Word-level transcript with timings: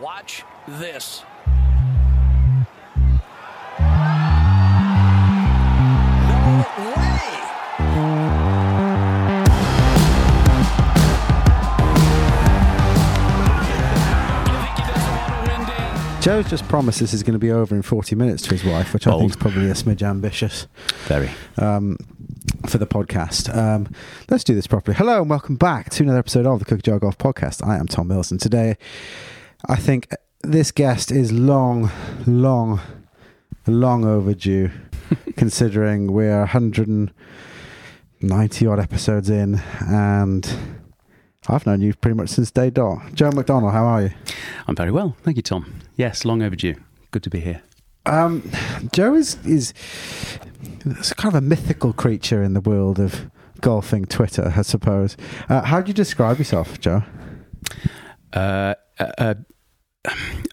Watch 0.00 0.44
this. 0.66 1.22
No 6.28 6.64
way! 6.96 8.32
You 14.48 14.58
think 14.58 14.76
he 14.76 14.84
doesn't 14.92 15.16
want 15.16 15.32
to 15.32 15.48
win, 15.48 15.66
Dan? 15.66 16.22
Joe's 16.22 16.48
just 16.50 16.66
promised 16.68 17.00
this 17.00 17.12
is 17.14 17.22
going 17.22 17.34
to 17.34 17.38
be 17.38 17.50
over 17.50 17.74
in 17.74 17.82
40 17.82 18.16
minutes 18.16 18.42
to 18.44 18.50
his 18.50 18.64
wife, 18.64 18.92
which 18.94 19.06
I 19.06 19.12
think 19.18 19.30
is 19.30 19.36
probably 19.36 19.66
a 19.70 19.74
smidge 19.74 20.02
ambitious 20.02 20.66
Very. 21.06 21.30
um, 21.58 21.96
for 22.66 22.78
the 22.78 22.86
podcast. 22.86 23.54
Um, 23.54 23.88
let's 24.30 24.44
do 24.44 24.54
this 24.54 24.66
properly. 24.66 24.96
Hello 24.96 25.20
and 25.20 25.30
welcome 25.30 25.56
back 25.56 25.90
to 25.90 26.02
another 26.02 26.18
episode 26.18 26.46
of 26.46 26.58
the 26.58 26.64
Cookie 26.64 26.82
Jar 26.82 26.98
Golf 26.98 27.18
Podcast. 27.18 27.66
I 27.66 27.76
am 27.76 27.86
Tom 27.86 28.08
Mills, 28.08 28.30
and 28.30 28.40
today 28.40 28.76
I 29.68 29.76
think 29.76 30.08
this 30.42 30.72
guest 30.72 31.12
is 31.12 31.30
long, 31.30 31.90
long, 32.26 32.80
long 33.66 34.04
overdue, 34.04 34.70
considering 35.36 36.12
we're 36.12 36.40
190 36.40 38.66
odd 38.66 38.80
episodes 38.80 39.30
in, 39.30 39.62
and 39.80 40.52
I've 41.48 41.64
known 41.64 41.80
you 41.80 41.94
pretty 41.94 42.16
much 42.16 42.30
since 42.30 42.50
day 42.50 42.70
dot. 42.70 43.14
Joe 43.14 43.30
McDonnell, 43.30 43.70
how 43.72 43.84
are 43.84 44.02
you? 44.02 44.10
I'm 44.66 44.74
very 44.74 44.90
well. 44.90 45.14
Thank 45.22 45.36
you, 45.36 45.42
Tom. 45.42 45.72
Yes, 45.96 46.24
long 46.24 46.42
overdue. 46.42 46.74
Good 47.12 47.22
to 47.22 47.30
be 47.30 47.38
here. 47.40 47.62
Um, 48.04 48.50
Joe 48.92 49.14
is 49.14 49.36
is 49.46 49.72
kind 51.16 51.32
of 51.32 51.36
a 51.36 51.40
mythical 51.40 51.92
creature 51.92 52.42
in 52.42 52.54
the 52.54 52.60
world 52.60 52.98
of 52.98 53.30
golfing 53.60 54.06
Twitter, 54.06 54.52
I 54.56 54.62
suppose. 54.62 55.16
Uh, 55.48 55.62
how 55.62 55.80
do 55.80 55.86
you 55.88 55.94
describe 55.94 56.38
yourself, 56.38 56.80
Joe? 56.80 57.04
Uh, 58.32 58.74
uh, 58.98 59.12
uh, 59.18 59.34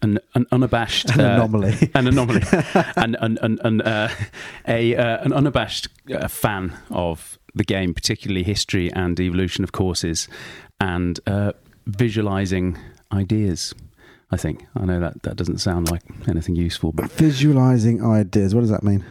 an, 0.02 0.20
an 0.36 0.46
unabashed 0.52 1.10
An 1.12 1.22
uh, 1.22 1.34
anomaly. 1.36 1.92
an 1.96 2.08
anomaly, 2.08 2.42
an, 2.96 3.16
an, 3.16 3.38
an, 3.42 3.60
an, 3.64 3.82
uh, 3.82 4.10
a 4.68 4.96
uh, 4.96 5.24
an 5.24 5.34
unabashed 5.34 5.88
uh, 6.14 6.28
fan 6.28 6.78
of 6.90 7.40
the 7.56 7.64
game, 7.64 7.94
particularly 7.94 8.44
history 8.44 8.92
and 8.94 9.20
evolution 9.20 9.64
of 9.64 9.72
courses, 9.72 10.28
and 10.80 11.20
uh, 11.28 11.54
visualizing 11.88 12.78
ideas. 13.12 13.74
I 14.32 14.38
think 14.38 14.66
I 14.76 14.86
know 14.86 15.00
that 15.00 15.24
that 15.24 15.36
doesn't 15.36 15.58
sound 15.58 15.90
like 15.90 16.04
anything 16.28 16.56
useful, 16.56 16.92
but 16.92 17.12
Visualizing 17.12 18.04
ideas. 18.06 18.54
What 18.54 18.62
does 18.62 18.70
that 18.70 18.84
mean? 18.84 19.04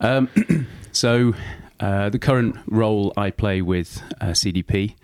Um, 0.00 0.28
so 0.92 1.32
uh, 1.80 2.10
the 2.10 2.18
current 2.18 2.56
role 2.66 3.14
I 3.16 3.30
play 3.30 3.62
with 3.62 4.02
uh, 4.20 4.26
CDP 4.26 4.94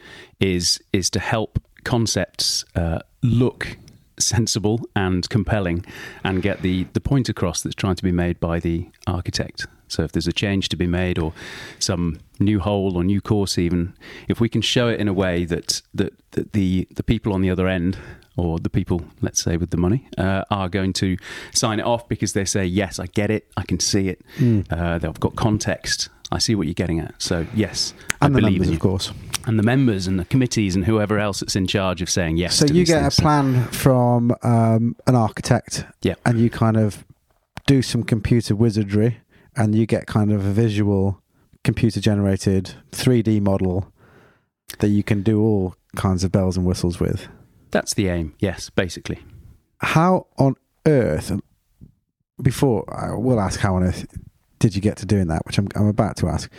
is 0.41 0.81
is 0.93 1.09
to 1.11 1.21
help 1.21 1.59
concepts 1.85 2.67
uh, 2.75 2.99
look 3.23 3.79
sensible 4.19 4.81
and 4.95 5.29
compelling 5.29 5.85
and 6.25 6.43
get 6.43 6.63
the, 6.63 6.85
the 6.93 7.01
point 7.01 7.29
across 7.29 7.63
that's 7.63 7.75
trying 7.75 7.97
to 7.97 8.03
be 8.03 8.13
made 8.13 8.41
by 8.41 8.61
the 8.61 8.89
architect. 9.07 9.67
So 9.89 10.03
if 10.03 10.13
there's 10.13 10.27
a 10.27 10.33
change 10.33 10.69
to 10.69 10.77
be 10.77 10.87
made 10.87 11.19
or 11.19 11.33
some 11.79 12.19
new 12.39 12.61
hole 12.61 12.97
or 12.97 13.03
new 13.05 13.21
course 13.21 13.59
even, 13.59 13.95
if 14.29 14.41
we 14.41 14.49
can 14.49 14.61
show 14.61 14.89
it 14.89 15.01
in 15.01 15.09
a 15.09 15.15
way 15.15 15.45
that, 15.47 15.81
that, 15.95 16.13
that 16.33 16.53
the, 16.53 16.87
the 16.95 17.03
people 17.03 17.33
on 17.33 17.41
the 17.41 17.51
other 17.51 17.67
end 17.67 17.97
or 18.37 18.59
the 18.59 18.71
people, 18.71 19.03
let's 19.21 19.43
say, 19.43 19.57
with 19.57 19.71
the 19.71 19.77
money, 19.77 20.09
uh, 20.17 20.45
are 20.51 20.69
going 20.69 20.93
to 20.93 21.17
sign 21.53 21.81
it 21.81 21.87
off 21.87 22.09
because 22.09 22.35
they 22.35 22.45
say, 22.45 22.65
yes, 22.65 22.99
I 23.01 23.07
get 23.07 23.31
it, 23.31 23.51
I 23.57 23.63
can 23.63 23.81
see 23.81 24.09
it, 24.09 24.23
uh, 24.71 24.99
they've 24.99 25.19
got 25.19 25.35
context, 25.35 26.09
I 26.31 26.39
see 26.39 26.55
what 26.55 26.67
you're 26.67 26.75
getting 26.75 27.01
at. 27.01 27.15
So, 27.23 27.47
yes, 27.55 27.95
And 28.21 28.37
I 28.37 28.41
the 28.41 28.47
in 28.63 28.75
of 28.75 28.81
course. 28.81 29.13
And 29.47 29.59
the 29.59 29.63
members 29.63 30.07
and 30.07 30.19
the 30.21 30.27
committees 30.27 30.77
and 30.77 30.85
whoever 30.85 31.19
else 31.19 31.41
that's 31.41 31.57
in 31.57 31.67
charge 31.67 32.03
of 32.03 32.11
saying 32.11 32.37
yes. 32.37 32.57
So 32.57 32.67
you 32.67 32.85
get 32.85 32.99
a 32.99 33.03
things. 33.05 33.15
plan 33.21 33.65
from 33.69 34.35
um, 34.43 34.95
an 35.07 35.15
architect, 35.15 35.87
Yeah. 36.03 36.17
and 36.27 36.39
you 36.39 36.51
kind 36.51 36.77
of 36.77 37.05
do 37.67 37.81
some 37.81 38.03
computer 38.03 38.55
wizardry, 38.55 39.21
and 39.57 39.75
you 39.75 39.87
get 39.87 40.07
kind 40.07 40.31
of 40.31 40.45
a 40.45 40.51
visual, 40.53 41.23
computer 41.65 42.01
generated 42.01 42.75
3D 42.93 43.41
model 43.41 43.91
that 44.81 44.89
you 44.89 45.03
can 45.03 45.23
do 45.23 45.41
all 45.41 45.75
kinds 45.97 46.25
of 46.25 46.31
bells 46.31 46.57
and 46.59 46.67
whistles 46.67 47.01
with. 47.01 47.27
That's 47.71 47.95
the 47.95 48.09
aim, 48.09 48.35
yes, 48.39 48.69
basically. 48.71 49.19
how 49.81 50.27
on 50.37 50.57
earth 50.87 51.33
before 52.43 52.85
I 52.95 53.15
will 53.15 53.41
ask 53.41 53.61
how 53.61 53.77
on 53.77 53.83
earth 53.85 54.07
did 54.59 54.75
you 54.75 54.81
get 54.83 54.97
to 54.99 55.07
doing 55.07 55.27
that 55.29 55.45
which 55.47 55.59
I'm, 55.59 55.69
I'm 55.75 55.87
about 55.87 56.17
to 56.19 56.29
ask 56.29 56.51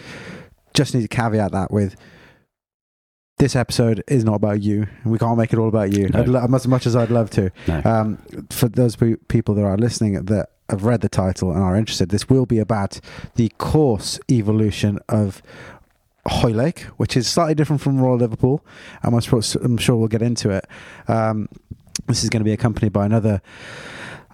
just 0.73 0.93
need 0.93 1.01
to 1.01 1.07
caveat 1.07 1.51
that 1.51 1.71
with 1.71 1.95
this 3.37 3.55
episode 3.55 4.03
is 4.07 4.23
not 4.25 4.35
about 4.35 4.61
you 4.61 4.85
and 5.03 5.11
we 5.11 5.17
can't 5.17 5.37
make 5.37 5.53
it 5.53 5.59
all 5.59 5.69
about 5.69 5.95
you 5.95 6.09
No. 6.09 6.19
I'd 6.19 6.27
lo- 6.27 6.47
as 6.53 6.67
much 6.67 6.85
as 6.85 6.95
I'd 6.95 7.09
love 7.09 7.29
to 7.31 7.51
No. 7.67 7.81
um, 7.85 8.17
for 8.49 8.67
those 8.67 8.95
pe- 8.95 9.15
people 9.27 9.55
that 9.55 9.63
are 9.63 9.77
listening 9.77 10.13
that 10.25 10.49
have 10.69 10.83
read 10.83 11.01
the 11.01 11.09
title 11.09 11.51
and 11.51 11.61
are 11.61 11.75
interested 11.75 12.09
this 12.09 12.29
will 12.29 12.45
be 12.45 12.59
about 12.59 12.99
the 13.35 13.49
course 13.57 14.19
evolution 14.29 14.99
of 15.07 15.41
Hoylake, 16.27 16.81
which 16.97 17.15
is 17.17 17.27
slightly 17.27 17.55
different 17.55 17.81
from 17.81 17.99
Royal 17.99 18.17
Liverpool, 18.17 18.63
and 19.01 19.15
I'm 19.15 19.21
sure, 19.21 19.41
I'm 19.63 19.77
sure 19.77 19.95
we'll 19.95 20.09
get 20.09 20.21
into 20.21 20.49
it. 20.51 20.65
Um, 21.07 21.47
this 22.07 22.23
is 22.23 22.29
going 22.29 22.41
to 22.41 22.43
be 22.43 22.51
accompanied 22.51 22.93
by 22.93 23.05
another 23.05 23.41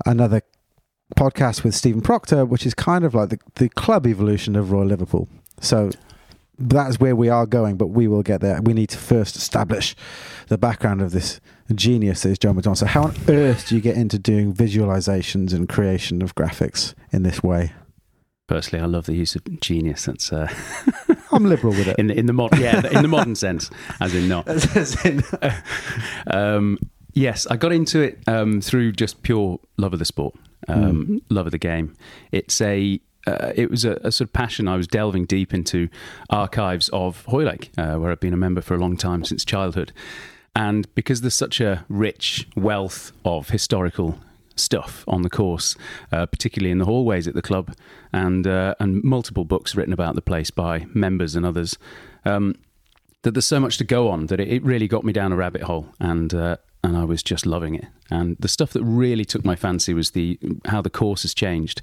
another 0.06 0.42
podcast 1.16 1.64
with 1.64 1.76
Stephen 1.76 2.02
Proctor, 2.02 2.46
which 2.46 2.66
is 2.66 2.74
kind 2.74 3.04
of 3.06 3.14
like 3.14 3.30
the, 3.30 3.40
the 3.56 3.70
club 3.70 4.06
evolution 4.08 4.56
of 4.56 4.72
Royal 4.72 4.88
Liverpool. 4.88 5.28
So 5.62 5.92
that's 6.58 7.00
where 7.00 7.16
we 7.16 7.30
are 7.30 7.46
going, 7.46 7.78
but 7.78 7.88
we 7.88 8.08
will 8.08 8.24
get 8.24 8.42
there. 8.42 8.62
We 8.62 8.74
need 8.74 8.90
to 8.90 8.98
first 8.98 9.36
establish 9.36 9.96
the 10.48 10.58
background 10.58 11.02
of 11.02 11.12
this 11.12 11.40
genius 11.74 12.24
that 12.24 12.30
is 12.30 12.40
John 12.40 12.56
McDonnell. 12.56 12.78
So, 12.78 12.86
how 12.86 13.04
on 13.04 13.16
earth 13.28 13.68
do 13.68 13.76
you 13.76 13.82
get 13.82 13.98
into 13.98 14.18
doing 14.18 14.54
visualizations 14.54 15.54
and 15.54 15.68
creation 15.68 16.22
of 16.22 16.34
graphics 16.36 16.94
in 17.12 17.24
this 17.24 17.44
way? 17.44 17.74
Personally, 18.48 18.84
I 18.84 18.86
love 18.88 19.06
the 19.08 19.16
use 19.16 19.36
of 19.36 19.44
genius. 19.60 20.06
That's 20.06 20.32
uh, 20.32 20.48
I'm 21.32 21.46
liberal 21.46 21.74
with 21.74 21.88
it. 21.88 21.98
in 21.98 22.08
the 22.08 22.18
in 22.18 22.26
the 22.28 22.34
modern 22.34 22.62
yeah 22.62 22.86
in 22.88 23.02
the 23.02 23.08
modern 23.08 23.36
sense, 23.36 23.70
as 24.00 24.14
in 24.16 24.28
not. 24.30 24.48
As 24.48 25.04
in- 25.06 25.24
Um, 26.28 26.78
yes, 27.14 27.48
I 27.48 27.58
got 27.58 27.72
into 27.72 28.02
it 28.02 28.20
um, 28.28 28.62
through 28.62 28.92
just 28.94 29.24
pure 29.24 29.60
love 29.78 29.94
of 29.94 30.00
the 30.00 30.06
sport, 30.06 30.36
um, 30.68 31.22
love 31.30 31.48
of 31.48 31.52
the 31.52 31.58
game. 31.58 31.96
It's 32.32 32.60
a 32.62 33.00
uh, 33.28 33.52
it 33.56 33.72
was 33.72 33.86
a, 33.86 33.94
a 34.04 34.12
sort 34.12 34.30
of 34.30 34.34
passion. 34.34 34.68
I 34.68 34.78
was 34.78 34.88
delving 34.88 35.26
deep 35.26 35.54
into 35.54 35.90
archives 36.30 36.90
of 36.90 37.26
Hoylake, 37.26 37.72
uh, 37.78 37.96
where 37.96 38.12
I've 38.12 38.20
been 38.20 38.34
a 38.34 38.38
member 38.38 38.62
for 38.62 38.76
a 38.76 38.78
long 38.78 38.98
time 38.98 39.24
since 39.24 39.44
childhood, 39.44 39.92
and 40.56 40.94
because 40.96 41.22
there's 41.22 41.36
such 41.36 41.60
a 41.60 41.86
rich 41.90 42.48
wealth 42.56 43.12
of 43.24 43.50
historical 43.50 44.20
stuff 44.56 45.04
on 45.08 45.22
the 45.22 45.30
course, 45.30 45.76
uh, 46.12 46.26
particularly 46.26 46.72
in 46.72 46.78
the 46.78 46.86
hallways 46.86 47.28
at 47.28 47.34
the 47.34 47.42
club, 47.42 47.76
and 48.14 48.48
uh, 48.48 48.76
and 48.80 49.04
multiple 49.04 49.46
books 49.46 49.76
written 49.76 49.94
about 49.94 50.16
the 50.16 50.22
place 50.22 50.52
by 50.52 50.86
members 50.94 51.36
and 51.36 51.46
others. 51.46 51.78
Um, 52.26 52.56
that 53.24 53.34
there's 53.34 53.46
so 53.46 53.60
much 53.60 53.80
to 53.80 53.84
go 53.84 54.08
on 54.10 54.28
that 54.28 54.40
it, 54.40 54.48
it 54.50 54.64
really 54.64 54.88
got 54.88 55.04
me 55.04 55.12
down 55.12 55.32
a 55.32 55.36
rabbit 55.36 55.64
hole, 55.64 55.88
and 56.00 56.34
uh, 56.34 56.58
and 56.86 56.96
I 56.96 57.04
was 57.04 57.24
just 57.24 57.46
loving 57.46 57.76
it. 57.76 57.86
And 58.12 58.38
the 58.40 58.48
stuff 58.48 58.74
that 58.74 58.84
really 58.84 59.26
took 59.26 59.44
my 59.44 59.56
fancy 59.56 59.94
was 59.94 60.12
the 60.12 60.38
how 60.66 60.82
the 60.82 60.90
course 60.90 61.24
has 61.24 61.34
changed. 61.34 61.82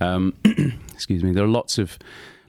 Um, 0.00 0.34
excuse 0.94 1.24
me. 1.24 1.32
There 1.32 1.44
are 1.44 1.48
lots 1.48 1.78
of 1.78 1.98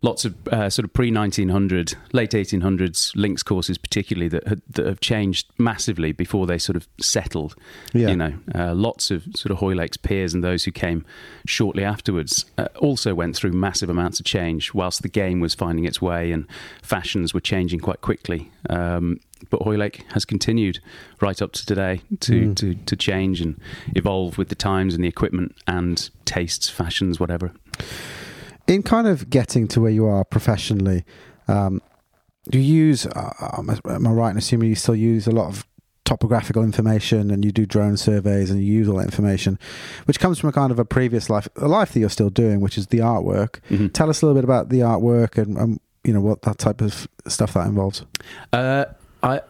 lots 0.01 0.23
of 0.23 0.35
uh, 0.47 0.69
sort 0.69 0.85
of 0.85 0.93
pre 0.93 1.11
1900, 1.11 1.95
late 2.13 2.31
1800s 2.31 3.15
links 3.15 3.41
courses, 3.41 3.79
particularly 3.79 4.27
that 4.29 4.47
had, 4.47 4.61
that 4.69 4.85
have 4.85 4.99
changed 4.99 5.47
massively 5.57 6.11
before 6.11 6.45
they 6.45 6.59
sort 6.59 6.75
of 6.75 6.87
settled. 7.01 7.55
Yeah. 7.93 8.09
You 8.09 8.15
know, 8.15 8.33
uh, 8.53 8.75
lots 8.75 9.09
of 9.09 9.23
sort 9.35 9.51
of 9.51 9.57
Hoylake's 9.57 9.97
peers 9.97 10.33
and 10.35 10.43
those 10.43 10.65
who 10.65 10.71
came 10.71 11.05
shortly 11.47 11.83
afterwards 11.83 12.45
uh, 12.59 12.67
also 12.77 13.15
went 13.15 13.35
through 13.35 13.51
massive 13.53 13.89
amounts 13.89 14.19
of 14.19 14.27
change, 14.27 14.75
whilst 14.75 15.01
the 15.01 15.09
game 15.09 15.39
was 15.39 15.55
finding 15.55 15.85
its 15.85 15.99
way 15.99 16.31
and 16.31 16.45
fashions 16.83 17.33
were 17.33 17.41
changing 17.41 17.79
quite 17.79 18.01
quickly. 18.01 18.51
Um, 18.69 19.19
but 19.49 19.61
Hoylake 19.61 20.05
has 20.13 20.25
continued 20.25 20.79
right 21.21 21.41
up 21.41 21.51
to 21.53 21.65
today 21.65 22.01
to, 22.21 22.53
to, 22.55 22.75
to 22.75 22.95
change 22.95 23.41
and 23.41 23.59
evolve 23.95 24.37
with 24.37 24.49
the 24.49 24.55
times 24.55 24.93
and 24.95 25.03
the 25.03 25.07
equipment 25.07 25.55
and 25.67 26.09
tastes, 26.25 26.69
fashions, 26.69 27.19
whatever. 27.19 27.51
in 28.67 28.83
kind 28.83 29.07
of 29.07 29.29
getting 29.29 29.67
to 29.69 29.81
where 29.81 29.91
you 29.91 30.05
are 30.05 30.23
professionally, 30.23 31.03
um, 31.47 31.81
do 32.49 32.59
you 32.59 32.73
use? 32.87 33.05
Uh, 33.05 33.31
am 33.57 33.69
I- 33.69 34.09
right 34.11 34.31
in 34.31 34.37
assuming 34.37 34.69
you 34.69 34.75
still 34.75 34.95
use 34.95 35.27
a 35.27 35.31
lot 35.31 35.47
of 35.47 35.65
topographical 36.05 36.63
information 36.63 37.29
and 37.29 37.45
you 37.45 37.51
do 37.51 37.65
drone 37.67 37.95
surveys 37.95 38.49
and 38.49 38.59
you 38.63 38.65
use 38.73 38.87
all 38.89 38.97
that 38.97 39.05
information, 39.05 39.59
which 40.05 40.19
comes 40.19 40.39
from 40.39 40.49
a 40.49 40.51
kind 40.51 40.71
of 40.71 40.79
a 40.79 40.85
previous 40.85 41.29
life, 41.29 41.47
a 41.57 41.67
life 41.67 41.91
that 41.93 41.99
you're 41.99 42.09
still 42.09 42.31
doing, 42.31 42.61
which 42.61 42.77
is 42.79 42.87
the 42.87 42.97
artwork. 42.97 43.59
Mhm. 43.69 43.93
Tell 43.93 44.09
us 44.09 44.21
a 44.21 44.25
little 44.25 44.35
bit 44.39 44.43
about 44.43 44.69
the 44.69 44.79
artwork 44.79 45.37
and, 45.37 45.57
um, 45.57 45.79
you 46.03 46.13
know 46.13 46.21
what 46.21 46.41
that 46.43 46.57
type 46.57 46.81
of 46.81 47.07
stuff 47.27 47.53
that 47.53 47.67
involves. 47.67 48.03
Uh, 48.53 48.85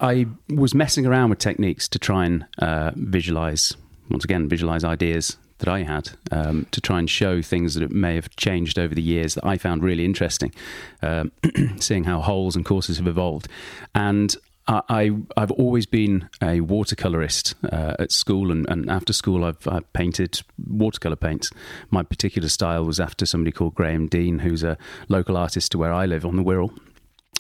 I, 0.01 0.27
was 0.49 0.73
messing 0.73 1.05
around 1.05 1.29
with 1.29 1.39
techniques 1.39 1.87
to 1.89 1.99
try 1.99 2.25
and 2.25 2.45
uh, 2.59 2.91
visualize, 2.95 3.75
once 4.09 4.23
again, 4.23 4.47
visualize 4.47 4.83
ideas 4.83 5.37
that 5.59 5.67
I 5.67 5.83
had 5.83 6.11
um, 6.31 6.67
to 6.71 6.81
try 6.81 6.99
and 6.99 7.09
show 7.09 7.41
things 7.41 7.75
that 7.75 7.91
may 7.91 8.15
have 8.15 8.33
changed 8.35 8.79
over 8.79 8.95
the 8.95 9.01
years 9.01 9.35
that 9.35 9.45
I 9.45 9.57
found 9.57 9.83
really 9.83 10.05
interesting, 10.05 10.53
um, 11.01 11.31
seeing 11.79 12.05
how 12.05 12.21
holes 12.21 12.55
and 12.55 12.65
courses 12.65 12.97
have 12.97 13.07
evolved. 13.07 13.47
And 13.93 14.35
I 14.69 15.11
I've 15.35 15.51
always 15.51 15.87
been 15.87 16.29
a 16.41 16.61
watercolorist 16.61 17.55
uh, 17.73 17.95
at 17.97 18.11
school, 18.11 18.51
and, 18.51 18.69
and 18.69 18.89
after 18.89 19.13
school, 19.13 19.43
I've, 19.43 19.67
I've 19.67 19.91
painted 19.93 20.41
watercolor 20.67 21.15
paints. 21.15 21.49
My 21.89 22.03
particular 22.03 22.49
style 22.49 22.85
was 22.85 22.99
after 22.99 23.25
somebody 23.25 23.51
called 23.51 23.73
Graham 23.73 24.07
Dean, 24.07 24.39
who's 24.39 24.63
a 24.63 24.77
local 25.07 25.37
artist 25.37 25.71
to 25.71 25.79
where 25.79 25.91
I 25.91 26.05
live 26.05 26.23
on 26.23 26.35
the 26.35 26.43
Wirral 26.43 26.77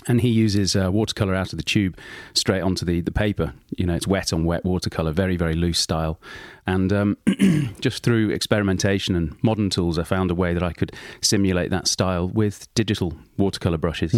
and 0.07 0.21
he 0.21 0.29
uses 0.29 0.75
uh, 0.75 0.89
watercolor 0.91 1.35
out 1.35 1.51
of 1.51 1.57
the 1.57 1.63
tube 1.63 1.97
straight 2.33 2.61
onto 2.61 2.85
the, 2.85 3.01
the 3.01 3.11
paper. 3.11 3.53
You 3.77 3.85
know, 3.85 3.95
it's 3.95 4.07
wet 4.07 4.31
on 4.31 4.45
wet 4.45 4.63
watercolor, 4.63 5.11
very, 5.11 5.35
very 5.35 5.53
loose 5.53 5.79
style. 5.79 6.19
And 6.65 6.93
um, 6.93 7.17
just 7.81 8.03
through 8.03 8.29
experimentation 8.29 9.15
and 9.15 9.35
modern 9.43 9.69
tools, 9.69 9.99
I 9.99 10.03
found 10.03 10.31
a 10.31 10.35
way 10.35 10.53
that 10.53 10.63
I 10.63 10.71
could 10.73 10.93
simulate 11.21 11.69
that 11.71 11.87
style 11.87 12.29
with 12.29 12.73
digital 12.75 13.13
watercolor 13.37 13.77
brushes. 13.77 14.13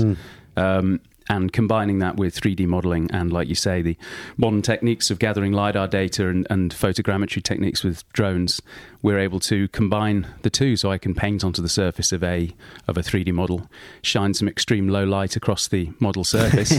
Um, 0.58 1.00
and 1.32 1.54
combining 1.54 2.00
that 2.00 2.18
with 2.18 2.36
3D 2.36 2.68
modeling 2.68 3.10
and, 3.10 3.32
like 3.32 3.48
you 3.48 3.56
say, 3.56 3.82
the 3.82 3.96
modern 4.36 4.62
techniques 4.62 5.10
of 5.10 5.18
gathering 5.18 5.54
LiDAR 5.54 5.88
data 5.88 6.28
and, 6.28 6.46
and 6.50 6.76
photogrammetry 6.76 7.42
techniques 7.42 7.86
with 7.86 8.04
drones, 8.12 8.62
we're 9.02 9.18
able 9.18 9.40
to 9.40 9.70
combine 9.70 10.28
the 10.42 10.50
two. 10.50 10.76
So 10.76 10.92
I 10.92 10.98
can 10.98 11.16
paint 11.16 11.46
onto 11.46 11.62
the 11.62 11.70
surface 11.70 12.12
of 12.12 12.22
a 12.22 12.54
of 12.90 12.98
a 12.98 13.02
3D 13.02 13.32
model, 13.32 13.70
shine 14.02 14.34
some 14.34 14.50
extreme 14.50 14.90
low 14.90 15.06
light 15.06 15.38
across 15.38 15.70
the 15.70 15.90
model 16.02 16.26
surface, 16.26 16.74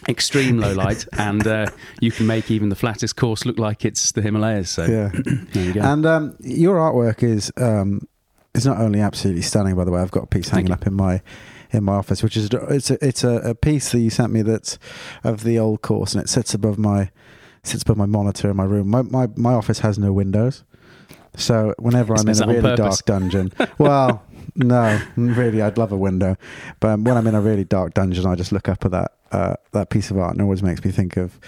extreme 0.10 0.58
low 0.58 0.74
light, 0.74 1.06
and 1.14 1.46
uh, 1.46 1.66
you 2.00 2.12
can 2.12 2.26
make 2.26 2.50
even 2.50 2.68
the 2.68 2.76
flattest 2.76 3.16
course 3.16 3.46
look 3.46 3.58
like 3.58 3.86
it's 3.86 4.12
the 4.12 4.20
Himalayas. 4.20 4.68
So 4.68 4.84
Yeah. 4.84 5.10
there 5.52 5.64
you 5.64 5.72
go. 5.72 5.80
And 5.80 6.04
um, 6.04 6.36
your 6.40 6.76
artwork 6.76 7.22
is 7.22 7.50
um, 7.56 8.06
is 8.54 8.66
not 8.66 8.76
only 8.76 9.00
absolutely 9.00 9.40
stunning. 9.40 9.74
By 9.74 9.84
the 9.84 9.90
way, 9.90 10.02
I've 10.02 10.10
got 10.10 10.24
a 10.24 10.26
piece 10.26 10.50
hanging 10.50 10.70
up 10.70 10.86
in 10.86 10.92
my 10.92 11.22
in 11.72 11.84
my 11.84 11.94
office, 11.94 12.22
which 12.22 12.36
is 12.36 12.48
it's 12.52 12.90
a 12.90 13.04
it's 13.06 13.24
a, 13.24 13.36
a 13.36 13.54
piece 13.54 13.92
that 13.92 14.00
you 14.00 14.10
sent 14.10 14.32
me 14.32 14.42
that's 14.42 14.78
of 15.24 15.44
the 15.44 15.58
old 15.58 15.82
course, 15.82 16.14
and 16.14 16.22
it 16.22 16.28
sits 16.28 16.54
above 16.54 16.78
my 16.78 17.10
sits 17.62 17.82
above 17.82 17.96
my 17.96 18.06
monitor 18.06 18.50
in 18.50 18.56
my 18.56 18.64
room. 18.64 18.88
My 18.88 19.02
my, 19.02 19.28
my 19.36 19.54
office 19.54 19.80
has 19.80 19.98
no 19.98 20.12
windows, 20.12 20.64
so 21.36 21.74
whenever 21.78 22.14
I'm 22.14 22.28
in 22.28 22.42
a 22.42 22.46
really 22.46 22.76
dark 22.76 23.04
dungeon, 23.04 23.52
well. 23.78 24.24
No, 24.56 25.00
really, 25.14 25.62
I'd 25.62 25.78
love 25.78 25.92
a 25.92 25.96
window, 25.96 26.36
but 26.80 26.98
when 26.98 27.16
I'm 27.16 27.26
in 27.28 27.36
a 27.36 27.40
really 27.40 27.62
dark 27.62 27.94
dungeon, 27.94 28.26
I 28.26 28.34
just 28.34 28.50
look 28.50 28.68
up 28.68 28.84
at 28.84 28.90
that 28.90 29.12
uh, 29.30 29.54
that 29.70 29.90
piece 29.90 30.10
of 30.10 30.18
art, 30.18 30.32
and 30.32 30.40
it 30.40 30.42
always 30.42 30.62
makes 30.62 30.84
me 30.84 30.90
think 30.90 31.16
of 31.16 31.38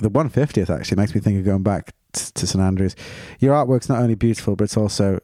the 0.00 0.10
150th. 0.10 0.76
Actually, 0.76 0.96
makes 0.96 1.14
me 1.14 1.20
think 1.20 1.38
of 1.38 1.44
going 1.44 1.62
back 1.62 1.94
to 2.12 2.46
St 2.46 2.62
Andrews. 2.62 2.96
Your 3.38 3.54
artwork's 3.54 3.88
not 3.88 4.00
only 4.00 4.16
beautiful, 4.16 4.56
but 4.56 4.64
it's 4.64 4.76
also 4.76 5.20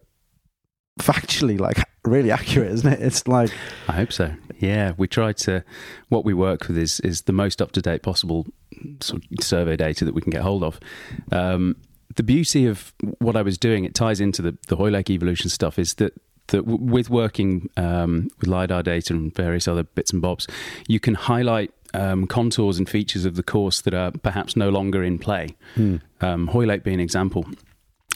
factually 0.98 1.58
like 1.58 1.78
really 2.04 2.30
accurate, 2.30 2.70
isn't 2.72 2.92
it? 2.92 3.00
It's 3.00 3.26
like 3.28 3.50
I 3.88 3.92
hope 3.92 4.12
so. 4.12 4.34
Yeah, 4.58 4.92
we 4.96 5.08
try 5.08 5.32
to. 5.32 5.64
What 6.08 6.24
we 6.24 6.34
work 6.34 6.68
with 6.68 6.76
is 6.78 7.00
is 7.00 7.22
the 7.22 7.32
most 7.32 7.62
up 7.62 7.72
to 7.72 7.82
date 7.82 8.02
possible 8.02 8.46
sort 9.00 9.22
of 9.22 9.44
survey 9.44 9.76
data 9.76 10.04
that 10.04 10.14
we 10.14 10.20
can 10.20 10.30
get 10.30 10.42
hold 10.42 10.62
of. 10.62 10.78
Um, 11.32 11.76
the 12.16 12.22
beauty 12.22 12.66
of 12.66 12.92
what 13.18 13.36
I 13.36 13.42
was 13.42 13.56
doing, 13.56 13.84
it 13.84 13.94
ties 13.94 14.20
into 14.20 14.42
the 14.42 14.56
the 14.68 14.76
Hoylake 14.76 15.10
evolution 15.10 15.50
stuff, 15.50 15.78
is 15.78 15.94
that. 15.94 16.12
That 16.48 16.66
w- 16.66 16.82
with 16.82 17.08
working 17.08 17.70
um, 17.76 18.28
with 18.40 18.48
lidar 18.48 18.82
data 18.82 19.12
and 19.14 19.32
various 19.32 19.68
other 19.68 19.84
bits 19.84 20.12
and 20.12 20.20
bobs, 20.20 20.48
you 20.88 20.98
can 20.98 21.14
highlight 21.14 21.70
um, 21.94 22.26
contours 22.26 22.76
and 22.76 22.88
features 22.88 23.24
of 23.24 23.36
the 23.36 23.44
course 23.44 23.82
that 23.82 23.94
are 23.94 24.10
perhaps 24.10 24.56
no 24.56 24.68
longer 24.68 25.04
in 25.04 25.16
play. 25.20 25.54
Um, 26.20 26.48
Hoylake 26.48 26.82
being 26.82 26.94
an 26.94 27.00
example, 27.00 27.46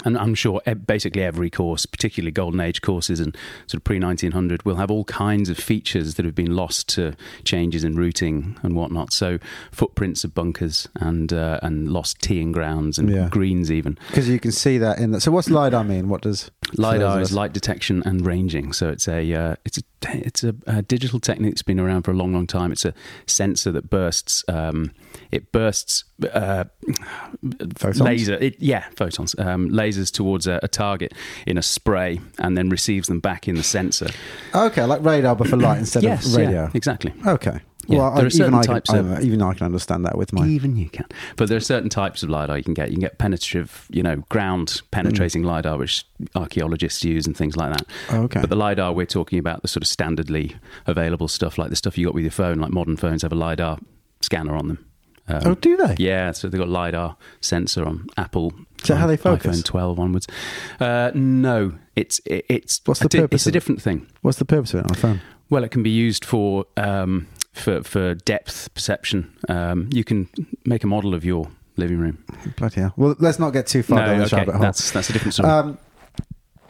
and 0.04 0.16
I'm 0.18 0.34
sure 0.34 0.60
basically 0.86 1.22
every 1.22 1.50
course, 1.50 1.86
particularly 1.86 2.30
Golden 2.32 2.60
Age 2.60 2.80
courses 2.82 3.20
and 3.20 3.36
sort 3.66 3.78
of 3.80 3.84
pre 3.84 3.98
1900, 3.98 4.64
will 4.64 4.76
have 4.76 4.90
all 4.90 5.04
kinds 5.04 5.48
of 5.48 5.56
features 5.58 6.14
that 6.14 6.24
have 6.24 6.34
been 6.34 6.54
lost 6.54 6.88
to 6.90 7.14
changes 7.44 7.84
in 7.84 7.96
routing 7.96 8.56
and 8.62 8.74
whatnot. 8.76 9.12
So 9.12 9.38
footprints 9.72 10.24
of 10.24 10.34
bunkers 10.34 10.88
and 10.96 11.32
uh, 11.32 11.60
and 11.62 11.88
lost 11.88 12.20
teeing 12.20 12.52
grounds 12.52 12.98
and 12.98 13.10
Yeah. 13.10 13.28
greens 13.30 13.70
even. 13.70 13.98
because 14.08 14.28
you 14.28 14.38
can 14.40 14.52
see 14.52 14.78
that 14.78 14.98
in 14.98 15.10
the. 15.12 15.20
So 15.20 15.30
what's 15.30 15.50
lidar 15.50 15.84
mean? 15.84 16.08
What 16.08 16.22
does 16.22 16.50
LiDAR 16.76 17.20
is 17.20 17.32
light 17.32 17.52
detection 17.52 18.02
and 18.04 18.26
ranging. 18.26 18.72
So 18.72 18.88
it's 18.88 19.08
a 19.08 19.32
uh, 19.32 19.56
it's 19.64 19.78
a 19.78 19.82
it's 20.12 20.44
a, 20.44 20.54
a 20.66 20.82
digital 20.82 21.20
technique 21.20 21.52
that's 21.52 21.62
been 21.62 21.80
around 21.80 22.02
for 22.02 22.10
a 22.10 22.14
long, 22.14 22.32
long 22.32 22.46
time. 22.46 22.72
It's 22.72 22.84
a 22.84 22.94
sensor 23.26 23.72
that 23.72 23.90
bursts. 23.90 24.44
Um, 24.48 24.92
it 25.30 25.52
bursts 25.52 26.04
uh, 26.32 26.64
Photons? 27.76 28.00
laser. 28.00 28.34
It, 28.34 28.56
yeah, 28.60 28.84
photons. 28.96 29.34
Um, 29.38 29.70
lasers 29.70 30.12
towards 30.12 30.46
a, 30.46 30.60
a 30.62 30.68
target 30.68 31.12
in 31.46 31.58
a 31.58 31.62
spray 31.62 32.20
and 32.38 32.56
then 32.56 32.68
receives 32.68 33.08
them 33.08 33.20
back 33.20 33.48
in 33.48 33.54
the 33.56 33.62
sensor. 33.62 34.08
Okay, 34.54 34.84
like 34.84 35.02
radar, 35.04 35.36
but 35.36 35.48
for 35.48 35.56
light 35.56 35.78
instead 35.78 36.02
yes, 36.02 36.26
of 36.26 36.36
radio. 36.36 36.64
yeah, 36.64 36.70
exactly. 36.74 37.12
Okay. 37.26 37.60
Yeah, 37.88 37.98
Well, 37.98 38.10
there 38.14 38.24
I, 38.24 38.26
are 38.26 38.30
certain 38.30 38.46
even, 38.46 38.54
I 38.54 38.62
can, 38.62 38.74
types 38.74 38.90
of- 38.92 39.24
even 39.24 39.42
I 39.42 39.54
can 39.54 39.66
understand 39.66 40.04
that 40.04 40.16
with 40.18 40.32
my. 40.32 40.46
Even 40.46 40.76
you 40.76 40.88
can, 40.88 41.06
but 41.36 41.48
there 41.48 41.56
are 41.56 41.60
certain 41.60 41.88
types 41.88 42.22
of 42.22 42.30
lidar 42.30 42.56
you 42.56 42.64
can 42.64 42.74
get. 42.74 42.88
You 42.88 42.94
can 42.94 43.00
get 43.02 43.18
penetrative, 43.18 43.86
you 43.90 44.02
know, 44.02 44.16
ground 44.28 44.82
penetrating 44.90 45.42
lidar, 45.42 45.76
which 45.78 46.04
archaeologists 46.34 47.04
use 47.04 47.26
and 47.26 47.36
things 47.36 47.56
like 47.56 47.72
that. 47.76 47.86
Oh, 48.10 48.22
okay. 48.22 48.40
But 48.40 48.50
the 48.50 48.56
lidar 48.56 48.92
we're 48.92 49.06
talking 49.06 49.38
about, 49.38 49.62
the 49.62 49.68
sort 49.68 49.82
of 49.82 49.88
standardly 49.88 50.56
available 50.86 51.28
stuff, 51.28 51.58
like 51.58 51.70
the 51.70 51.76
stuff 51.76 51.96
you 51.98 52.06
got 52.06 52.14
with 52.14 52.24
your 52.24 52.30
phone, 52.30 52.58
like 52.58 52.70
modern 52.72 52.96
phones 52.96 53.22
have 53.22 53.32
a 53.32 53.36
lidar 53.36 53.78
scanner 54.20 54.54
on 54.56 54.68
them. 54.68 54.84
Um, 55.26 55.40
oh, 55.46 55.54
do 55.54 55.74
they? 55.78 55.94
yeah, 55.98 56.32
so 56.32 56.48
they've 56.48 56.58
got 56.60 56.68
lidar 56.68 57.16
sensor 57.40 57.86
on 57.86 58.08
Apple. 58.18 58.52
So 58.82 58.94
how 58.94 59.06
they 59.06 59.16
focus? 59.16 59.58
iPhone 59.60 59.64
12 59.64 59.98
onwards. 60.00 60.26
Uh, 60.78 61.12
no, 61.14 61.72
it's 61.96 62.20
it, 62.26 62.44
it's 62.50 62.82
What's 62.84 63.00
the 63.00 63.08
di- 63.08 63.20
purpose 63.20 63.42
It's 63.42 63.46
a 63.46 63.50
different 63.52 63.80
thing. 63.80 64.06
What's 64.20 64.38
the 64.38 64.44
purpose 64.44 64.74
of 64.74 64.80
it 64.80 64.84
on 64.84 64.90
a 64.90 64.94
phone? 64.98 65.20
Well, 65.48 65.64
it 65.64 65.70
can 65.70 65.82
be 65.82 65.90
used 65.90 66.24
for 66.26 66.66
um, 66.76 67.26
for 67.54 67.82
for 67.82 68.14
depth 68.14 68.72
perception. 68.74 69.34
Um, 69.48 69.88
you 69.92 70.04
can 70.04 70.28
make 70.64 70.84
a 70.84 70.86
model 70.86 71.14
of 71.14 71.24
your 71.24 71.48
living 71.76 71.98
room. 71.98 72.22
Bloody 72.56 72.80
hell. 72.80 72.92
Well, 72.96 73.16
let's 73.18 73.38
not 73.38 73.50
get 73.50 73.66
too 73.66 73.82
far 73.82 74.04
down 74.04 74.18
this 74.18 74.32
rabbit 74.32 74.52
hole. 74.52 74.62
that's 74.62 74.90
that's 74.90 75.10
a 75.10 75.12
different 75.12 75.34
story. 75.34 75.48
Um, 75.48 75.78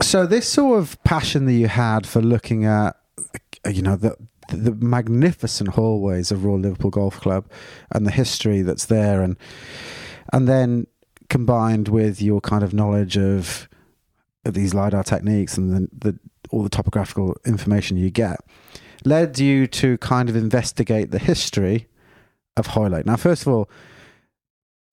so 0.00 0.26
this 0.26 0.46
sort 0.48 0.78
of 0.78 1.02
passion 1.04 1.46
that 1.46 1.52
you 1.52 1.68
had 1.68 2.06
for 2.06 2.20
looking 2.20 2.64
at, 2.64 2.96
you 3.68 3.82
know, 3.82 3.96
the 3.96 4.16
the 4.50 4.72
magnificent 4.72 5.70
hallways 5.70 6.30
of 6.30 6.44
Royal 6.44 6.58
Liverpool 6.58 6.90
Golf 6.90 7.20
Club 7.20 7.46
and 7.90 8.06
the 8.06 8.10
history 8.10 8.62
that's 8.62 8.86
there, 8.86 9.22
and 9.22 9.36
and 10.32 10.46
then 10.46 10.86
combined 11.28 11.88
with 11.88 12.20
your 12.20 12.40
kind 12.40 12.62
of 12.62 12.74
knowledge 12.74 13.16
of, 13.16 13.68
of 14.44 14.52
these 14.52 14.74
lidar 14.74 15.02
techniques 15.02 15.56
and 15.56 15.72
the, 15.72 16.10
the 16.10 16.18
all 16.50 16.62
the 16.62 16.68
topographical 16.68 17.34
information 17.46 17.96
you 17.96 18.10
get, 18.10 18.38
led 19.04 19.38
you 19.38 19.66
to 19.66 19.98
kind 19.98 20.28
of 20.28 20.36
investigate 20.36 21.10
the 21.10 21.18
history 21.18 21.88
of 22.56 22.68
Hoylake. 22.68 23.06
Now, 23.06 23.16
first 23.16 23.42
of 23.42 23.48
all, 23.48 23.70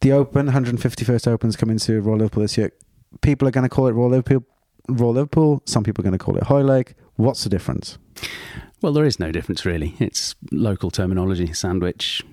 the 0.01 0.11
Open, 0.11 0.47
151st 0.47 1.27
Opens 1.27 1.55
coming 1.55 1.77
to 1.79 2.01
Royal 2.01 2.17
Liverpool 2.17 2.41
this 2.41 2.57
year. 2.57 2.71
People 3.21 3.47
are 3.47 3.51
going 3.51 3.63
to 3.63 3.69
call 3.69 3.87
it 3.87 3.91
Royal 3.91 4.09
Liverpool. 4.09 4.43
Royal 4.89 5.13
Liverpool. 5.13 5.61
Some 5.65 5.83
people 5.83 6.01
are 6.01 6.07
going 6.07 6.17
to 6.17 6.23
call 6.23 6.37
it 6.37 6.43
Hoylake. 6.43 6.95
What's 7.15 7.43
the 7.43 7.49
difference? 7.49 7.97
well, 8.81 8.93
there 8.93 9.05
is 9.05 9.19
no 9.19 9.31
difference 9.31 9.65
really. 9.65 9.95
It's 9.99 10.35
local 10.51 10.89
terminology. 10.91 11.53
Sandwich, 11.53 12.23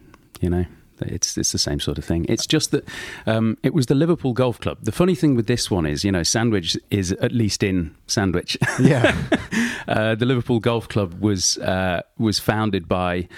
you 0.40 0.50
know. 0.50 0.64
It's 1.00 1.36
it's 1.36 1.52
the 1.52 1.58
same 1.58 1.80
sort 1.80 1.98
of 1.98 2.04
thing. 2.04 2.26
It's 2.28 2.46
just 2.46 2.70
that 2.70 2.84
um, 3.26 3.58
it 3.62 3.74
was 3.74 3.86
the 3.86 3.94
Liverpool 3.94 4.32
Golf 4.32 4.60
Club. 4.60 4.78
The 4.82 4.92
funny 4.92 5.14
thing 5.14 5.34
with 5.34 5.46
this 5.46 5.70
one 5.70 5.86
is, 5.86 6.04
you 6.04 6.12
know, 6.12 6.22
Sandwich 6.22 6.76
is 6.90 7.12
at 7.12 7.32
least 7.32 7.62
in 7.62 7.94
Sandwich. 8.06 8.56
Yeah. 8.80 9.16
uh, 9.88 10.14
the 10.14 10.26
Liverpool 10.26 10.60
Golf 10.60 10.88
Club 10.88 11.20
was 11.20 11.58
uh, 11.58 12.02
was 12.18 12.38
founded 12.38 12.88
by 12.88 13.28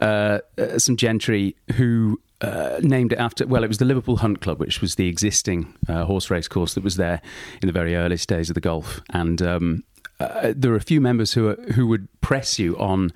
uh, 0.00 0.40
uh, 0.58 0.78
some 0.78 0.96
gentry 0.96 1.56
who 1.74 2.20
uh, 2.40 2.80
named 2.82 3.12
it 3.12 3.18
after. 3.18 3.46
Well, 3.46 3.64
it 3.64 3.68
was 3.68 3.78
the 3.78 3.84
Liverpool 3.84 4.16
Hunt 4.16 4.40
Club, 4.40 4.58
which 4.58 4.80
was 4.80 4.96
the 4.96 5.08
existing 5.08 5.74
uh, 5.88 6.04
horse 6.04 6.30
race 6.30 6.48
course 6.48 6.74
that 6.74 6.84
was 6.84 6.96
there 6.96 7.22
in 7.62 7.66
the 7.66 7.72
very 7.72 7.94
earliest 7.94 8.28
days 8.28 8.50
of 8.50 8.54
the 8.54 8.60
golf, 8.60 9.00
and. 9.10 9.40
Um, 9.40 9.84
uh, 10.24 10.52
there 10.56 10.72
are 10.72 10.76
a 10.76 10.80
few 10.80 11.00
members 11.00 11.32
who 11.34 11.48
are, 11.48 11.54
who 11.74 11.86
would 11.86 12.08
press 12.20 12.58
you 12.58 12.76
on 12.78 13.12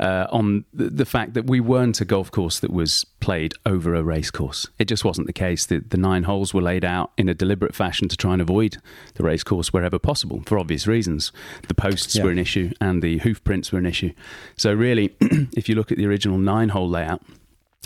uh, 0.00 0.26
on 0.30 0.64
the, 0.72 0.90
the 0.90 1.04
fact 1.06 1.34
that 1.34 1.46
we 1.46 1.60
weren't 1.60 2.00
a 2.00 2.04
golf 2.04 2.30
course 2.30 2.60
that 2.60 2.70
was 2.70 3.04
played 3.20 3.54
over 3.64 3.94
a 3.94 4.02
race 4.02 4.30
course. 4.30 4.68
It 4.78 4.86
just 4.86 5.04
wasn't 5.04 5.26
the 5.26 5.32
case. 5.32 5.66
The, 5.66 5.78
the 5.78 5.96
nine 5.96 6.24
holes 6.24 6.52
were 6.52 6.62
laid 6.62 6.84
out 6.84 7.12
in 7.16 7.28
a 7.28 7.34
deliberate 7.34 7.74
fashion 7.74 8.08
to 8.08 8.16
try 8.16 8.32
and 8.32 8.42
avoid 8.42 8.76
the 9.14 9.22
race 9.22 9.42
course 9.42 9.72
wherever 9.72 9.98
possible 9.98 10.42
for 10.46 10.58
obvious 10.58 10.86
reasons. 10.86 11.32
The 11.68 11.74
posts 11.74 12.14
Yeah. 12.16 12.24
were 12.24 12.30
an 12.30 12.38
issue 12.38 12.72
and 12.80 13.02
the 13.02 13.18
hoof 13.18 13.42
prints 13.44 13.72
were 13.72 13.78
an 13.78 13.86
issue. 13.86 14.12
So 14.56 14.72
really, 14.72 15.14
if 15.56 15.68
you 15.68 15.74
look 15.74 15.90
at 15.90 15.98
the 15.98 16.06
original 16.06 16.38
nine 16.38 16.68
hole 16.70 16.88
layout, 16.88 17.22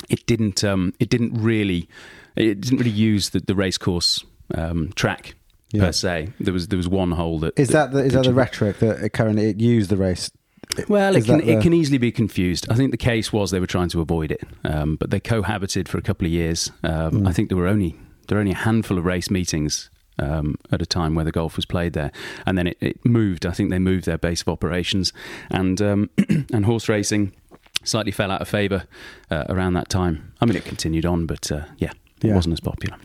it 0.08 0.26
didn't 0.26 0.64
um, 0.64 0.94
it 0.98 1.10
didn't 1.10 1.34
really 1.34 1.88
it 2.36 2.60
didn't 2.60 2.78
really 2.78 2.90
use 2.90 3.30
the, 3.30 3.40
the 3.40 3.54
race 3.54 3.76
course 3.78 4.24
um, 4.54 4.90
track 4.94 5.34
Yeah. 5.72 5.86
per 5.86 5.92
se. 5.92 6.28
There 6.40 6.52
was 6.52 6.68
there 6.68 6.76
was 6.76 6.88
one 6.88 7.12
hole 7.12 7.38
that 7.40 7.58
Is 7.58 7.68
that 7.68 7.92
the, 7.92 7.98
is 8.04 8.12
that 8.14 8.24
the 8.24 8.34
rhetoric 8.34 8.78
that 8.80 9.12
currently 9.12 9.50
it 9.50 9.60
used 9.60 9.90
the 9.90 9.96
race? 9.96 10.30
well, 10.88 11.14
Is 11.16 11.24
it 11.24 11.26
can 11.28 11.38
the- 11.38 11.50
it 11.52 11.62
can 11.62 11.72
easily 11.72 11.98
be 11.98 12.12
confused. 12.12 12.66
I 12.70 12.74
think 12.74 12.90
the 12.90 12.96
case 12.96 13.32
was 13.32 13.50
they 13.50 13.60
were 13.60 13.66
trying 13.66 13.88
to 13.90 14.00
avoid 14.00 14.30
it, 14.32 14.42
um, 14.64 14.96
but 14.96 15.10
they 15.10 15.20
cohabited 15.20 15.88
for 15.88 15.98
a 15.98 16.02
couple 16.02 16.26
of 16.26 16.32
years. 16.32 16.70
Um, 16.82 17.12
Mm. 17.22 17.28
I 17.28 17.32
think 17.32 17.48
there 17.48 17.58
were 17.58 17.68
only 17.68 17.96
there 18.28 18.36
were 18.36 18.40
only 18.40 18.52
a 18.52 18.56
handful 18.64 18.98
of 18.98 19.04
race 19.04 19.30
meetings 19.30 19.90
um, 20.18 20.54
at 20.70 20.82
a 20.82 20.86
time 20.86 21.14
where 21.14 21.24
the 21.24 21.32
golf 21.32 21.56
was 21.56 21.64
played 21.66 21.92
there, 21.94 22.12
and 22.46 22.56
then 22.58 22.66
it, 22.68 22.76
it 22.80 23.04
moved. 23.04 23.46
I 23.46 23.52
think 23.52 23.70
they 23.70 23.78
moved 23.78 24.04
their 24.06 24.18
base 24.18 24.42
of 24.42 24.48
operations 24.48 25.12
and 25.50 25.80
um, 25.82 26.10
and 26.52 26.64
horse 26.66 26.88
racing. 26.88 27.32
slightly 27.84 28.12
fell 28.12 28.30
out 28.30 28.42
of 28.42 28.48
favour 28.48 28.84
uh, 29.30 29.44
around 29.48 29.72
that 29.74 29.88
time. 29.88 30.32
I 30.40 30.44
mean, 30.46 30.56
it 30.56 30.64
continued 30.66 31.06
on, 31.06 31.26
but 31.26 31.50
uh, 31.50 31.64
yeah, 31.78 31.92
it 32.22 32.28
Yeah. 32.28 32.34
wasn't 32.34 32.52
as 32.52 32.60
popular. 32.60 32.98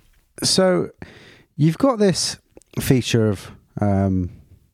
So 0.44 0.90
you've 1.56 1.78
got 1.78 1.98
this 2.00 2.38
feature 2.80 3.28
of 3.30 3.52
um, 3.82 4.30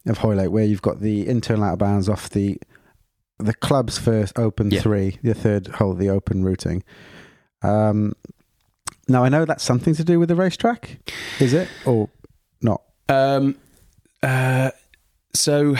of 0.07 0.17
Hoylake 0.19 0.49
where 0.51 0.63
you've 0.65 0.81
got 0.81 0.99
the 0.99 1.27
internal 1.27 1.63
out 1.63 1.73
of 1.73 1.79
bounds 1.79 2.09
off 2.09 2.29
the 2.29 2.57
the 3.39 3.53
club's 3.55 3.97
first 3.97 4.37
open 4.37 4.69
Yeah. 4.71 4.81
three, 4.81 5.17
the 5.23 5.33
third 5.33 5.67
hole, 5.67 5.91
of 5.93 5.97
the 5.97 6.09
open 6.09 6.43
routing. 6.43 6.83
Um, 7.63 8.13
now 9.07 9.23
I 9.23 9.29
know 9.29 9.45
that's 9.45 9.63
something 9.63 9.95
to 9.95 10.03
do 10.03 10.19
with 10.19 10.29
the 10.29 10.35
racetrack, 10.35 10.99
is 11.39 11.53
it 11.53 11.67
or 11.85 12.09
not? 12.61 12.81
Um, 13.09 13.55
uh, 14.21 14.69
so, 15.33 15.75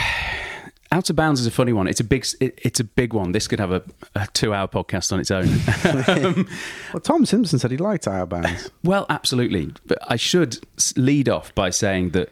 out 0.92 1.08
of 1.10 1.16
bounds 1.16 1.40
is 1.40 1.46
a 1.46 1.50
funny 1.50 1.72
one. 1.72 1.88
It's 1.88 2.00
a 2.00 2.04
big, 2.04 2.26
it, 2.40 2.58
it's 2.62 2.78
a 2.78 2.84
big 2.84 3.14
one. 3.14 3.32
This 3.32 3.48
could 3.48 3.58
have 3.58 3.72
a, 3.72 3.82
a 4.14 4.28
two-hour 4.32 4.68
podcast 4.68 5.12
on 5.12 5.20
its 5.20 5.30
own. 5.30 5.48
um, 6.24 6.48
Well, 6.92 7.00
Tom 7.00 7.24
Simpson 7.24 7.58
said 7.58 7.70
he 7.70 7.78
liked 7.78 8.06
out 8.06 8.22
of 8.22 8.28
bounds. 8.28 8.70
well, 8.84 9.06
absolutely. 9.08 9.72
But 9.86 9.98
I 10.06 10.16
should 10.16 10.58
lead 10.96 11.28
off 11.28 11.54
by 11.54 11.70
saying 11.70 12.10
that 12.10 12.28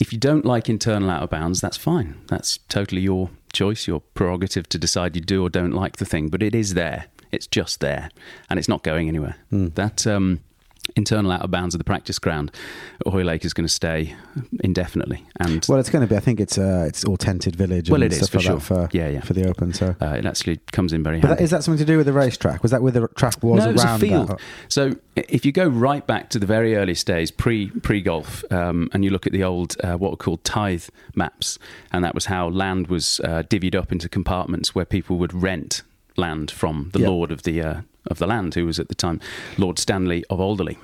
if 0.00 0.12
you 0.12 0.18
don't 0.18 0.44
like 0.44 0.68
internal 0.68 1.08
out 1.08 1.22
of 1.22 1.30
bounds, 1.30 1.60
that's 1.60 1.76
fine. 1.76 2.20
That's 2.26 2.58
totally 2.68 3.00
your 3.00 3.30
choice, 3.52 3.86
your 3.86 4.00
prerogative 4.00 4.68
to 4.70 4.78
decide 4.78 5.14
you 5.14 5.22
do 5.22 5.44
or 5.44 5.48
don't 5.48 5.72
like 5.72 5.96
the 5.96 6.04
thing. 6.04 6.28
But 6.28 6.42
it 6.42 6.54
is 6.54 6.74
there. 6.74 7.06
It's 7.30 7.46
just 7.46 7.80
there, 7.80 8.10
and 8.50 8.58
it's 8.58 8.68
not 8.68 8.82
going 8.82 9.08
anywhere. 9.08 9.36
That 9.50 10.06
um, 10.06 10.40
internal 10.96 11.30
out 11.32 11.42
of 11.42 11.50
bounds 11.50 11.74
of 11.74 11.78
the 11.78 11.84
practice 11.84 12.18
ground 12.18 12.50
at 13.04 13.12
Hoylake 13.12 13.44
is 13.44 13.52
going 13.52 13.66
to 13.66 13.72
stay 13.72 14.14
indefinitely. 14.60 15.24
And 15.40 15.64
Well, 15.68 15.78
it's 15.78 15.90
going 15.90 16.06
to 16.06 16.12
be. 16.12 16.16
I 16.16 16.20
think 16.20 16.40
it's 16.40 16.56
uh, 16.58 16.84
it's 16.86 17.04
all 17.04 17.16
tented 17.16 17.56
village. 17.56 17.90
Well, 17.90 18.02
and 18.02 18.12
it 18.12 18.16
is, 18.20 18.28
for 18.28 18.38
like 18.38 18.46
sure. 18.46 18.60
for 18.60 18.88
Yeah, 18.92 19.08
yeah. 19.08 19.20
for 19.20 19.32
the 19.32 19.48
open. 19.48 19.72
So, 19.72 19.96
uh, 20.00 20.06
it 20.18 20.26
actually 20.26 20.58
comes 20.72 20.92
in 20.92 21.02
very 21.02 21.20
but 21.20 21.28
handy. 21.28 21.38
that, 21.40 21.44
is 21.44 21.50
that 21.50 21.64
something 21.64 21.84
to 21.84 21.90
do 21.92 21.96
with 21.96 22.06
the 22.06 22.12
racetrack? 22.12 22.62
Was 22.62 22.70
that 22.70 22.82
where 22.82 22.92
the 22.92 23.08
track 23.08 23.42
was 23.42 23.64
no, 23.64 23.70
it 23.70 23.72
was 23.74 23.84
a 23.84 23.98
field. 23.98 24.28
that? 24.28 24.40
So 24.68 24.96
if 25.16 25.44
you 25.44 25.52
go 25.52 25.66
right 25.66 26.06
back 26.06 26.30
to 26.30 26.38
the 26.38 26.46
very 26.46 26.76
earliest 26.76 27.06
days, 27.06 27.30
pre 27.30 27.70
pre 27.70 28.00
golf, 28.00 28.44
um, 28.52 28.88
and 28.92 29.04
you 29.04 29.10
look 29.10 29.26
at 29.26 29.32
the 29.32 29.42
old 29.44 29.76
uh, 29.82 29.94
what 29.96 30.10
were 30.12 30.16
called 30.16 30.44
tithe 30.44 30.84
maps, 31.14 31.58
and 31.92 32.04
that 32.04 32.14
was 32.14 32.26
how 32.26 32.48
land 32.48 32.86
was 32.88 33.20
uh, 33.24 33.42
divvied 33.48 33.74
up 33.74 33.90
into 33.92 34.08
compartments 34.08 34.74
where 34.74 34.84
people 34.84 35.18
would 35.18 35.32
rent 35.34 35.82
land 36.16 36.50
from 36.50 36.90
the 36.92 37.00
Yeah. 37.00 37.08
lord 37.08 37.32
of 37.32 37.42
the 37.42 37.60
uh, 37.60 37.80
of 38.06 38.18
the 38.18 38.26
land, 38.26 38.54
who 38.54 38.66
was 38.66 38.78
at 38.78 38.88
the 38.88 38.94
time 38.94 39.20
Lord 39.58 39.78
Stanley 39.78 40.24
of 40.30 40.40
Alderley. 40.40 40.78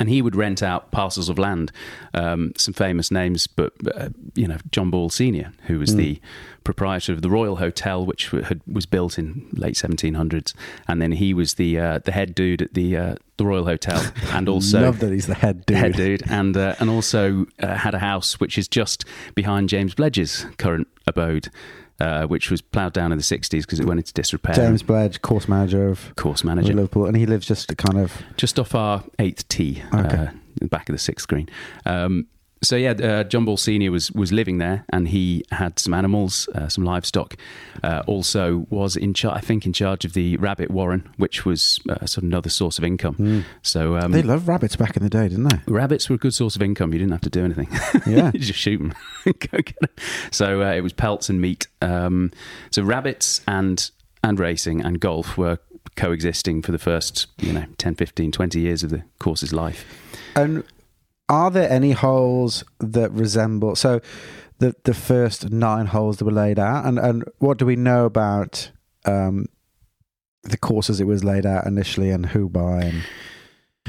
And 0.00 0.08
he 0.08 0.22
would 0.22 0.34
rent 0.34 0.62
out 0.62 0.90
parcels 0.90 1.28
of 1.28 1.38
land, 1.38 1.70
um, 2.14 2.54
some 2.56 2.72
famous 2.72 3.10
names, 3.10 3.46
but 3.46 3.74
uh, 3.94 4.08
you 4.34 4.48
know 4.48 4.56
John 4.70 4.88
Ball 4.88 5.10
Senior, 5.10 5.52
who 5.66 5.78
was 5.78 5.94
the 5.96 6.18
proprietor 6.64 7.12
of 7.12 7.20
the 7.20 7.28
Royal 7.28 7.56
Hotel, 7.56 8.06
which 8.06 8.26
w- 8.28 8.42
had, 8.42 8.62
was 8.66 8.86
built 8.86 9.18
in 9.18 9.46
late 9.52 9.74
1700s, 9.74 10.54
and 10.88 11.02
then 11.02 11.12
he 11.12 11.34
was 11.34 11.54
the 11.54 11.78
uh, 11.78 11.98
the 11.98 12.12
head 12.12 12.34
dude 12.34 12.62
at 12.62 12.72
the 12.72 12.96
uh, 12.96 13.14
the 13.36 13.44
Royal 13.44 13.66
Hotel, 13.66 14.02
and 14.32 14.48
also 14.48 14.80
Love 14.80 15.00
that 15.00 15.12
he's 15.12 15.26
the 15.26 15.34
head 15.34 15.66
dude. 15.66 15.76
head 15.76 15.92
dude, 15.92 16.22
and 16.30 16.56
uh, 16.56 16.74
and 16.80 16.88
also 16.88 17.44
uh, 17.62 17.74
had 17.74 17.94
a 17.94 17.98
house 17.98 18.40
which 18.40 18.56
is 18.56 18.68
just 18.68 19.04
behind 19.34 19.68
James 19.68 19.94
Bledge's 19.94 20.46
current 20.56 20.88
abode, 21.06 21.50
uh, 22.00 22.26
which 22.26 22.50
was 22.50 22.60
ploughed 22.60 22.92
down 22.92 23.12
in 23.12 23.18
the 23.18 23.24
60s 23.24 23.62
because 23.62 23.80
it 23.80 23.86
went 23.86 24.00
into 24.00 24.12
disrepair. 24.12 24.54
James 24.54 24.82
Bledge, 24.82 25.22
course 25.22 25.48
manager 25.48 25.88
of 25.88 26.14
course 26.16 26.44
manager 26.44 26.70
of 26.72 26.76
Liverpool, 26.76 27.06
and 27.06 27.16
he 27.16 27.26
lives 27.26 27.46
just 27.46 27.76
kind 27.76 27.98
of 27.98 28.22
just 28.36 28.58
off 28.58 28.74
our 28.74 29.04
eighth 29.18 29.46
tee, 29.48 29.82
Okay. 29.94 30.16
uh, 30.16 30.30
the 30.60 30.68
back 30.68 30.88
of 30.88 30.94
the 30.94 30.98
sixth 30.98 31.26
green. 31.28 31.48
Um, 31.86 32.26
so 32.62 32.76
yeah, 32.76 32.90
uh, 32.92 33.24
John 33.24 33.44
Ball 33.44 33.56
Senior 33.56 33.90
was 33.90 34.12
was 34.12 34.32
living 34.32 34.58
there, 34.58 34.84
and 34.92 35.08
he 35.08 35.44
had 35.50 35.78
some 35.78 35.94
animals, 35.94 36.48
uh, 36.54 36.68
some 36.68 36.84
livestock. 36.84 37.36
Uh, 37.82 38.02
also, 38.06 38.66
was 38.70 38.96
in 38.96 39.14
charge, 39.14 39.36
I 39.36 39.40
think, 39.40 39.66
in 39.66 39.72
charge 39.72 40.04
of 40.04 40.12
the 40.12 40.36
rabbit 40.36 40.70
warren, 40.70 41.08
which 41.16 41.44
was 41.44 41.80
uh, 41.88 42.06
sort 42.06 42.18
of 42.18 42.24
another 42.24 42.50
source 42.50 42.78
of 42.78 42.84
income. 42.84 43.44
So 43.62 43.96
um, 43.96 44.12
they 44.12 44.22
loved 44.22 44.46
rabbits 44.46 44.76
back 44.76 44.96
in 44.96 45.02
the 45.02 45.10
day, 45.10 45.28
didn't 45.28 45.48
they? 45.48 45.58
rabbits 45.66 46.08
were 46.08 46.14
a 46.14 46.18
good 46.18 46.34
source 46.34 46.56
of 46.56 46.62
income. 46.62 46.92
You 46.92 46.98
didn't 47.00 47.12
have 47.12 47.20
to 47.22 47.30
do 47.30 47.44
anything. 47.44 47.68
Yeah. 48.06 48.30
you 48.34 48.40
just 48.40 48.58
shoot 48.58 48.78
them 48.78 48.92
go 49.24 49.58
get 49.58 49.78
them. 49.80 49.90
So 50.30 50.62
uh, 50.62 50.72
it 50.72 50.80
was 50.80 50.92
pelts 50.92 51.28
and 51.28 51.40
meat. 51.40 51.66
Um, 51.80 52.30
so 52.70 52.82
rabbits 52.82 53.40
and 53.46 53.90
and 54.24 54.38
racing 54.38 54.82
and 54.84 55.00
golf 55.00 55.36
were 55.36 55.58
coexisting 55.96 56.62
for 56.62 56.72
the 56.72 56.78
first, 56.78 57.26
you 57.38 57.52
know, 57.52 57.64
10, 57.78 57.96
15, 57.96 58.32
20 58.32 58.60
years 58.60 58.82
of 58.82 58.90
the 58.90 59.02
course's 59.18 59.52
life. 59.52 59.84
And 60.36 60.64
are 61.28 61.50
there 61.50 61.70
any 61.70 61.92
holes 61.92 62.64
that 62.80 63.10
resemble 63.12 63.74
so 63.76 64.00
the 64.62 64.74
the 64.84 64.94
first 64.94 65.50
nine 65.50 65.86
holes 65.86 66.16
that 66.16 66.24
were 66.24 66.30
laid 66.30 66.58
out, 66.58 66.86
and 66.86 66.98
and 66.98 67.24
what 67.38 67.58
do 67.58 67.66
we 67.66 67.76
know 67.76 68.04
about 68.04 68.70
um, 69.04 69.46
the 70.44 70.56
courses 70.56 71.00
it 71.00 71.06
was 71.06 71.24
laid 71.24 71.44
out 71.44 71.66
initially, 71.66 72.10
and 72.10 72.26
who 72.26 72.48
by, 72.48 72.82
and 72.82 73.02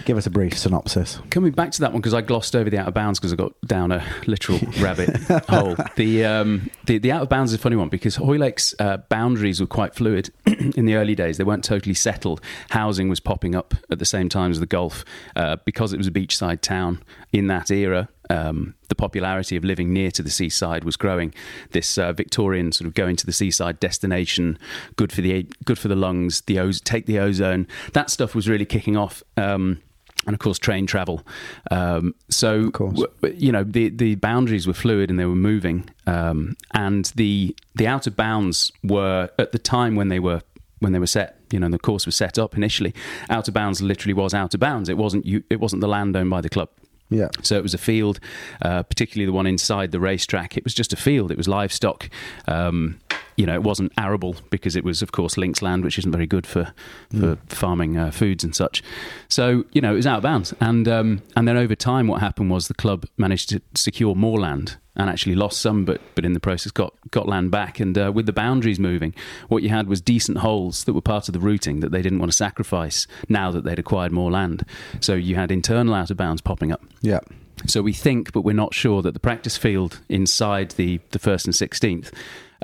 give 0.06 0.18
us 0.18 0.26
a 0.26 0.30
brief 0.30 0.58
synopsis. 0.58 1.20
Coming 1.30 1.52
back 1.52 1.72
to 1.72 1.82
that 1.82 1.92
one 1.92 2.02
because 2.02 2.14
I 2.14 2.22
glossed 2.22 2.56
over 2.56 2.70
the 2.70 2.78
out 2.78 2.88
of 2.88 2.94
bounds 2.94 3.20
because 3.20 3.34
I 3.34 3.36
got 3.36 3.54
down 3.66 3.92
a 3.92 4.04
literal 4.26 4.60
rabbit 4.80 5.10
hole. 5.48 5.76
The, 5.96 6.26
um, 6.26 6.70
the 6.86 6.98
the 6.98 7.12
out 7.12 7.22
of 7.22 7.30
bounds 7.30 7.52
is 7.52 7.60
a 7.60 7.62
funny 7.62 7.76
one 7.76 7.90
because 7.90 8.16
Hoylake's 8.16 8.76
uh, 8.80 8.98
boundaries 9.10 9.62
were 9.62 9.68
quite 9.68 9.96
fluid 9.96 10.32
in 10.46 10.86
the 10.86 10.96
early 10.96 11.16
days. 11.16 11.38
They 11.38 11.44
weren't 11.44 11.64
totally 11.64 11.96
settled. 11.96 12.42
Housing 12.70 13.10
was 13.10 13.20
popping 13.20 13.56
up 13.56 13.74
at 13.90 14.00
the 14.00 14.06
same 14.06 14.30
time 14.30 14.52
as 14.52 14.60
the 14.60 14.66
golf 14.66 15.06
uh, 15.36 15.58
because 15.66 15.94
it 15.94 15.98
was 15.98 16.08
a 16.08 16.12
beachside 16.12 16.62
town 16.62 17.02
in 17.32 17.48
that 17.48 17.72
era. 17.72 18.10
Um, 18.34 18.74
the 18.90 18.96
popularity 18.96 19.56
of 19.56 19.64
living 19.64 19.94
near 19.94 20.12
to 20.12 20.24
the 20.24 20.30
seaside 20.30 20.84
was 20.84 20.98
growing. 20.98 21.34
This 21.72 21.98
uh, 21.98 22.14
Victorian 22.14 22.72
sort 22.72 22.88
of 22.88 22.94
going 22.94 23.16
to 23.18 23.26
the 23.26 23.32
seaside 23.32 23.80
destination, 23.80 24.58
good 24.96 25.12
for 25.12 25.22
the 25.22 25.48
good 25.66 25.78
for 25.78 25.88
the 25.88 25.96
lungs, 25.96 26.42
the 26.42 26.60
oz- 26.60 26.82
take 26.82 27.06
the 27.06 27.20
ozone. 27.20 27.68
That 27.94 28.10
stuff 28.10 28.34
was 28.36 28.50
really 28.50 28.66
kicking 28.66 28.98
off. 28.98 29.24
Um, 29.38 29.82
and 30.26 30.34
of 30.34 30.40
course, 30.40 30.58
train 30.58 30.88
travel. 30.88 31.22
Um, 31.70 32.16
so, 32.30 32.70
w- 32.72 33.08
you 33.36 33.52
know, 33.52 33.64
the, 33.64 33.90
the 33.90 34.16
boundaries 34.16 34.66
were 34.66 34.74
fluid 34.74 35.10
and 35.10 35.20
they 35.20 35.26
were 35.26 35.36
moving. 35.36 35.90
Um, 36.08 36.56
and 36.72 37.06
the 37.16 37.56
the 37.76 37.88
outer 37.88 38.12
bounds 38.12 38.72
were 38.84 39.30
at 39.38 39.52
the 39.52 39.60
time 39.60 39.96
when 39.96 40.08
they 40.10 40.20
were 40.20 40.42
when 40.80 40.94
they 40.94 41.00
were 41.00 41.08
set. 41.08 41.40
You 41.52 41.60
know, 41.60 41.70
the 41.70 41.80
course 41.80 42.06
was 42.06 42.16
set 42.16 42.40
up 42.40 42.56
initially. 42.58 42.94
Outer 43.30 43.52
bounds 43.52 43.82
literally 43.82 44.14
was 44.14 44.34
outer 44.34 44.58
bounds. 44.58 44.90
It 44.90 44.98
wasn't 44.98 45.26
you. 45.26 45.44
It 45.50 45.60
wasn't 45.60 45.82
the 45.82 45.88
land 45.88 46.16
owned 46.16 46.30
by 46.30 46.42
the 46.42 46.50
club. 46.50 46.70
Yeah, 47.14 47.30
So 47.42 47.56
it 47.58 47.64
was 47.64 47.74
a 47.74 47.78
field, 47.78 48.20
uh, 48.62 48.84
particularly 48.84 49.26
the 49.26 49.34
one 49.34 49.46
inside 49.46 49.92
the 49.92 50.00
racetrack. 50.00 50.58
It 50.58 50.64
was 50.64 50.74
just 50.74 50.94
a 50.94 50.96
field. 50.96 51.32
It 51.32 51.38
was 51.38 51.48
livestock. 51.48 52.10
Um, 52.48 53.00
you 53.36 53.46
know, 53.46 53.54
it 53.54 53.64
wasn't 53.64 53.92
arable 53.98 54.36
because 54.50 54.76
it 54.76 54.84
was, 54.84 55.02
of 55.02 55.12
course, 55.12 55.38
links 55.38 55.62
land, 55.62 55.84
which 55.84 55.98
isn't 55.98 56.12
very 56.12 56.28
good 56.28 56.46
for 56.46 56.74
for 57.18 57.38
farming 57.48 57.98
uh, 57.98 58.12
foods 58.12 58.44
and 58.44 58.56
such. 58.56 58.84
So 59.28 59.66
you 59.72 59.82
know, 59.82 59.94
it 59.94 59.98
was 59.98 60.08
out 60.08 60.18
of 60.18 60.24
bounds. 60.24 60.54
And 60.60 60.88
um, 60.88 61.22
and 61.36 61.48
then 61.48 61.58
over 61.58 61.76
time, 61.76 62.08
what 62.08 62.22
happened 62.22 62.52
was 62.52 62.68
the 62.68 62.74
club 62.74 63.06
managed 63.18 63.50
to 63.50 63.62
secure 63.76 64.16
more 64.16 64.40
land 64.40 64.78
and 64.96 65.10
actually 65.10 65.36
lost 65.36 65.60
some, 65.60 65.86
but 65.86 66.02
but 66.16 66.26
in 66.26 66.34
the 66.34 66.40
process 66.40 66.72
got 66.72 66.94
got 67.12 67.28
land 67.28 67.52
back. 67.52 67.80
And 67.80 67.98
uh, 67.98 68.12
with 68.14 68.26
the 68.26 68.34
boundaries 68.34 68.80
moving, 68.80 69.14
what 69.48 69.64
you 69.64 69.70
had 69.70 69.88
was 69.88 70.02
decent 70.02 70.40
holes 70.40 70.84
that 70.84 70.94
were 70.94 71.02
part 71.02 71.28
of 71.28 71.34
the 71.34 71.40
routing 71.40 71.80
that 71.80 71.92
they 71.92 72.02
didn't 72.02 72.20
want 72.20 72.32
to 72.32 72.38
sacrifice 72.38 73.08
now 73.30 73.52
that 73.52 73.64
they'd 73.64 73.80
acquired 73.80 74.12
more 74.12 74.32
land. 74.32 74.66
So 75.00 75.16
you 75.16 75.36
had 75.36 75.52
internal 75.52 75.94
out 75.94 76.12
of 76.12 76.18
bounds 76.18 76.42
popping 76.42 76.72
up. 76.72 76.84
yeah. 77.02 77.20
So 77.68 77.82
we 77.82 77.94
think, 77.94 78.34
but 78.34 78.42
we're 78.42 78.54
not 78.54 78.74
sure, 78.74 79.02
that 79.04 79.14
the 79.14 79.20
practice 79.20 79.58
field 79.58 80.02
inside 80.10 80.72
the, 80.72 81.00
the 81.12 81.20
first 81.20 81.46
and 81.46 81.54
16th 81.54 82.12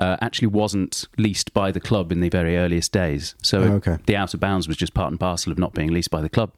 uh, 0.00 0.16
actually 0.20 0.48
wasn't 0.48 1.06
leased 1.18 1.52
by 1.54 1.70
the 1.70 1.78
club 1.78 2.10
in 2.10 2.20
the 2.20 2.28
very 2.28 2.56
earliest 2.56 2.90
days. 2.90 3.34
So 3.42 3.60
Oh, 3.60 3.72
okay. 3.74 3.98
the 4.06 4.16
out 4.16 4.34
of 4.34 4.40
bounds 4.40 4.66
was 4.66 4.76
just 4.76 4.94
part 4.94 5.10
and 5.12 5.20
parcel 5.20 5.52
of 5.52 5.58
not 5.58 5.74
being 5.74 5.92
leased 5.92 6.10
by 6.10 6.20
the 6.22 6.28
club. 6.30 6.50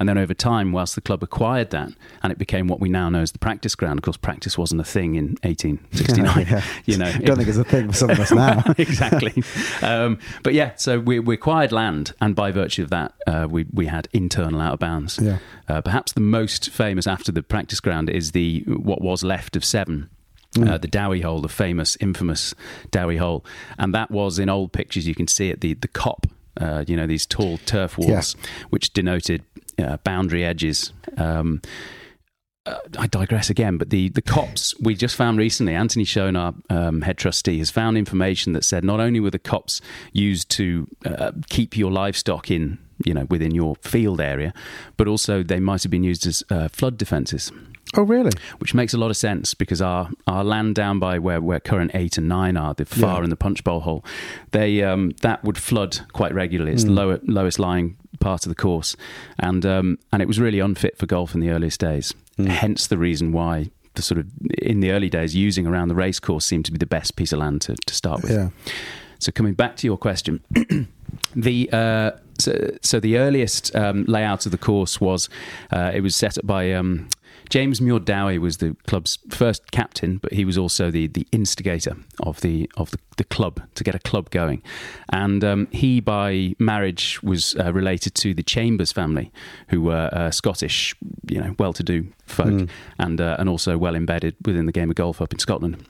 And 0.00 0.08
then 0.08 0.18
over 0.18 0.34
time, 0.34 0.72
whilst 0.72 0.94
the 0.94 1.00
club 1.02 1.22
acquired 1.22 1.70
that 1.70 1.90
and 2.22 2.32
it 2.32 2.38
became 2.38 2.66
what 2.66 2.80
we 2.80 2.88
now 2.88 3.08
know 3.10 3.20
as 3.20 3.32
the 3.32 3.38
practice 3.38 3.74
ground, 3.74 3.98
of 3.98 4.02
course, 4.02 4.16
practice 4.16 4.56
wasn't 4.58 4.80
a 4.80 4.84
thing 4.84 5.14
in 5.14 5.26
1869. 5.42 6.46
Yeah. 6.48 6.62
You 6.86 6.96
know, 6.98 7.12
Don't 7.12 7.36
think 7.36 7.48
it's 7.48 7.58
a 7.58 7.64
thing 7.64 7.88
for 7.88 7.94
some 7.94 8.10
of 8.10 8.18
us 8.20 8.32
now. 8.32 8.62
exactly. 8.78 9.42
Um, 9.82 10.18
but 10.42 10.54
yeah, 10.54 10.72
so 10.76 10.98
we, 10.98 11.18
we 11.18 11.34
acquired 11.34 11.72
land, 11.72 12.12
and 12.20 12.34
by 12.34 12.50
virtue 12.50 12.82
of 12.82 12.90
that, 12.90 13.12
uh, 13.26 13.46
we 13.50 13.66
we 13.72 13.86
had 13.86 14.08
internal 14.12 14.60
out 14.60 14.74
of 14.74 14.78
bounds. 14.78 15.18
Yeah. 15.20 15.38
Uh, 15.68 15.80
perhaps 15.80 16.12
the 16.12 16.20
most 16.20 16.70
famous 16.70 17.06
after 17.06 17.32
the 17.32 17.42
practice 17.42 17.80
ground 17.80 18.08
is 18.08 18.32
the 18.32 18.60
what 18.66 19.00
was 19.02 19.22
left 19.24 19.56
of 19.56 19.64
seven. 19.64 20.08
Mm. 20.56 20.70
Uh, 20.70 20.78
the 20.78 20.88
Dowie 20.88 21.20
Hole, 21.20 21.40
the 21.40 21.48
famous, 21.48 21.96
infamous 22.00 22.54
Dowie 22.90 23.18
Hole, 23.18 23.44
and 23.78 23.94
that 23.94 24.10
was 24.10 24.38
in 24.38 24.48
old 24.48 24.72
pictures. 24.72 25.06
You 25.06 25.14
can 25.14 25.28
see 25.28 25.50
it 25.50 25.60
the 25.60 25.74
the 25.74 25.88
cop, 25.88 26.26
uh, 26.60 26.84
you 26.86 26.96
know, 26.96 27.06
these 27.06 27.26
tall 27.26 27.58
turf 27.58 27.98
walls, 27.98 28.34
which 28.70 28.92
denoted 28.92 29.42
uh, 29.78 29.98
boundary 29.98 30.44
edges. 30.44 30.92
Um, 31.16 31.60
uh, 32.64 32.78
I 32.98 33.06
digress 33.06 33.48
again, 33.48 33.78
but 33.78 33.90
the, 33.90 34.08
the 34.08 34.22
cops 34.22 34.74
we 34.80 34.96
just 34.96 35.14
found 35.14 35.38
recently, 35.38 35.74
Anthony 35.74 36.04
Schoen, 36.04 36.34
our 36.34 36.52
um, 36.68 37.02
head 37.02 37.16
trustee, 37.16 37.58
has 37.58 37.70
found 37.70 37.96
information 37.96 38.54
that 38.54 38.64
said 38.64 38.82
not 38.82 38.98
only 38.98 39.20
were 39.20 39.30
the 39.30 39.38
cops 39.38 39.80
used 40.12 40.50
to 40.50 40.88
uh, 41.04 41.30
keep 41.48 41.76
your 41.76 41.92
livestock 41.92 42.50
in 42.50 42.78
you 43.04 43.14
know, 43.14 43.26
within 43.30 43.54
your 43.54 43.76
field 43.76 44.20
area, 44.20 44.54
but 44.96 45.06
also 45.06 45.42
they 45.42 45.60
might 45.60 45.82
have 45.82 45.90
been 45.90 46.02
used 46.02 46.26
as 46.26 46.42
uh, 46.50 46.68
flood 46.68 46.96
defences 46.96 47.52
Oh, 47.94 48.02
really? 48.02 48.30
which 48.58 48.74
makes 48.74 48.92
a 48.94 48.98
lot 48.98 49.10
of 49.10 49.16
sense 49.16 49.54
because 49.54 49.80
our, 49.80 50.10
our 50.26 50.42
land 50.44 50.74
down 50.74 50.98
by 50.98 51.18
where, 51.18 51.40
where 51.40 51.60
current 51.60 51.92
eight 51.94 52.18
and 52.18 52.28
nine 52.28 52.56
are, 52.56 52.74
the 52.74 52.84
far 52.84 53.18
Yeah. 53.18 53.22
and 53.24 53.32
the 53.32 53.36
punch 53.36 53.62
bowl 53.64 53.80
hole, 53.80 54.04
they 54.50 54.82
um, 54.82 55.10
that 55.22 55.42
would 55.44 55.56
flood 55.58 56.00
quite 56.12 56.34
regularly. 56.34 56.72
It's 56.72 56.84
the 56.84 56.90
Mm. 56.90 56.96
lower, 56.96 57.20
lowest 57.26 57.58
lying 57.58 57.96
part 58.18 58.44
of 58.44 58.50
the 58.50 58.54
course, 58.56 58.96
and 59.38 59.64
um, 59.64 59.98
and 60.12 60.20
it 60.22 60.26
was 60.28 60.40
really 60.40 60.58
unfit 60.58 60.98
for 60.98 61.06
golf 61.06 61.34
in 61.34 61.40
the 61.40 61.50
earliest 61.50 61.80
days. 61.80 62.12
Mm. 62.38 62.48
Hence 62.48 62.86
the 62.88 62.98
reason 62.98 63.32
why 63.32 63.70
the 63.94 64.02
sort 64.02 64.18
of 64.18 64.26
in 64.60 64.80
the 64.80 64.90
early 64.90 65.08
days 65.08 65.34
using 65.34 65.66
around 65.66 65.88
the 65.88 65.94
race 65.94 66.20
course 66.20 66.44
seemed 66.44 66.64
to 66.66 66.72
be 66.72 66.78
the 66.78 66.86
best 66.86 67.16
piece 67.16 67.32
of 67.32 67.38
land 67.38 67.62
to, 67.62 67.74
to 67.86 67.94
start 67.94 68.20
with. 68.22 68.30
Yeah. 68.32 68.48
So 69.18 69.32
coming 69.32 69.54
back 69.54 69.76
to 69.76 69.86
your 69.86 69.96
question, 69.96 70.40
the 71.34 71.70
uh, 71.72 72.10
so, 72.38 72.76
so 72.82 73.00
the 73.00 73.16
earliest 73.18 73.74
um, 73.74 74.04
layout 74.06 74.44
of 74.44 74.52
the 74.52 74.58
course 74.58 75.00
was 75.00 75.28
uh, 75.72 75.92
it 75.94 76.00
was 76.02 76.14
set 76.14 76.36
up 76.36 76.46
by 76.46 76.72
um, 76.72 77.08
James 77.48 77.80
Muir 77.80 78.00
Dowie 78.00 78.38
was 78.38 78.56
the 78.58 78.76
club's 78.86 79.18
first 79.30 79.70
captain, 79.70 80.18
but 80.18 80.32
he 80.32 80.44
was 80.44 80.58
also 80.58 80.90
the, 80.90 81.06
the 81.06 81.26
instigator 81.32 81.96
of 82.20 82.40
the 82.40 82.70
of 82.76 82.90
the, 82.90 82.98
the 83.16 83.24
club 83.24 83.60
to 83.74 83.84
get 83.84 83.94
a 83.94 83.98
club 83.98 84.30
going, 84.30 84.62
and 85.12 85.42
um, 85.44 85.68
he 85.70 86.00
by 86.00 86.54
marriage 86.58 87.22
was 87.22 87.54
uh, 87.56 87.72
related 87.72 88.14
to 88.16 88.34
the 88.34 88.42
Chambers 88.42 88.92
family, 88.92 89.30
who 89.68 89.80
were 89.82 90.10
uh, 90.12 90.30
Scottish, 90.30 90.94
you 91.30 91.40
know, 91.40 91.54
well-to-do 91.58 92.06
folk, 92.26 92.46
Mm. 92.46 92.68
and 92.98 93.20
uh, 93.20 93.36
and 93.38 93.48
also 93.48 93.76
well 93.78 93.94
embedded 93.96 94.34
within 94.44 94.66
the 94.66 94.72
game 94.72 94.90
of 94.90 94.96
golf 94.96 95.20
up 95.20 95.32
in 95.32 95.38
Scotland. 95.38 95.84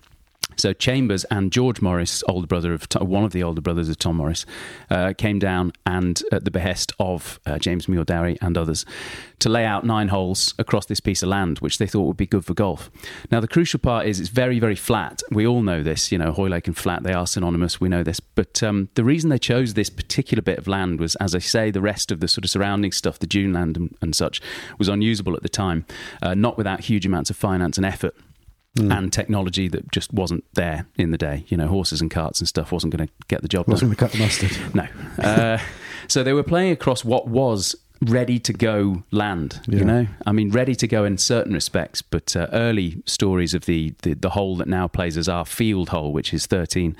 So 0.56 0.72
Chambers 0.72 1.24
and 1.24 1.52
George 1.52 1.82
Morris, 1.82 2.24
older 2.28 2.46
brother 2.46 2.72
of 2.72 2.86
one 3.00 3.24
of 3.24 3.32
the 3.32 3.42
older 3.42 3.60
brothers 3.60 3.88
of 3.88 3.98
Tom 3.98 4.16
Morris, 4.16 4.46
uh, 4.90 5.12
came 5.16 5.38
down 5.38 5.72
and 5.84 6.22
at 6.32 6.44
the 6.44 6.50
behest 6.50 6.92
of 6.98 7.38
uh, 7.46 7.58
James 7.58 7.88
Muir 7.88 8.04
Dowie 8.04 8.38
and 8.40 8.56
others 8.56 8.86
to 9.38 9.48
lay 9.48 9.64
out 9.64 9.84
nine 9.84 10.08
holes 10.08 10.54
across 10.58 10.86
this 10.86 11.00
piece 11.00 11.22
of 11.22 11.28
land, 11.28 11.58
which 11.58 11.78
they 11.78 11.86
thought 11.86 12.04
would 12.04 12.16
be 12.16 12.26
good 12.26 12.44
for 12.44 12.54
golf. 12.54 12.90
Now 13.30 13.40
the 13.40 13.48
crucial 13.48 13.78
part 13.78 14.06
is 14.06 14.18
it's 14.18 14.30
very 14.30 14.58
very 14.58 14.76
flat. 14.76 15.22
We 15.30 15.46
all 15.46 15.62
know 15.62 15.82
this, 15.82 16.10
you 16.10 16.18
know, 16.18 16.32
Hoylake 16.32 16.66
and 16.66 16.76
flat 16.76 17.02
they 17.02 17.12
are 17.12 17.26
synonymous. 17.26 17.80
We 17.80 17.88
know 17.88 18.02
this, 18.02 18.20
but 18.20 18.62
um, 18.62 18.88
the 18.94 19.04
reason 19.04 19.30
they 19.30 19.38
chose 19.38 19.74
this 19.74 19.90
particular 19.90 20.42
bit 20.42 20.58
of 20.58 20.66
land 20.66 21.00
was, 21.00 21.16
as 21.16 21.34
I 21.34 21.38
say, 21.38 21.70
the 21.70 21.82
rest 21.82 22.10
of 22.10 22.20
the 22.20 22.28
sort 22.28 22.44
of 22.44 22.50
surrounding 22.50 22.92
stuff, 22.92 23.18
the 23.18 23.26
dune 23.26 23.52
land 23.52 23.76
and, 23.76 23.94
and 24.00 24.16
such, 24.16 24.40
was 24.78 24.88
unusable 24.88 25.36
at 25.36 25.42
the 25.42 25.48
time, 25.48 25.84
uh, 26.22 26.34
not 26.34 26.56
without 26.56 26.80
huge 26.80 27.04
amounts 27.04 27.28
of 27.28 27.36
finance 27.36 27.76
and 27.76 27.84
effort 27.84 28.14
Mm. 28.76 28.96
and 28.96 29.12
technology 29.12 29.68
that 29.68 29.90
just 29.90 30.12
wasn't 30.12 30.44
there 30.54 30.86
in 30.96 31.10
the 31.10 31.18
day. 31.18 31.44
You 31.48 31.56
know, 31.56 31.66
horses 31.66 32.00
and 32.00 32.10
carts 32.10 32.40
and 32.40 32.46
stuff 32.48 32.70
wasn't 32.72 32.94
going 32.94 33.06
to 33.08 33.12
get 33.28 33.42
the 33.42 33.48
job 33.48 33.66
Wasn't 33.68 33.90
done. 33.90 33.96
going 33.96 34.10
to 34.10 34.18
cut 34.18 34.38
the 34.40 34.46
mustard. 34.48 34.74
No. 34.74 35.24
Uh, 35.24 35.58
so 36.08 36.22
they 36.22 36.32
were 36.34 36.42
playing 36.42 36.72
across 36.72 37.04
what 37.04 37.26
was 37.26 37.74
ready 38.02 38.38
to 38.38 38.52
go 38.52 39.02
land. 39.10 39.60
Yeah. 39.66 39.78
You 39.78 39.84
know, 39.86 40.06
I 40.26 40.32
mean, 40.32 40.50
ready 40.50 40.74
to 40.74 40.86
go 40.86 41.04
in 41.06 41.16
certain 41.16 41.54
respects, 41.54 42.02
but 42.02 42.36
uh, 42.36 42.46
early 42.52 43.02
stories 43.06 43.54
of 43.54 43.64
the, 43.64 43.94
the 44.02 44.12
the 44.12 44.28
hole 44.30 44.56
that 44.56 44.68
now 44.68 44.86
plays 44.88 45.16
as 45.16 45.28
our 45.28 45.46
field 45.46 45.88
hole, 45.88 46.12
which 46.12 46.34
is 46.34 46.44
thirteen 46.46 46.94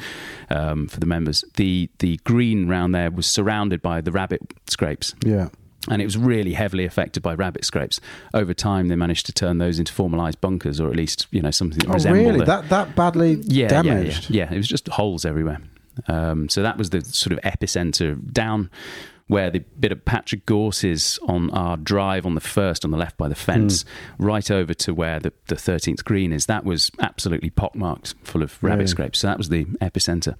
um, 0.49 0.88
for 0.88 0.99
the 0.99 1.06
members. 1.06 1.45
The 1.56 1.90
the 1.99 2.16
green 2.25 2.66
round 2.68 2.95
there 2.95 3.11
was 3.11 3.26
surrounded 3.26 3.83
by 3.83 4.00
the 4.00 4.11
rabbit 4.11 4.40
scrapes 4.68 5.14
Yeah. 5.25 5.49
And 5.90 6.02
it 6.02 6.05
was 6.05 6.16
really 6.16 6.52
heavily 6.55 6.85
affected 6.85 7.23
by 7.23 7.35
rabbit 7.35 7.64
scrapes. 7.64 8.00
Over 8.35 8.55
time, 8.55 8.88
they 8.88 8.97
managed 8.97 9.26
to 9.26 9.33
turn 9.33 9.59
those 9.59 9.78
into 9.78 9.93
formalised 9.93 10.40
bunkers, 10.40 10.81
or 10.81 10.88
at 10.90 10.97
least 10.97 11.26
you 11.31 11.43
know 11.43 11.50
something 11.50 11.78
that 11.81 11.90
Oh, 11.90 11.95
resembled 11.95 12.26
really? 12.26 12.40
a- 12.40 12.45
That 12.47 12.69
that 12.71 12.97
badly 12.97 13.35
yeah, 13.47 13.69
damaged? 13.69 14.31
Yeah, 14.31 14.45
yeah, 14.45 14.49
yeah, 14.50 14.55
it 14.55 14.57
was 14.59 14.69
just 14.69 14.88
holes 14.88 15.25
everywhere. 15.25 15.59
Um, 16.09 16.49
so 16.49 16.62
that 16.62 16.76
was 16.76 16.90
the 16.90 17.00
sort 17.02 17.33
of 17.33 17.40
epicenter 17.40 18.16
down 18.33 18.71
where 19.28 19.50
the 19.50 19.59
bit 19.80 19.90
of 19.90 20.04
patch 20.04 20.33
of 20.33 20.47
Gorse 20.47 20.85
is 20.85 21.18
on 21.26 21.50
our 21.50 21.76
drive 21.76 22.25
on 22.25 22.35
the 22.37 22.40
first 22.40 22.85
on 22.85 22.92
the 22.92 22.97
left 22.97 23.16
by 23.16 23.26
the 23.28 23.35
fence, 23.35 23.83
Hmm. 24.18 24.25
right 24.25 24.50
over 24.50 24.73
to 24.75 24.95
where 24.95 25.18
the, 25.18 25.33
the 25.49 25.56
13th 25.56 26.04
green 26.04 26.33
is. 26.33 26.47
That 26.47 26.64
was 26.64 26.90
absolutely 27.00 27.50
pockmarked, 27.50 28.14
full 28.23 28.42
of 28.42 28.62
rabbit 28.62 28.76
Really? 28.76 28.87
scrapes. 28.87 29.18
So 29.18 29.26
that 29.26 29.37
was 29.38 29.49
the 29.49 29.64
epicenter. 29.83 30.37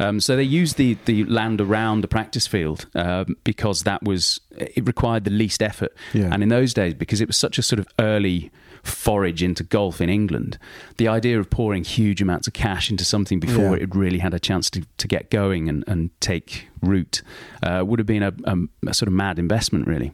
Um, 0.00 0.20
so 0.20 0.36
they 0.36 0.42
used 0.42 0.76
the, 0.78 0.96
the 1.04 1.24
land 1.24 1.60
around 1.60 2.00
the 2.00 2.08
practice 2.08 2.46
field 2.46 2.86
um, 2.94 3.36
because 3.44 3.82
that 3.82 4.02
was 4.02 4.40
it 4.52 4.86
required 4.86 5.24
the 5.24 5.30
least 5.30 5.62
effort. 5.62 5.92
Yeah. 6.14 6.30
And 6.32 6.42
in 6.42 6.48
those 6.48 6.72
days, 6.72 6.94
because 6.94 7.20
it 7.20 7.26
was 7.28 7.36
such 7.36 7.58
a 7.58 7.62
sort 7.62 7.78
of 7.80 7.86
early 7.98 8.50
forage 8.84 9.42
into 9.42 9.64
golf 9.64 10.00
in 10.00 10.08
England, 10.08 10.58
the 10.98 11.08
idea 11.08 11.40
of 11.40 11.50
pouring 11.50 11.84
huge 11.84 12.20
amounts 12.22 12.46
of 12.46 12.52
cash 12.52 12.90
into 12.90 13.04
something 13.04 13.40
before 13.40 13.76
Yeah. 13.76 13.82
it 13.84 13.94
really 13.94 14.18
had 14.18 14.34
a 14.34 14.38
chance 14.38 14.70
to, 14.70 14.84
to 14.98 15.08
get 15.08 15.30
going 15.30 15.68
and, 15.68 15.82
and 15.86 16.10
take 16.20 16.68
root 16.82 17.22
uh, 17.62 17.82
would 17.86 17.98
have 17.98 18.06
been 18.06 18.22
a, 18.22 18.32
a, 18.44 18.56
a 18.88 18.94
sort 18.94 19.08
of 19.08 19.12
mad 19.14 19.38
investment, 19.38 19.86
really. 19.86 20.12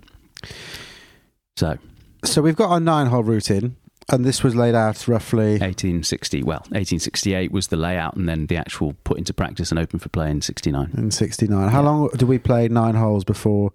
So, 1.57 1.79
So 2.25 2.43
we've 2.43 2.57
got 2.57 2.71
our 2.71 2.81
nine 2.81 3.07
hole 3.09 3.23
route 3.23 3.51
in, 3.51 3.77
and 4.11 4.25
this 4.25 4.43
was 4.43 4.55
laid 4.57 4.75
out 4.75 5.07
roughly. 5.07 5.53
1860, 5.59 6.43
well, 6.43 6.61
1868 6.71 7.53
was 7.53 7.69
the 7.69 7.77
layout, 7.77 8.17
and 8.17 8.29
then 8.29 8.47
the 8.47 8.57
actual 8.57 8.95
put 9.05 9.19
into 9.19 9.35
practice 9.35 9.71
and 9.71 9.79
open 9.79 9.99
for 9.99 10.09
play 10.09 10.31
in 10.31 10.41
69. 10.41 10.91
in 10.97 11.11
69. 11.11 11.69
How 11.69 11.83
long 11.83 12.09
do 12.17 12.27
we 12.27 12.39
play 12.39 12.69
nine 12.69 12.95
holes 12.95 13.25
before 13.25 13.73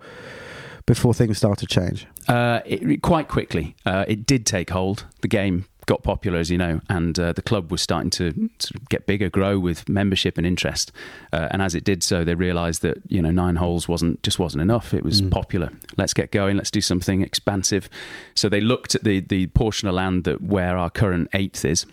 before 0.86 1.14
things 1.14 1.38
start 1.38 1.58
to 1.60 1.66
change? 1.68 2.06
Uh, 2.28 2.60
it, 2.66 2.82
it- 2.84 3.02
quite 3.02 3.28
quickly, 3.28 3.76
uh, 3.86 4.06
it 4.08 4.26
did 4.26 4.46
take 4.46 4.70
hold. 4.70 5.06
The 5.22 5.28
game 5.28 5.66
got 5.88 6.02
popular, 6.02 6.40
as 6.40 6.50
you 6.50 6.58
know, 6.58 6.82
and 6.90 7.18
uh, 7.20 7.32
the 7.34 7.44
club 7.44 7.72
was 7.72 7.80
starting 7.80 8.10
to 8.10 8.32
sort 8.58 8.76
of 8.82 8.90
get 8.90 9.06
bigger, 9.06 9.30
grow 9.30 9.60
with 9.60 9.88
membership 9.88 10.36
and 10.40 10.46
interest. 10.48 10.92
Uh, 11.32 11.48
and 11.52 11.62
as 11.62 11.76
it 11.76 11.84
did 11.84 12.02
so, 12.02 12.24
they 12.24 12.34
realised 12.34 12.82
that 12.82 12.98
you 13.08 13.22
know 13.22 13.30
nine 13.32 13.56
holes 13.58 13.88
wasn't 13.88 14.22
just 14.24 14.40
wasn't 14.40 14.62
enough. 14.62 14.94
It 14.94 15.04
was 15.04 15.22
Mm. 15.22 15.30
popular. 15.32 15.70
Let's 15.98 16.14
get 16.14 16.32
going. 16.32 16.58
Let's 16.58 16.72
do 16.72 16.82
something 16.82 17.22
expansive. 17.22 17.88
So 18.34 18.50
they 18.50 18.62
looked 18.62 18.96
at 18.96 19.04
the 19.04 19.20
the 19.20 19.48
portion 19.48 19.88
of 19.88 19.94
land 19.96 20.24
that 20.24 20.42
where 20.42 20.76
our 20.78 20.90
current 20.90 21.30
eighth 21.34 21.64
is. 21.66 21.86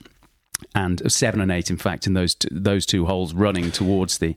And 0.77 1.13
seven 1.13 1.41
and 1.41 1.51
eight, 1.51 1.71
in 1.71 1.77
fact, 1.77 2.07
in 2.07 2.15
those 2.15 2.37
two, 2.37 2.49
those 2.53 2.87
two 2.87 3.05
holes 3.07 3.35
running 3.35 3.73
towards 3.73 4.19
the 4.19 4.37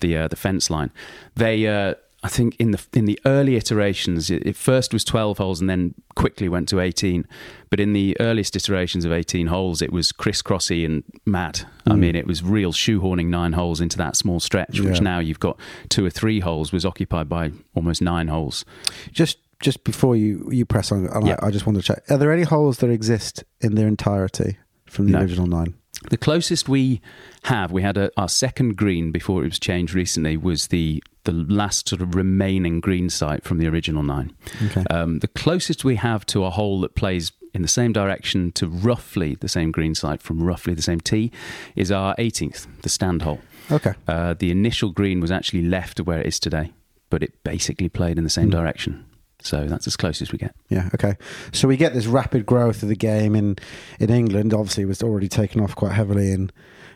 the 0.00 0.16
uh, 0.16 0.28
the 0.28 0.34
fence 0.36 0.70
line, 0.70 0.90
they 1.36 1.66
uh, 1.66 1.94
I 2.24 2.28
think 2.28 2.56
in 2.58 2.72
the 2.72 2.84
in 2.94 3.04
the 3.04 3.18
early 3.24 3.54
iterations, 3.54 4.28
it, 4.28 4.44
it 4.44 4.56
first 4.56 4.92
was 4.92 5.04
twelve 5.04 5.38
holes 5.38 5.60
and 5.60 5.70
then 5.70 5.94
quickly 6.16 6.48
went 6.48 6.68
to 6.70 6.80
eighteen. 6.80 7.24
But 7.70 7.78
in 7.78 7.92
the 7.92 8.16
earliest 8.18 8.56
iterations 8.56 9.04
of 9.04 9.12
eighteen 9.12 9.46
holes, 9.46 9.80
it 9.80 9.92
was 9.92 10.10
crisscrossy 10.10 10.84
and 10.84 11.04
mad. 11.26 11.60
I 11.86 11.90
Mm. 11.90 11.98
mean, 12.00 12.16
it 12.16 12.26
was 12.26 12.42
real 12.42 12.72
shoehorning 12.72 13.26
nine 13.26 13.52
holes 13.52 13.80
into 13.80 13.96
that 13.98 14.16
small 14.16 14.40
stretch, 14.40 14.80
which 14.80 14.96
Yeah. 14.98 15.04
now 15.04 15.18
you've 15.20 15.38
got 15.38 15.60
two 15.88 16.04
or 16.04 16.10
three 16.10 16.40
holes 16.40 16.72
was 16.72 16.84
occupied 16.84 17.28
by 17.28 17.52
almost 17.74 18.02
nine 18.02 18.26
holes. 18.28 18.64
Just 19.12 19.38
just 19.60 19.84
before 19.84 20.16
you 20.16 20.48
you 20.50 20.64
press 20.64 20.90
on, 20.90 21.06
and 21.06 21.26
Yeah. 21.26 21.36
I, 21.40 21.46
I 21.46 21.50
just 21.52 21.66
want 21.66 21.76
to 21.78 21.82
check: 21.84 22.02
are 22.10 22.18
there 22.18 22.32
any 22.32 22.42
holes 22.44 22.78
that 22.78 22.90
exist 22.90 23.44
in 23.60 23.76
their 23.76 23.86
entirety 23.86 24.56
from 24.86 25.06
the 25.06 25.12
No. 25.12 25.20
original 25.20 25.46
nine? 25.46 25.74
The 26.10 26.16
closest 26.16 26.68
we 26.68 27.00
have, 27.44 27.72
we 27.72 27.82
had 27.82 27.96
a, 27.96 28.10
our 28.16 28.28
second 28.28 28.76
green 28.76 29.10
before 29.10 29.42
it 29.42 29.48
was 29.48 29.58
changed 29.58 29.94
recently, 29.94 30.36
was 30.36 30.68
the 30.68 31.02
the 31.28 31.54
last 31.54 31.88
sort 31.88 32.00
of 32.00 32.14
remaining 32.14 32.80
green 32.80 33.10
site 33.10 33.44
from 33.44 33.58
the 33.58 33.68
original 33.68 34.02
nine. 34.02 34.32
Okay. 34.66 34.82
Um, 34.90 35.18
the 35.18 35.28
closest 35.28 35.84
we 35.84 35.96
have 35.96 36.24
to 36.26 36.44
a 36.44 36.50
hole 36.50 36.80
that 36.80 36.94
plays 36.94 37.32
in 37.52 37.62
the 37.62 37.68
same 37.68 37.92
direction 37.92 38.52
to 38.52 38.66
roughly 38.66 39.34
the 39.34 39.48
same 39.48 39.70
green 39.70 39.94
site 39.94 40.22
from 40.22 40.42
roughly 40.42 40.74
the 40.74 40.82
same 40.82 41.00
tee 41.00 41.30
is 41.76 41.90
our 41.92 42.14
18th, 42.16 42.66
the 42.82 42.88
stand 42.88 43.22
hole. 43.22 43.40
Okay. 43.70 43.92
Uh, 44.06 44.34
the 44.38 44.50
initial 44.50 44.90
green 44.90 45.20
was 45.20 45.30
actually 45.30 45.62
left 45.62 46.00
of 46.00 46.06
where 46.06 46.20
it 46.20 46.26
is 46.26 46.40
today, 46.40 46.72
but 47.10 47.22
it 47.22 47.42
basically 47.44 47.88
played 47.88 48.16
in 48.16 48.24
the 48.24 48.30
same 48.30 48.46
Hmm. 48.46 48.50
direction. 48.58 49.04
So 49.42 49.66
that's 49.66 49.86
as 49.86 49.96
close 49.96 50.20
as 50.22 50.32
we 50.32 50.38
get. 50.38 50.54
Yeah. 50.68 50.88
Okay. 50.94 51.14
So 51.52 51.68
we 51.68 51.76
get 51.76 51.92
this 51.94 52.06
rapid 52.06 52.44
growth 52.46 52.82
of 52.82 52.88
the 52.88 52.96
game 52.96 53.36
in 53.36 53.56
in 54.00 54.10
England. 54.10 54.52
Obviously, 54.52 54.82
it 54.82 54.86
was 54.86 55.02
already 55.02 55.28
taken 55.28 55.60
off 55.60 55.76
quite 55.76 55.92
heavily 55.92 56.32
in 56.32 56.50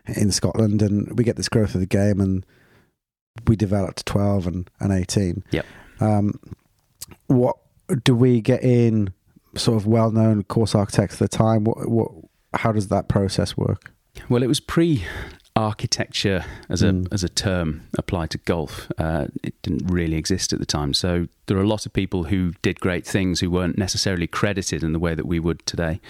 in 0.07 0.33
Scotland, 0.33 0.83
and 0.83 1.17
we 1.17 1.23
get 1.23 1.37
this 1.37 1.49
growth 1.49 1.75
of 1.77 1.81
the 1.81 1.87
game, 1.87 2.21
and 2.21 2.45
we 3.47 3.57
developed 3.57 4.07
twelve 4.07 4.47
and, 4.47 4.69
and 4.81 4.93
eighteen. 4.93 5.45
Yep. 5.51 5.67
Um, 6.01 6.39
what 7.27 7.57
do 8.05 8.15
we 8.15 8.41
get 8.41 8.63
in? 8.63 9.13
Sort 9.55 9.77
of 9.77 9.87
well 9.87 10.11
known 10.11 10.45
course 10.45 10.75
architects 10.75 11.17
at 11.21 11.31
the 11.31 11.37
time. 11.37 11.65
What 11.65 11.89
what? 11.89 12.11
How 12.55 12.73
does 12.73 12.89
that 12.89 13.09
process 13.09 13.57
work? 13.57 13.91
Well, 14.29 14.43
it 14.43 14.47
was 14.47 14.61
pre 14.61 15.05
architecture 15.55 16.45
as 16.71 16.83
a 16.83 16.87
Mm. 16.93 17.09
as 17.13 17.23
a 17.23 17.29
term 17.29 17.83
applied 17.99 18.31
to 18.31 18.39
golf. 18.39 18.91
Uh, 18.97 19.27
it 19.43 19.55
didn't 19.63 19.87
really 19.91 20.17
exist 20.17 20.53
at 20.55 20.59
the 20.59 20.67
time. 20.67 20.95
So 20.95 21.29
there 21.47 21.57
are 21.59 21.63
a 21.63 21.67
lot 21.69 21.85
of 21.85 21.93
people 21.93 22.25
who 22.25 22.53
did 22.63 22.81
great 22.81 23.07
things 23.07 23.41
who 23.41 23.51
weren't 23.51 23.77
necessarily 23.77 24.27
credited 24.27 24.83
in 24.83 24.93
the 24.93 24.99
way 24.99 25.15
that 25.15 25.27
we 25.27 25.39
would 25.39 25.65
today. 25.67 26.01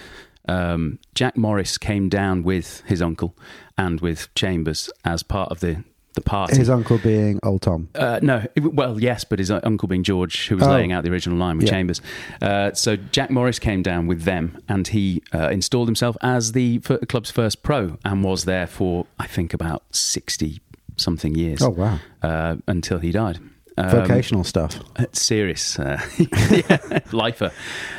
Um, 0.48 0.98
Jack 1.14 1.36
Morris 1.36 1.78
came 1.78 2.08
down 2.08 2.42
with 2.44 2.82
his 2.86 3.02
uncle 3.02 3.36
and 3.76 4.00
with 4.00 4.32
Chambers 4.36 4.90
as 5.04 5.22
part 5.24 5.50
of 5.50 5.58
the 5.60 5.82
the 6.14 6.20
party. 6.20 6.56
His 6.58 6.68
uncle 6.70 6.98
being 6.98 7.38
Old 7.42 7.62
Tom. 7.62 7.88
Uh, 7.94 8.18
no, 8.22 8.44
well, 8.60 9.00
yes, 9.00 9.24
but 9.24 9.38
his 9.38 9.50
uncle 9.50 9.88
being 9.88 10.02
George, 10.02 10.48
who 10.48 10.56
was 10.56 10.66
Oh. 10.66 10.70
laying 10.70 10.92
out 10.92 11.04
the 11.04 11.10
original 11.10 11.38
line 11.38 11.56
with 11.56 11.66
Yeah. 11.66 11.72
Chambers. 11.72 12.00
Uh, 12.40 12.72
so 12.74 12.96
Jack 12.96 13.30
Morris 13.30 13.58
came 13.58 13.82
down 13.82 14.06
with 14.06 14.22
them, 14.24 14.58
and 14.68 14.88
he 14.88 15.22
uh, 15.34 15.48
installed 15.48 15.88
himself 15.88 16.16
as 16.22 16.52
the 16.52 16.78
club's 17.08 17.30
first 17.30 17.62
pro, 17.62 17.96
and 18.04 18.22
was 18.24 18.44
there 18.44 18.66
for 18.66 19.06
I 19.18 19.26
think 19.26 19.54
about 19.54 19.82
sixty 19.90 20.60
something 20.96 21.34
years 21.34 21.62
Oh 21.62 21.70
wow. 21.70 21.98
uh, 22.22 22.56
until 22.66 22.98
he 22.98 23.10
died. 23.12 23.38
Um, 23.78 23.88
Vocational 23.88 24.44
stuff. 24.44 24.78
uh, 24.96 25.06
serious 25.12 25.78
uh, 25.78 25.98
yeah, 26.50 26.98
lifer, 27.10 27.50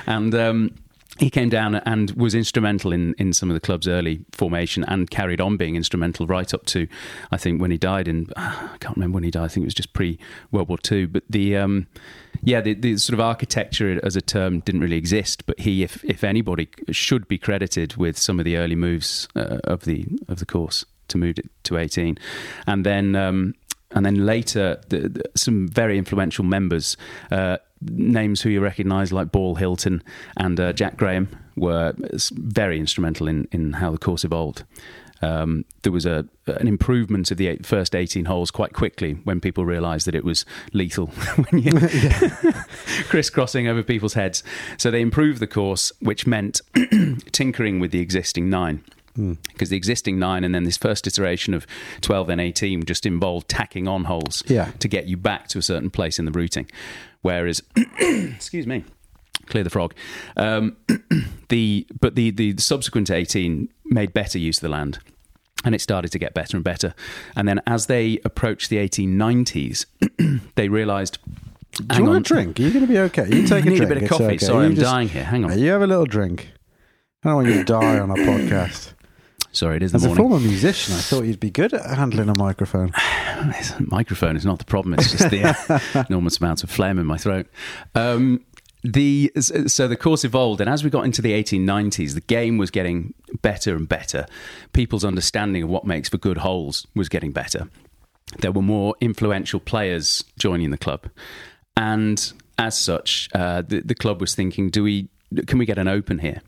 and 0.06 0.34
um, 0.36 0.76
he 1.20 1.30
came 1.30 1.50
down 1.50 1.76
and 1.76 2.12
was 2.12 2.34
instrumental 2.34 2.92
in, 2.92 3.14
in 3.18 3.34
some 3.34 3.50
of 3.50 3.54
the 3.54 3.60
club's 3.60 3.88
early 3.88 4.22
formation 4.32 4.84
and 4.86 5.10
carried 5.10 5.40
on 5.40 5.58
being 5.58 5.76
instrumental 5.76 6.26
right 6.26 6.54
up 6.54 6.66
to 6.66 6.88
I 7.32 7.38
think 7.38 7.62
when 7.62 7.72
he 7.72 7.78
died 7.78 8.08
in 8.08 8.28
I 8.36 8.78
can't 8.80 8.98
remember 8.98 9.16
when 9.16 9.24
he 9.24 9.32
died. 9.32 9.46
I 9.46 9.48
think 9.48 9.64
it 9.64 9.68
was 9.68 9.74
just 9.74 9.94
pre 9.94 10.18
World 10.52 10.70
War 10.70 10.78
Two. 10.78 11.08
But 11.08 11.24
the 11.30 11.58
um, 11.58 11.88
yeah 12.42 12.62
the, 12.62 12.74
the 12.74 12.98
sort 12.98 13.14
of 13.14 13.20
architecture 13.20 14.00
as 14.04 14.16
a 14.16 14.22
term 14.22 14.62
didn't 14.62 14.82
really 14.82 14.98
exist. 14.98 15.46
But 15.46 15.60
he 15.60 15.84
if, 15.84 16.04
if 16.04 16.24
anybody 16.24 16.70
should 16.92 17.28
be 17.28 17.38
credited 17.38 17.96
with 17.96 18.18
some 18.18 18.40
of 18.40 18.46
the 18.46 18.58
early 18.58 18.76
moves 18.76 19.28
uh, 19.36 19.60
of 19.66 19.86
the 19.86 20.08
of 20.28 20.40
the 20.40 20.46
course 20.46 20.86
to 21.10 21.18
move 21.18 21.38
it 21.38 21.50
to 21.64 21.78
18 21.78 22.18
and 22.66 22.86
then 22.86 23.14
um, 23.14 23.54
and 23.94 24.06
then 24.06 24.26
later 24.26 24.82
the, 24.90 25.10
the, 25.10 25.24
some 25.36 25.68
very 25.68 25.98
influential 25.98 26.44
members 26.44 26.98
uh, 27.32 27.58
names 27.82 28.42
who 28.42 28.50
you 28.50 28.62
recognise 28.62 29.12
like 29.12 29.32
Ball 29.32 29.56
Hilton 29.56 30.04
and 30.38 30.60
uh, 30.60 30.74
Jack 30.74 30.98
Graham 30.98 31.30
were 31.56 31.94
very 32.34 32.80
instrumental 32.80 33.28
in, 33.28 33.48
in 33.52 33.74
how 33.74 33.92
the 33.92 33.98
course 33.98 34.24
evolved. 34.24 34.64
Um, 35.22 35.64
there 35.84 35.92
was 35.92 36.06
a 36.06 36.26
an 36.48 36.68
improvement 36.68 37.32
of 37.32 37.38
the 37.38 37.48
eight, 37.48 37.66
first 37.66 37.96
18 37.96 38.26
holes 38.26 38.52
quite 38.52 38.74
quickly 38.74 39.14
when 39.24 39.40
people 39.40 39.64
realised 39.64 40.06
that 40.06 40.16
it 40.16 40.26
was 40.26 40.46
lethal 40.74 41.08
when 41.48 41.62
you 41.62 41.72
crisscrossing 43.08 43.68
over 43.68 43.84
people's 43.84 44.16
heads. 44.16 44.44
So 44.78 44.92
they 44.92 45.00
improved 45.00 45.40
the 45.40 45.48
course, 45.48 45.94
which 46.02 46.28
meant 46.28 46.60
tinkering 47.32 47.80
with 47.80 47.92
the 47.92 48.02
existing 48.02 48.50
nine. 48.50 48.84
Because 49.16 49.70
the 49.70 49.78
existing 49.78 50.18
nine 50.18 50.44
and 50.44 50.56
then 50.56 50.64
this 50.64 50.78
first 50.78 51.06
iteration 51.06 51.54
of 51.54 51.68
12 52.02 52.30
and 52.30 52.42
18 52.42 52.84
just 52.86 53.06
involved 53.06 53.48
tacking 53.48 53.88
on 53.88 54.06
holes 54.06 54.42
Yeah. 54.48 54.72
to 54.80 54.88
get 54.88 55.06
you 55.08 55.18
back 55.18 55.48
to 55.50 55.60
a 55.60 55.62
certain 55.62 55.90
place 55.92 56.18
in 56.18 56.26
the 56.26 56.32
routing. 56.32 56.68
Whereas, 57.22 57.62
excuse 58.00 58.66
me, 58.66 58.84
clear 59.46 59.64
the 59.64 59.70
frog. 59.70 59.94
Um, 60.36 60.78
the 61.50 61.86
but 62.02 62.16
the 62.16 62.32
the 62.32 62.56
subsequent 62.58 63.12
18 63.12 63.70
made 63.86 64.14
better 64.14 64.40
use 64.40 64.58
of 64.58 64.62
the 64.62 64.70
land. 64.70 65.00
And 65.66 65.74
it 65.74 65.80
started 65.80 66.12
to 66.12 66.20
get 66.20 66.34
better 66.34 66.58
and 66.58 66.64
better. 66.64 66.94
And 67.38 67.48
then 67.48 67.62
as 67.66 67.86
they 67.86 68.20
approached 68.26 68.70
the 68.70 68.78
1890s, 68.78 69.86
they 70.56 70.68
realised. 70.68 71.20
Do 71.88 71.98
you 71.98 72.04
want 72.06 72.18
a 72.18 72.20
drink? 72.20 72.60
Are 72.60 72.64
you 72.64 72.72
going 72.72 72.86
to 72.86 72.92
be 72.92 73.00
okay? 73.00 73.26
You 73.28 73.48
take 73.48 73.64
I 73.64 73.68
a 73.68 73.70
need 73.70 73.78
drink. 73.78 73.92
a 73.92 73.94
bit 73.96 74.04
of 74.04 74.10
coffee. 74.10 74.24
okay. 74.26 74.38
Sorry, 74.40 74.66
You 74.66 74.70
I'm 74.72 74.76
just- 74.76 74.86
dying 74.92 75.08
here. 75.08 75.24
Hang 75.24 75.46
on. 75.46 75.58
You 75.58 75.70
have 75.72 75.82
a 75.82 75.88
little 75.88 76.06
drink. 76.06 76.52
I 77.24 77.30
don't 77.30 77.36
want 77.36 77.48
you 77.48 77.54
to 77.54 77.64
die 77.64 77.98
on 78.00 78.12
a 78.12 78.16
podcast. 78.16 78.92
Sorry, 79.54 79.78
it 79.78 79.84
is 79.84 79.92
the 79.92 79.98
As 79.98 80.06
a 80.06 80.16
former 80.16 80.40
musician, 80.40 80.96
I 80.96 81.00
thought 81.00 81.26
you'd 81.26 81.40
be 81.40 81.52
good 81.52 81.74
at 81.74 81.86
handling 81.86 82.28
a 82.28 82.38
microphone. 82.38 82.92
Microphone 83.80 84.36
is 84.36 84.46
not 84.46 84.58
the 84.58 84.66
problem. 84.66 84.96
It's 84.96 85.12
just 85.12 85.30
the 85.30 86.06
enormous 86.10 86.40
amounts 86.40 86.64
of 86.64 86.72
phlegm 86.72 86.98
in 86.98 87.06
my 87.06 87.18
throat. 87.18 87.46
Um, 87.94 88.44
the 88.84 89.32
so 89.38 89.88
the 89.88 89.96
course 89.96 90.26
evolved, 90.26 90.60
and 90.60 90.70
as 90.70 90.84
we 90.84 90.90
got 90.90 91.06
into 91.06 91.22
the 91.22 91.32
1890s, 91.32 92.16
the 92.16 92.22
game 92.22 92.58
was 92.58 92.72
getting 92.72 93.14
better 93.42 93.76
and 93.76 93.88
better. 93.88 94.26
People's 94.74 95.06
understanding 95.06 95.64
of 95.64 95.70
what 95.70 95.86
makes 95.86 96.10
for 96.10 96.18
good 96.18 96.40
holes 96.40 96.86
was 96.96 97.08
getting 97.08 97.32
better. 97.32 97.70
There 98.40 98.52
were 98.52 98.64
more 98.64 98.96
influential 99.00 99.60
players 99.60 100.24
joining 100.38 100.72
the 100.72 100.78
club, 100.78 101.08
and 101.78 102.34
as 102.58 102.78
such, 102.78 103.30
uh, 103.34 103.62
the, 103.62 103.82
the 103.82 103.96
club 103.96 104.20
was 104.20 104.36
thinking: 104.36 104.70
Do 104.70 104.84
we 104.84 105.08
can 105.48 105.60
we 105.60 105.66
get 105.66 105.78
an 105.78 105.88
open 105.88 106.20
here? 106.20 106.42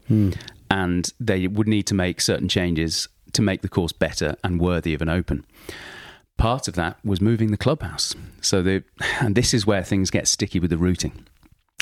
And 0.69 1.11
they 1.19 1.47
would 1.47 1.67
need 1.67 1.87
to 1.87 1.93
make 1.93 2.21
certain 2.21 2.49
changes 2.49 3.07
to 3.33 3.41
make 3.41 3.61
the 3.61 3.69
course 3.69 3.91
better 3.91 4.35
and 4.43 4.59
worthy 4.59 4.93
of 4.93 5.01
an 5.01 5.09
open 5.09 5.45
part 6.37 6.67
of 6.67 6.75
that 6.75 6.97
was 7.03 7.21
moving 7.21 7.51
the 7.51 7.57
clubhouse. 7.57 8.15
So 8.41 8.61
the 8.61 8.83
and 9.19 9.35
this 9.35 9.53
is 9.53 9.65
where 9.65 9.83
things 9.83 10.09
get 10.09 10.27
sticky 10.27 10.59
with 10.59 10.69
the 10.69 10.77
routing. 10.77 11.25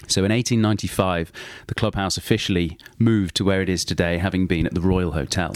So 0.08 0.24
in 0.26 0.32
1895, 0.32 1.32
the 1.68 1.76
clubhouse 1.76 2.18
officially 2.18 2.78
moved 3.00 3.36
to 3.36 3.46
where 3.46 3.62
it 3.62 3.70
is 3.70 3.86
today, 3.86 4.18
having 4.18 4.48
been 4.48 4.66
at 4.66 4.74
the 4.74 4.82
Royal 4.82 5.12
Hotel. 5.12 5.56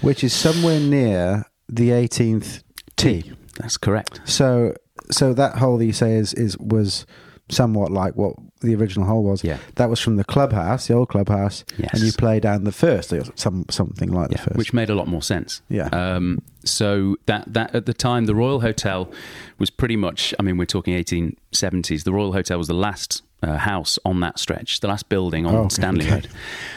Which 0.00 0.22
is 0.22 0.32
somewhere 0.32 0.78
near 0.78 1.46
the 1.68 1.90
18th 1.90 2.62
tee. 2.96 3.32
That's 3.58 3.76
correct. 3.76 4.20
So, 4.24 4.76
so 5.10 5.34
that 5.34 5.58
hole 5.58 5.76
that 5.78 5.86
you 5.86 5.92
say 5.92 6.14
is, 6.14 6.32
is 6.34 6.56
was 6.58 7.04
somewhat 7.48 7.90
like 7.90 8.14
what 8.14 8.36
the 8.60 8.74
original 8.74 9.06
hole 9.06 9.22
was. 9.24 9.42
Yeah. 9.44 9.58
That 9.76 9.88
was 9.90 10.00
from 10.00 10.16
the 10.16 10.24
clubhouse, 10.24 10.86
the 10.88 10.94
old 10.94 11.08
clubhouse, 11.08 11.64
Yes. 11.78 11.90
and 11.94 12.02
you 12.02 12.12
play 12.12 12.40
down 12.40 12.64
the 12.64 12.72
first, 12.72 13.12
or 13.12 13.22
some 13.34 13.64
something 13.70 14.12
like 14.12 14.30
the 14.30 14.38
first. 14.38 14.56
which 14.56 14.72
made 14.72 14.90
a 14.90 14.94
lot 14.94 15.08
more 15.08 15.22
sense. 15.22 15.62
Yeah. 15.68 15.88
Um, 15.92 16.42
so 16.64 17.16
that 17.26 17.52
that 17.54 17.74
at 17.74 17.86
the 17.86 17.94
time, 17.94 18.26
the 18.26 18.34
Royal 18.34 18.60
Hotel 18.60 19.10
was 19.58 19.70
pretty 19.70 19.96
much. 19.96 20.34
I 20.38 20.42
mean, 20.42 20.56
we're 20.58 20.66
talking 20.66 20.94
1870s. 20.94 22.04
The 22.04 22.12
Royal 22.12 22.32
Hotel 22.32 22.58
was 22.58 22.68
the 22.68 22.74
last 22.74 23.22
uh, 23.42 23.56
house 23.56 23.98
on 24.04 24.20
that 24.20 24.38
stretch, 24.38 24.80
the 24.80 24.88
last 24.88 25.08
building 25.08 25.46
on 25.46 25.54
Oh, 25.54 25.58
okay, 25.60 25.68
Stanley 25.70 26.04
okay. 26.04 26.14
Road. 26.16 26.28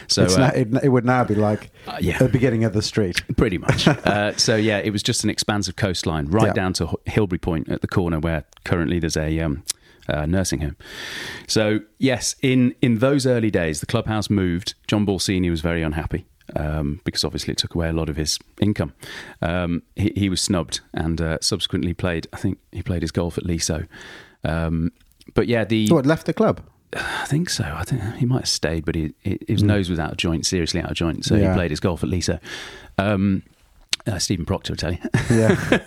So 0.08 0.24
uh, 0.24 0.36
now, 0.38 0.48
it, 0.48 0.68
it 0.84 0.88
would 0.88 1.04
now 1.04 1.22
be 1.24 1.34
like 1.34 1.70
Uh, 1.86 1.98
yeah. 2.00 2.16
the 2.16 2.28
beginning 2.30 2.64
of 2.64 2.72
the 2.72 2.80
street. 2.80 3.22
Pretty 3.36 3.58
much. 3.58 3.86
uh, 3.88 4.34
so 4.36 4.56
yeah, 4.56 4.78
it 4.78 4.90
was 4.90 5.02
just 5.02 5.24
an 5.24 5.28
expansive 5.30 5.76
coastline 5.76 6.26
right 6.28 6.46
Yeah. 6.46 6.52
down 6.54 6.72
to 6.74 6.84
H- 7.06 7.12
Hilbre 7.14 7.38
Point 7.38 7.68
at 7.68 7.82
the 7.82 7.86
corner 7.88 8.18
where 8.18 8.44
currently 8.64 8.98
there's 8.98 9.18
a 9.18 9.38
um, 9.40 9.62
uh, 10.08 10.26
nursing 10.26 10.60
home. 10.60 10.76
So 11.46 11.80
yes, 11.98 12.36
in 12.42 12.74
in 12.82 12.98
those 12.98 13.26
early 13.26 13.50
days, 13.50 13.80
the 13.80 13.86
clubhouse 13.86 14.30
moved. 14.30 14.74
John 14.86 15.04
Ball 15.04 15.18
Senior 15.18 15.50
was 15.50 15.60
very 15.60 15.82
unhappy. 15.82 16.26
Um, 16.56 17.00
because 17.04 17.24
obviously 17.24 17.52
it 17.52 17.58
took 17.58 17.74
away 17.74 17.88
a 17.88 17.92
lot 17.94 18.10
of 18.10 18.16
his 18.16 18.38
income. 18.60 18.92
Um, 19.40 19.82
he, 19.96 20.12
he 20.14 20.28
was 20.28 20.42
snubbed 20.42 20.82
and 20.92 21.18
uh, 21.18 21.38
subsequently 21.40 21.94
played. 21.94 22.26
I 22.34 22.36
think 22.36 22.58
he 22.70 22.82
played 22.82 23.00
his 23.00 23.10
golf 23.10 23.38
at 23.38 23.44
Leasowe. 23.44 23.88
Um, 24.44 24.92
but 25.32 25.48
yeah, 25.48 25.64
the 25.64 25.88
left 25.88 26.26
the 26.26 26.34
club? 26.34 26.60
I 26.92 27.24
think 27.24 27.48
so. 27.48 27.64
I 27.64 27.84
think 27.84 28.02
he 28.16 28.26
might 28.26 28.42
have 28.42 28.48
stayed, 28.48 28.84
but 28.84 28.94
he, 28.94 29.14
his 29.48 29.62
nose 29.62 29.88
was 29.88 29.98
out 29.98 30.12
of 30.12 30.16
joint, 30.18 30.44
seriously 30.44 30.82
out 30.82 30.90
of 30.90 30.96
joint. 30.96 31.24
So. 31.24 31.34
Yeah. 31.34 31.48
he 31.48 31.54
played 31.56 31.70
his 31.70 31.80
golf 31.80 32.02
at 32.04 32.10
Leasowe. 32.10 32.40
Um, 32.98 33.42
uh, 34.06 34.18
Stephen 34.18 34.44
Proctor, 34.44 34.74
I 34.74 34.76
tell 34.76 34.92
you. 34.92 34.98
Yeah, 35.30 35.78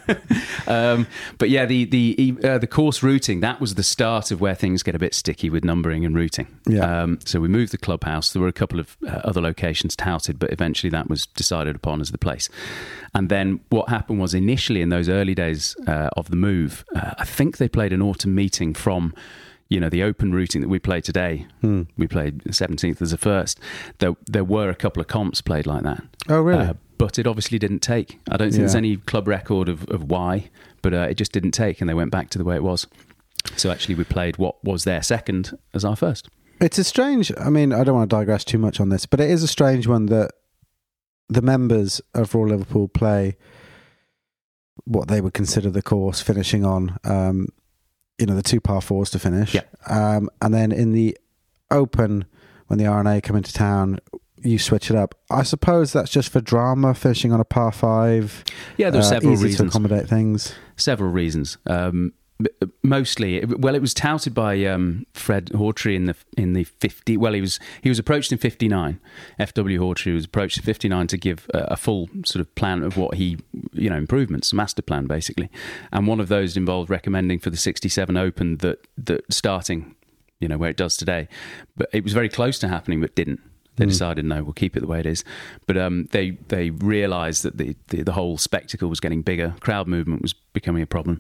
um, 0.68 1.08
but 1.38 1.50
yeah, 1.50 1.66
the 1.66 1.86
the 1.86 2.36
uh, 2.44 2.58
the 2.58 2.68
course 2.68 3.04
routing 3.04 3.42
that 3.42 3.62
was 3.62 3.76
the 3.76 3.84
start 3.84 4.32
of 4.32 4.42
where 4.42 4.56
things 4.56 4.82
get 4.82 4.96
a 4.96 5.00
bit 5.00 5.14
sticky 5.14 5.50
with 5.50 5.64
numbering 5.64 6.04
and 6.04 6.16
routing. 6.16 6.48
Yeah. 6.68 7.04
Um, 7.04 7.20
so 7.26 7.40
we 7.40 7.48
moved 7.48 7.74
the 7.74 7.78
clubhouse. 7.78 8.34
There 8.34 8.42
were 8.42 8.48
a 8.48 8.54
couple 8.54 8.80
of 8.80 8.98
uh, 9.08 9.22
other 9.24 9.42
locations 9.42 9.96
touted, 9.96 10.40
but 10.40 10.52
eventually 10.52 10.90
that 10.92 11.10
was 11.10 11.28
decided 11.28 11.76
upon 11.76 12.02
as 12.02 12.12
the 12.12 12.18
place. 12.18 12.50
And 13.14 13.30
then 13.30 13.60
what 13.70 13.90
happened 13.90 14.20
was 14.20 14.34
initially 14.34 14.82
in 14.82 14.90
those 14.90 15.10
early 15.10 15.36
days 15.36 15.76
uh, 15.88 16.10
of 16.18 16.30
the 16.30 16.36
move, 16.36 16.86
uh, 16.96 17.14
I 17.18 17.26
think 17.26 17.58
they 17.58 17.70
played 17.70 17.94
an 17.94 18.02
autumn 18.02 18.36
meeting 18.36 18.74
from. 18.74 19.14
You 19.70 19.82
know 19.82 19.90
the 19.90 20.02
open 20.02 20.34
routing 20.34 20.62
that 20.62 20.70
we 20.70 20.80
play 20.80 21.02
today. 21.02 21.46
Hmm. 21.60 21.82
We 21.98 22.08
played 22.08 22.40
the 22.40 22.54
seventeenth 22.54 23.02
as 23.02 23.12
a 23.12 23.18
first. 23.18 23.60
There, 23.98 24.16
there 24.26 24.46
were 24.46 24.70
a 24.70 24.76
couple 24.76 25.02
of 25.02 25.08
comps 25.08 25.42
played 25.42 25.68
like 25.68 25.84
that. 25.84 26.02
Oh, 26.30 26.40
really? 26.40 26.68
Uh, 26.68 26.74
but 26.98 27.20
it 27.20 27.28
obviously 27.28 27.60
didn't 27.60 27.80
take. 27.80 28.20
I 28.30 28.38
don't 28.38 28.50
think 28.52 28.62
there's 28.62 28.76
any 28.76 28.98
club 28.98 29.28
record 29.28 29.70
of, 29.70 29.88
of 29.90 30.04
why, 30.04 30.50
but 30.82 30.94
uh, 30.94 31.08
it 31.10 31.16
just 31.16 31.32
didn't 31.32 31.52
take, 31.52 31.82
and 31.82 31.90
they 31.90 31.94
went 31.94 32.12
back 32.12 32.30
to 32.32 32.38
the 32.38 32.44
way 32.44 32.56
it 32.56 32.64
was. 32.64 32.88
So 33.56 33.72
actually, 33.72 33.96
we 33.96 34.04
played 34.04 34.38
what 34.38 34.64
was 34.64 34.84
their 34.84 35.02
second 35.02 35.58
as 35.74 35.86
our 35.86 35.96
first. 35.96 36.30
It's 36.60 36.78
a 36.78 36.84
strange. 36.84 37.32
I 37.40 37.50
mean, 37.50 37.72
I 37.72 37.84
don't 37.84 37.96
want 37.96 38.10
to 38.10 38.16
digress 38.16 38.44
too 38.44 38.58
much 38.58 38.80
on 38.80 38.90
this, 38.90 39.06
but 39.06 39.20
it 39.20 39.30
is 39.30 39.44
a 39.44 39.48
strange 39.48 39.88
one 39.88 40.08
that 40.08 40.32
the 41.30 41.42
members 41.42 42.02
of 42.14 42.34
Royal 42.34 42.50
Liverpool 42.50 42.88
play 42.88 43.38
what 44.86 45.08
they 45.08 45.22
would 45.22 45.34
consider 45.34 45.70
the 45.70 45.82
course, 45.82 46.22
finishing 46.22 46.64
on, 46.64 46.98
um, 47.04 47.48
you 48.18 48.26
know, 48.26 48.36
the 48.36 48.42
two 48.42 48.62
par 48.62 48.82
fours 48.82 49.10
to 49.12 49.20
finish. 49.20 49.54
Yeah. 49.54 49.62
Um, 49.88 50.30
and 50.42 50.54
then 50.54 50.72
in 50.72 50.94
the 50.94 51.18
Open, 51.70 52.26
when 52.68 52.80
the 52.80 52.86
R&A 52.86 53.20
come 53.20 53.36
into 53.36 53.52
town, 53.52 54.00
you 54.48 54.60
switch 54.60 54.90
it 54.90 54.96
up. 54.96 55.16
I 55.30 55.44
suppose 55.44 55.94
that's 55.94 56.12
just 56.12 56.30
for 56.30 56.42
drama, 56.42 56.94
fishing 56.94 57.32
on 57.32 57.40
a 57.40 57.46
par 57.46 57.72
five. 57.72 58.44
Yeah, 58.78 58.90
there's 58.90 59.08
uh, 59.08 59.10
several 59.10 59.34
easy 59.34 59.46
reasons. 59.46 59.72
to 59.72 59.78
accommodate 59.78 60.08
things. 60.08 60.54
Several 60.76 61.10
reasons. 61.10 61.58
Um, 61.68 62.14
mostly, 62.84 63.44
well, 63.46 63.76
it 63.76 63.82
was 63.82 63.94
touted 63.94 64.34
by 64.34 64.64
um, 64.66 65.06
Fred 65.14 65.48
Hawtree 65.48 65.96
in 65.96 66.06
the 66.06 66.16
in 66.38 66.54
the 66.54 66.64
fifty. 66.66 67.18
Well, 67.18 67.34
he 67.34 67.42
was 67.42 67.60
he 67.82 67.90
was 67.90 68.00
approached 68.00 68.32
in 68.32 68.38
fifty 68.38 68.68
nine. 68.68 69.00
F.W. 69.40 69.80
Hawtree 69.80 70.14
was 70.14 70.26
approached 70.26 70.58
in 70.58 70.64
fifty 70.64 70.88
nine 70.88 71.08
to 71.08 71.18
give 71.18 71.48
a, 71.54 71.60
a 71.72 71.78
full 71.78 72.10
sort 72.26 72.42
of 72.42 72.54
plan 72.56 72.84
of 72.84 72.98
what 72.98 73.16
he 73.16 73.38
you 73.74 73.90
know 73.90 73.98
improvements, 73.98 74.54
master 74.54 74.82
plan 74.82 75.08
basically, 75.08 75.50
and 75.92 76.08
one 76.08 76.20
of 76.20 76.28
those 76.28 76.56
involved 76.56 76.90
recommending 76.90 77.40
for 77.40 77.50
the 77.50 77.58
sixty 77.58 77.90
seven 77.90 78.18
Open 78.18 78.58
that 78.58 78.86
that 78.98 79.22
starting, 79.32 79.96
you 80.40 80.48
know, 80.48 80.58
where 80.58 80.70
it 80.70 80.78
does 80.78 80.96
today, 80.98 81.28
but 81.76 81.90
it 81.92 82.04
was 82.04 82.14
very 82.14 82.30
close 82.30 82.60
to 82.60 82.68
happening, 82.68 83.02
but 83.02 83.16
didn't. 83.16 83.42
They 83.78 83.86
decided 83.86 84.26
no, 84.26 84.44
we'll 84.44 84.54
keep 84.54 84.76
it 84.76 84.82
the 84.82 84.88
way 84.88 85.00
it 85.00 85.06
is. 85.06 85.24
But 85.68 85.78
um, 85.78 86.08
they 86.12 86.32
they 86.50 86.72
realised 86.72 87.44
that 87.44 87.58
the, 87.58 87.76
the 87.88 88.04
the 88.04 88.12
whole 88.14 88.38
spectacle 88.38 88.90
was 88.90 89.00
getting 89.00 89.22
bigger, 89.22 89.56
crowd 89.60 89.88
movement 89.88 90.22
was 90.22 90.34
becoming 90.34 90.82
a 90.84 90.88
problem, 90.88 91.20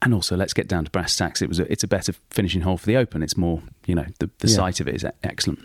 and 0.00 0.12
also 0.14 0.36
let's 0.36 0.52
get 0.54 0.68
down 0.68 0.84
to 0.86 0.90
brass 0.90 1.14
tacks. 1.16 1.42
It 1.42 1.48
was 1.48 1.60
a, 1.60 1.70
it's 1.70 1.84
a 1.84 1.88
better 1.88 2.12
finishing 2.30 2.62
hole 2.62 2.76
for 2.78 2.86
the 2.86 2.96
Open. 2.96 3.22
It's 3.22 3.36
more 3.36 3.62
you 3.86 3.94
know 3.94 4.06
the 4.18 4.30
the 4.38 4.48
Yeah. 4.48 4.56
site 4.56 4.80
of 4.80 4.88
it 4.88 4.94
is 4.96 5.06
excellent. 5.22 5.60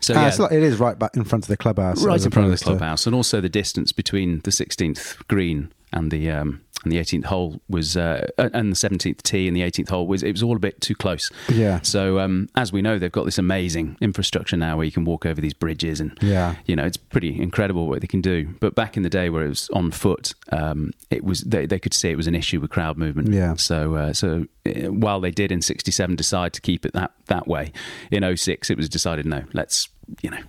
So 0.00 0.14
Ah, 0.14 0.28
yeah, 0.28 0.42
like, 0.42 0.52
it 0.52 0.62
is 0.62 0.78
right 0.78 0.96
back 0.98 1.16
in 1.16 1.24
front 1.24 1.44
of 1.44 1.48
the 1.48 1.56
clubhouse. 1.56 2.02
right 2.04 2.22
in 2.24 2.30
front 2.30 2.44
of 2.46 2.50
the 2.50 2.54
opposed 2.54 2.62
to- 2.64 2.70
clubhouse, 2.70 3.06
and 3.06 3.14
also 3.14 3.40
the 3.40 3.48
distance 3.48 3.90
between 3.92 4.40
the 4.44 4.50
16th 4.52 5.26
green 5.26 5.72
and 5.92 6.10
the 6.12 6.30
um, 6.30 6.60
and 6.82 6.92
the 6.92 6.96
18th 6.98 7.24
hole 7.26 7.60
was 7.68 7.96
uh, 7.96 8.26
and 8.38 8.72
the 8.72 8.76
17th 8.76 9.22
tee 9.22 9.46
and 9.48 9.56
the 9.56 9.60
18th 9.62 9.90
hole 9.90 10.06
was 10.06 10.22
it 10.22 10.32
was 10.32 10.42
all 10.42 10.56
a 10.56 10.58
bit 10.58 10.80
too 10.80 10.94
close. 10.94 11.30
Yeah. 11.48 11.80
So 11.82 12.18
um, 12.20 12.48
as 12.56 12.72
we 12.72 12.80
know, 12.82 12.98
they've 12.98 13.12
got 13.12 13.24
this 13.26 13.38
amazing 13.38 13.96
infrastructure 14.00 14.56
now 14.56 14.76
where 14.76 14.86
you 14.86 14.92
can 14.92 15.04
walk 15.04 15.26
over 15.26 15.40
these 15.40 15.54
bridges 15.54 16.00
and 16.00 16.16
Yeah. 16.22 16.54
you 16.66 16.74
know 16.76 16.84
it's 16.84 16.96
pretty 16.96 17.40
incredible 17.40 17.86
what 17.88 18.00
they 18.00 18.06
can 18.06 18.20
do. 18.20 18.48
But 18.60 18.74
back 18.74 18.96
in 18.96 19.02
the 19.02 19.10
day 19.10 19.28
where 19.30 19.44
it 19.44 19.48
was 19.50 19.68
on 19.74 19.90
foot, 19.90 20.34
um, 20.52 20.92
it 21.10 21.22
was 21.24 21.40
they, 21.42 21.66
they 21.66 21.78
could 21.78 21.94
see 21.94 22.10
it 22.10 22.16
was 22.16 22.26
an 22.26 22.34
issue 22.34 22.60
with 22.60 22.70
crowd 22.70 22.96
movement. 22.96 23.32
Yeah. 23.32 23.54
So 23.56 23.94
uh, 23.94 24.12
so 24.12 24.46
uh, 24.66 24.70
while 24.92 25.20
they 25.20 25.30
did 25.30 25.52
in 25.52 25.62
'67 25.62 26.16
decide 26.16 26.52
to 26.54 26.60
keep 26.60 26.86
it 26.86 26.92
that 26.94 27.12
that 27.26 27.46
way, 27.46 27.72
in 28.10 28.24
06 28.36 28.70
it 28.70 28.76
was 28.76 28.88
decided 28.88 29.26
no, 29.26 29.44
let's 29.52 29.88
you 30.22 30.30
know. 30.30 30.40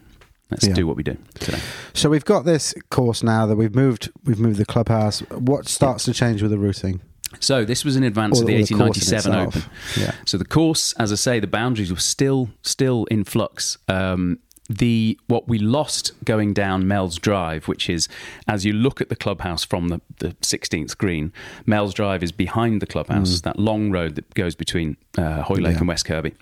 Let's 0.52 0.68
Yeah. 0.68 0.74
do 0.74 0.86
what 0.86 0.98
we 0.98 1.04
do 1.04 1.18
today. 1.40 1.60
So 1.94 2.10
we've 2.10 2.26
got 2.26 2.46
this 2.46 2.74
course 2.90 3.24
now 3.24 3.46
that 3.46 3.56
we've 3.56 3.74
moved. 3.74 4.12
We've 4.26 4.40
moved 4.40 4.58
the 4.60 4.66
clubhouse. 4.66 5.20
What 5.32 5.68
starts 5.68 6.04
to 6.06 6.14
change 6.14 6.42
with 6.42 6.52
the 6.52 6.58
routing? 6.60 7.02
So 7.40 7.64
this 7.64 7.86
was 7.86 7.96
in 7.96 8.04
advance 8.04 8.40
Or- 8.40 8.44
of 8.44 8.48
the 8.48 8.54
or 8.56 8.66
the 8.66 8.76
1897. 8.76 9.34
Open. 9.34 9.64
Yeah. 9.98 10.12
So 10.26 10.38
the 10.38 10.44
course, 10.46 10.94
as 11.00 11.12
I 11.14 11.16
say, 11.16 11.40
the 11.40 11.48
boundaries 11.48 11.90
were 11.92 12.00
still 12.00 12.50
still 12.62 13.06
in 13.06 13.24
flux. 13.24 13.78
Um, 13.88 14.40
the 14.70 15.20
what 15.28 15.50
we 15.50 15.60
lost 15.60 16.12
going 16.24 16.54
down 16.54 16.88
Meols 16.88 17.18
Drive, 17.20 17.68
which 17.68 17.90
is 17.90 18.08
as 18.48 18.64
you 18.66 18.72
look 18.72 19.02
at 19.02 19.10
the 19.10 19.16
clubhouse 19.18 19.66
from 19.66 19.90
the, 19.90 20.00
the 20.20 20.30
16th 20.42 20.98
green, 20.98 21.34
Meols 21.66 21.94
Drive 21.94 22.24
is 22.24 22.32
behind 22.32 22.82
the 22.82 22.86
clubhouse, 22.86 23.42
that 23.42 23.60
long 23.60 23.92
road 23.92 24.16
that 24.16 24.34
goes 24.34 24.56
between 24.56 24.96
uh, 25.18 25.42
Hoylake 25.42 25.72
Mm. 25.72 25.74
Yeah. 25.74 25.78
and 25.80 25.88
West 25.90 26.06
Kirby, 26.06 26.34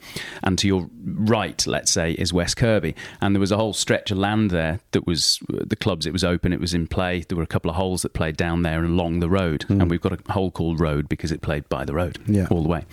and 0.43 0.60
to 0.60 0.67
your 0.67 0.89
right, 1.03 1.65
let's 1.65 1.91
say, 1.91 2.12
is 2.13 2.32
West 2.32 2.55
Kirby, 2.58 2.93
and 3.19 3.34
there 3.34 3.39
was 3.39 3.51
a 3.51 3.58
whole 3.58 3.73
stretch 3.73 4.12
of 4.12 4.17
land 4.19 4.51
there 4.51 4.79
that 4.91 5.08
was 5.08 5.39
the 5.49 5.75
clubs. 5.75 6.05
It 6.05 6.13
was 6.13 6.23
open, 6.23 6.53
it 6.53 6.60
was 6.60 6.73
in 6.75 6.86
play. 6.86 7.21
There 7.27 7.36
were 7.38 7.43
a 7.43 7.47
couple 7.47 7.71
of 7.71 7.77
holes 7.77 8.03
that 8.03 8.13
played 8.13 8.38
down 8.38 8.62
there 8.62 8.84
and 8.84 8.93
along 8.93 9.21
the 9.21 9.29
road, 9.29 9.65
and 9.69 9.89
we've 9.89 10.01
got 10.01 10.13
a 10.13 10.32
hole 10.32 10.51
called 10.51 10.79
Road 10.79 11.10
because 11.10 11.32
it 11.32 11.41
played 11.41 11.67
by 11.69 11.84
the 11.84 11.93
road 11.95 12.19
Mm. 12.27 12.36
Yeah. 12.36 12.47
all 12.51 12.62
the 12.62 12.69
way, 12.69 12.86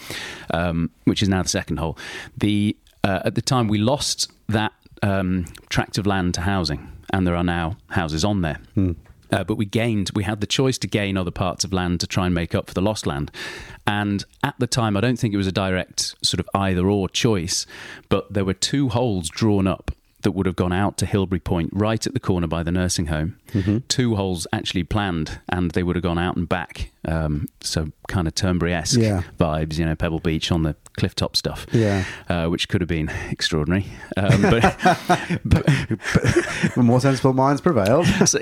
um, 0.55 0.91
which 1.05 1.21
is 1.23 1.29
now 1.29 1.43
the 1.43 1.49
second 1.51 1.77
hole. 1.79 1.99
The 2.39 2.75
uh, 3.05 3.21
at 3.27 3.35
the 3.35 3.43
time 3.43 3.69
we 3.69 3.77
lost 3.79 4.33
that 4.49 4.73
um, 5.03 5.45
tract 5.69 5.99
of 5.99 6.07
land 6.07 6.35
to 6.35 6.43
housing, 6.43 6.91
and 7.13 7.27
there 7.27 7.37
are 7.37 7.45
now 7.45 7.77
houses 7.91 8.25
on 8.25 8.43
there. 8.43 8.59
Uh, 9.33 9.43
but 9.43 9.57
we 9.57 9.65
gained, 9.67 10.11
we 10.15 10.23
had 10.23 10.41
the 10.41 10.47
choice 10.47 10.79
to 10.79 10.87
gain 10.87 11.17
other 11.17 11.33
parts 11.33 11.65
of 11.65 11.73
land 11.73 11.99
to 11.99 12.07
try 12.07 12.27
and 12.27 12.35
make 12.35 12.55
up 12.55 12.69
for 12.69 12.75
the 12.75 12.81
lost 12.81 13.07
land. 13.09 13.31
And 13.85 14.25
at 14.45 14.55
the 14.61 14.69
time, 14.69 14.97
I 14.97 15.01
don't 15.01 15.19
think 15.19 15.35
it 15.35 15.37
was 15.37 15.49
a 15.49 15.53
direct 15.53 16.15
sort 16.25 16.39
of 16.39 16.49
either 16.55 16.87
or 16.89 17.09
choice, 17.09 17.67
but 18.09 18.33
there 18.33 18.45
were 18.45 18.55
two 18.55 18.89
holes 18.89 19.29
drawn 19.29 19.67
up 19.67 19.91
that 20.23 20.31
would 20.33 20.47
have 20.47 20.57
gone 20.57 20.73
out 20.73 20.97
to 20.99 21.07
Hilbre 21.07 21.39
Point, 21.43 21.71
right 21.73 22.05
at 22.07 22.13
the 22.15 22.21
corner 22.21 22.47
by 22.47 22.63
the 22.63 22.73
nursing 22.73 23.07
home. 23.07 23.37
Two 23.89 24.15
holes 24.17 24.47
actually 24.53 24.83
planned, 24.85 25.41
and 25.49 25.73
they 25.73 25.83
would 25.83 25.95
have 25.97 26.03
gone 26.05 26.19
out 26.19 26.37
and 26.37 26.49
back. 26.49 26.91
Um, 27.05 27.49
so 27.61 27.89
kind 28.09 28.27
of 28.29 28.35
Turnberry 28.35 28.73
esque 28.75 28.99
Yeah. 28.99 29.23
vibes, 29.39 29.77
you 29.79 29.85
know, 29.85 29.95
Pebble 29.97 30.21
Beach 30.21 30.51
on 30.53 30.63
the 30.63 30.75
cliff 30.97 31.15
top 31.15 31.37
stuff, 31.37 31.67
Yeah. 31.73 32.05
uh, 32.29 32.47
which 32.47 32.69
could 32.69 32.81
have 32.81 32.89
been 32.89 33.09
extraordinary. 33.31 33.87
Um, 34.17 34.43
but 35.45 35.67
More 36.77 37.01
sensible 37.01 37.33
minds 37.33 37.61
prevailed. 37.61 38.07
so, 38.27 38.39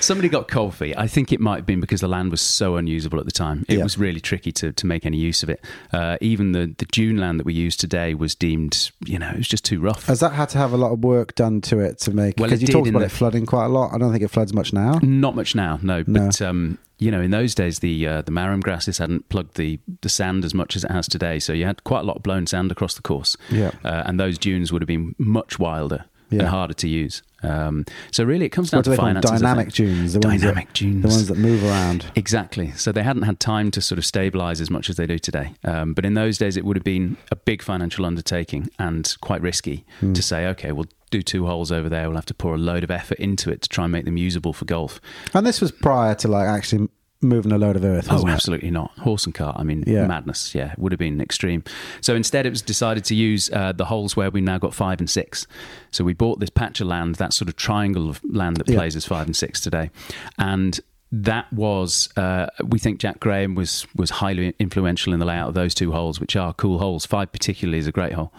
somebody 0.00 0.28
got 0.28 0.48
cold 0.48 0.74
feet. 0.74 0.94
I 0.96 1.06
think 1.06 1.32
it 1.32 1.40
might 1.40 1.56
have 1.56 1.66
been 1.66 1.80
because 1.80 2.00
the 2.00 2.08
land 2.08 2.30
was 2.30 2.40
so 2.40 2.76
unusable 2.76 3.18
at 3.18 3.24
the 3.26 3.32
time. 3.32 3.64
It 3.68 3.78
Yeah. 3.78 3.84
was 3.84 3.98
really 3.98 4.20
tricky 4.20 4.52
to, 4.52 4.72
to 4.72 4.86
make 4.86 5.06
any 5.06 5.16
use 5.18 5.42
of 5.42 5.50
it. 5.50 5.64
Uh, 5.92 6.16
even 6.20 6.52
the, 6.52 6.74
the 6.78 6.86
dune 6.86 7.16
land 7.18 7.38
that 7.40 7.46
we 7.46 7.54
use 7.54 7.76
today 7.76 8.14
was 8.14 8.34
deemed, 8.34 8.90
you 9.04 9.18
know, 9.18 9.30
it 9.30 9.36
was 9.38 9.48
just 9.48 9.64
too 9.64 9.80
rough. 9.80 10.06
Has 10.06 10.20
that 10.20 10.32
had 10.32 10.48
to 10.50 10.58
have 10.58 10.72
a 10.72 10.76
lot 10.76 10.92
of 10.92 11.02
work 11.04 11.34
done 11.34 11.60
to 11.62 11.80
it 11.80 11.98
to 12.00 12.10
make? 12.12 12.36
Well, 12.38 12.48
Because 12.48 12.62
it 12.62 12.68
you 12.68 12.72
talked 12.72 12.88
about 12.88 13.00
the- 13.00 13.06
it 13.06 13.10
flooding 13.12 13.46
quite 13.46 13.66
a 13.66 13.68
lot. 13.68 13.92
I 13.94 13.98
don't 13.98 14.12
think 14.12 14.22
it 14.24 14.28
floods 14.28 14.52
much 14.52 14.72
now. 14.72 14.98
Not 15.02 15.34
much 15.34 15.54
now, 15.54 15.78
no. 15.82 16.04
No. 16.06 16.26
But 16.26 16.42
um, 16.42 16.78
you 16.98 17.10
know, 17.10 17.20
in 17.20 17.30
those 17.30 17.54
days, 17.54 17.78
the 17.78 18.06
uh, 18.06 18.22
the 18.22 18.30
marram 18.32 18.60
grasses 18.60 18.98
hadn't 18.98 19.28
plugged 19.28 19.56
the 19.56 19.78
the 20.02 20.08
sand 20.08 20.44
as 20.44 20.54
much 20.54 20.76
as 20.76 20.84
it 20.84 20.90
has 20.90 21.08
today, 21.08 21.38
so 21.38 21.52
you 21.52 21.64
had 21.66 21.84
quite 21.84 22.00
a 22.00 22.04
lot 22.04 22.16
of 22.16 22.22
blown 22.22 22.46
sand 22.46 22.70
across 22.72 22.94
the 22.94 23.02
course. 23.02 23.36
Yeah. 23.50 23.70
uh, 23.84 24.02
and 24.06 24.18
those 24.18 24.38
dunes 24.38 24.72
would 24.72 24.82
have 24.82 24.86
been 24.88 25.14
much 25.18 25.58
wilder 25.58 26.04
Yeah. 26.30 26.40
and 26.40 26.48
harder 26.48 26.74
to 26.74 26.88
use. 26.88 27.22
Um, 27.42 27.84
so 28.10 28.24
really, 28.24 28.46
it 28.46 28.48
comes 28.50 28.70
down 28.72 28.82
to 28.82 28.96
finances. 28.96 29.30
Dynamic 29.30 29.72
dunes. 29.72 30.12
The 30.14 30.18
ones 30.18 30.40
Dynamic 30.42 30.66
that, 30.68 30.74
dunes. 30.74 31.02
The 31.02 31.08
ones 31.08 31.28
that 31.28 31.38
move 31.38 31.62
around. 31.64 32.06
Exactly. 32.16 32.72
So 32.72 32.90
they 32.90 33.04
hadn't 33.04 33.22
had 33.22 33.38
time 33.38 33.70
to 33.70 33.80
sort 33.80 33.98
of 33.98 34.04
stabilise 34.04 34.60
as 34.60 34.70
much 34.70 34.90
as 34.90 34.96
they 34.96 35.06
do 35.06 35.18
today. 35.20 35.54
Um, 35.64 35.94
but 35.94 36.04
in 36.04 36.14
those 36.14 36.36
days, 36.36 36.56
it 36.56 36.64
would 36.64 36.76
have 36.76 36.82
been 36.84 37.16
a 37.30 37.36
big 37.36 37.62
financial 37.62 38.04
undertaking 38.04 38.68
and 38.78 39.14
quite 39.20 39.40
risky 39.40 39.84
Hmm. 40.00 40.14
to 40.14 40.22
say, 40.22 40.48
okay, 40.48 40.72
we'll 40.72 40.86
do 41.10 41.22
two 41.22 41.46
holes 41.46 41.70
over 41.72 41.88
there. 41.88 42.08
We'll 42.08 42.16
have 42.16 42.26
to 42.26 42.34
pour 42.34 42.54
a 42.54 42.58
load 42.58 42.84
of 42.84 42.90
effort 42.90 43.18
into 43.18 43.50
it 43.50 43.62
to 43.62 43.68
try 43.68 43.84
and 43.84 43.92
make 43.92 44.04
them 44.04 44.16
usable 44.16 44.52
for 44.52 44.64
golf. 44.64 45.00
And 45.34 45.46
this 45.46 45.60
was 45.60 45.72
prior 45.72 46.14
to 46.16 46.28
like 46.28 46.46
actually 46.48 46.88
moving 47.20 47.50
a 47.50 47.58
load 47.58 47.74
of 47.74 47.84
earth. 47.84 48.06
Oh, 48.10 48.14
wasn't 48.14 48.30
it? 48.30 48.34
absolutely 48.34 48.70
not. 48.70 48.92
Horse 48.98 49.24
and 49.26 49.34
cart. 49.34 49.56
I 49.58 49.64
mean, 49.64 49.82
Yeah. 49.86 50.06
madness. 50.06 50.54
Yeah, 50.54 50.74
would 50.78 50.92
have 50.92 51.00
been 51.00 51.20
extreme. 51.20 51.64
So 52.00 52.14
instead, 52.14 52.46
it 52.46 52.50
was 52.50 52.62
decided 52.62 53.04
to 53.06 53.14
use 53.16 53.50
uh, 53.52 53.72
the 53.72 53.86
holes 53.86 54.16
where 54.16 54.30
we 54.30 54.40
now 54.40 54.58
got 54.58 54.72
five 54.72 55.00
and 55.00 55.10
six. 55.10 55.44
So 55.90 56.04
we 56.04 56.12
bought 56.12 56.38
this 56.38 56.50
patch 56.50 56.80
of 56.80 56.86
land, 56.86 57.16
that 57.16 57.32
sort 57.32 57.48
of 57.48 57.56
triangle 57.56 58.08
of 58.08 58.20
land 58.30 58.58
that 58.58 58.68
Yeah. 58.68 58.76
plays 58.78 58.94
as 58.94 59.04
five 59.04 59.26
and 59.26 59.36
six 59.36 59.60
today, 59.60 59.90
and. 60.38 60.78
That 61.10 61.50
was, 61.50 62.10
uh, 62.18 62.48
we 62.66 62.78
think 62.78 63.00
Jack 63.00 63.18
Graham 63.18 63.54
was 63.54 63.86
was 63.96 64.10
highly 64.10 64.54
influential 64.58 65.14
in 65.14 65.20
the 65.20 65.24
layout 65.24 65.48
of 65.48 65.54
those 65.54 65.72
two 65.74 65.90
holes, 65.90 66.20
which 66.20 66.36
are 66.36 66.52
cool 66.52 66.78
holes. 66.78 67.06
Five 67.06 67.32
particularly 67.32 67.78
is 67.78 67.86
a 67.86 67.92
great 67.92 68.12
hole. 68.12 68.30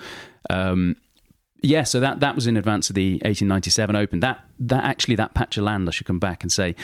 Um, 0.52 0.96
yeah, 1.62 1.84
so 1.84 2.00
that 2.00 2.20
that 2.22 2.36
was 2.36 2.48
in 2.48 2.58
advance 2.58 2.90
of 2.90 2.96
the 2.96 3.14
1897 3.16 3.96
Open. 3.96 4.20
That 4.20 4.44
that 4.60 4.84
actually 4.84 5.16
that 5.16 5.34
patch 5.34 5.58
of 5.58 5.64
land, 5.64 5.88
I 5.88 5.92
should 5.92 6.08
come 6.08 6.20
back 6.20 6.44
and 6.44 6.52
say, 6.52 6.76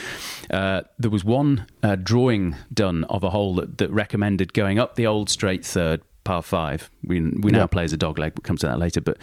uh, 0.50 0.82
there 0.98 1.10
was 1.10 1.24
one 1.24 1.66
uh, 1.82 1.96
drawing 1.96 2.56
done 2.72 3.04
of 3.04 3.24
a 3.24 3.30
hole 3.30 3.54
that, 3.56 3.78
that 3.78 3.90
recommended 3.90 4.52
going 4.52 4.78
up 4.78 4.96
the 4.96 5.06
old 5.06 5.30
straight 5.30 5.64
third 5.64 6.02
par 6.26 6.42
five. 6.42 6.90
We 7.04 7.20
we 7.20 7.52
now 7.52 7.66
play 7.66 7.84
as 7.84 7.92
a 7.92 7.96
dog 7.96 8.18
leg. 8.18 8.32
We'll 8.36 8.42
come 8.42 8.58
to 8.58 8.66
that 8.66 8.78
later, 8.78 9.00
but 9.00 9.16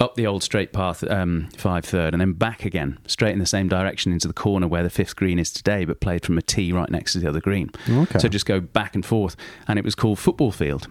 up 0.00 0.16
the 0.16 0.26
old 0.26 0.42
straight 0.42 0.72
path 0.72 1.04
um, 1.08 1.48
five 1.56 1.84
third, 1.84 2.14
and 2.14 2.20
then 2.20 2.32
back 2.32 2.64
again, 2.64 2.98
straight 3.06 3.32
in 3.32 3.38
the 3.38 3.46
same 3.46 3.68
direction 3.68 4.12
into 4.12 4.26
the 4.26 4.34
corner 4.34 4.66
where 4.66 4.82
the 4.82 4.90
fifth 4.90 5.14
green 5.14 5.38
is 5.38 5.52
today, 5.52 5.84
but 5.84 6.00
played 6.00 6.24
from 6.24 6.36
a 6.38 6.42
tee 6.42 6.72
right 6.72 6.90
next 6.90 7.12
to 7.12 7.20
the 7.20 7.28
other 7.28 7.40
green. 7.40 7.70
Okay. 7.88 8.18
So 8.18 8.28
just 8.28 8.46
go 8.46 8.58
back 8.58 8.94
and 8.94 9.06
forth, 9.06 9.36
and 9.68 9.78
it 9.78 9.84
was 9.84 9.94
called 9.94 10.18
football 10.18 10.50
field. 10.50 10.88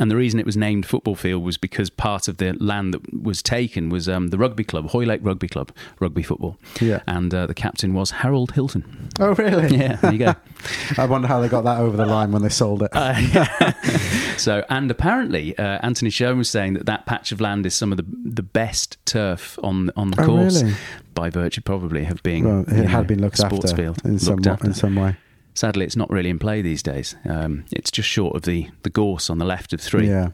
And 0.00 0.10
the 0.10 0.16
reason 0.16 0.40
it 0.40 0.46
was 0.46 0.56
named 0.56 0.86
football 0.86 1.14
field 1.14 1.44
was 1.44 1.56
because 1.56 1.88
part 1.88 2.26
of 2.26 2.38
the 2.38 2.54
land 2.54 2.94
that 2.94 3.22
was 3.22 3.42
taken 3.42 3.90
was 3.90 4.08
um, 4.08 4.28
the 4.28 4.38
rugby 4.38 4.64
club, 4.64 4.90
Hoylake 4.90 5.20
Rugby 5.22 5.46
Club, 5.46 5.70
rugby 6.00 6.22
football. 6.24 6.56
Yeah. 6.80 7.02
And 7.06 7.32
uh, 7.32 7.46
the 7.46 7.54
captain 7.54 7.94
was 7.94 8.10
Harold 8.10 8.52
Hilton. 8.52 9.10
Oh, 9.20 9.34
really? 9.34 9.76
Yeah, 9.76 9.94
there 9.96 10.12
you 10.12 10.18
go. 10.18 10.34
I 10.98 11.06
wonder 11.06 11.28
how 11.28 11.40
they 11.40 11.48
got 11.48 11.62
that 11.64 11.78
over 11.78 11.96
the 11.96 12.06
line 12.06 12.32
when 12.32 12.42
they 12.42 12.48
sold 12.48 12.82
it. 12.82 12.90
Uh, 12.92 13.14
so, 14.36 14.64
and 14.68 14.90
apparently, 14.90 15.56
uh, 15.58 15.78
Anthony 15.82 16.10
Sherman 16.10 16.38
was 16.38 16.50
saying 16.50 16.74
that 16.74 16.86
that 16.86 17.06
patch 17.06 17.30
of 17.30 17.40
land 17.40 17.64
is 17.64 17.74
some 17.74 17.92
of 17.92 17.98
the 17.98 18.04
the 18.24 18.42
best 18.42 18.98
turf 19.06 19.58
on 19.62 19.90
on 19.96 20.10
the 20.10 20.22
Oh, 20.22 20.26
course, 20.26 20.62
really? 20.62 20.74
by 21.14 21.30
virtue 21.30 21.60
probably 21.60 22.04
of 22.06 22.20
being 22.24 22.44
well, 22.44 22.60
it 22.66 22.86
had 22.86 23.02
know, 23.02 23.04
been 23.04 23.20
looked 23.20 23.36
sports 23.38 23.70
after 23.70 23.76
field 23.82 24.04
in 24.04 24.18
some 24.18 24.36
looked 24.36 24.46
wa- 24.46 24.52
after. 24.54 24.66
in 24.66 24.74
some 24.74 24.96
way. 24.96 25.16
Sadly, 25.54 25.84
it's 25.86 25.96
not 25.96 26.10
really 26.10 26.30
in 26.30 26.38
play 26.38 26.62
these 26.62 26.82
days. 26.82 27.14
Um, 27.28 27.64
it's 27.70 27.90
just 27.90 28.08
short 28.08 28.34
of 28.36 28.42
the 28.42 28.68
the 28.82 28.90
gorse 28.90 29.30
on 29.30 29.38
the 29.38 29.44
left 29.44 29.72
of 29.72 29.80
three. 29.80 30.08
Yeah. 30.08 30.30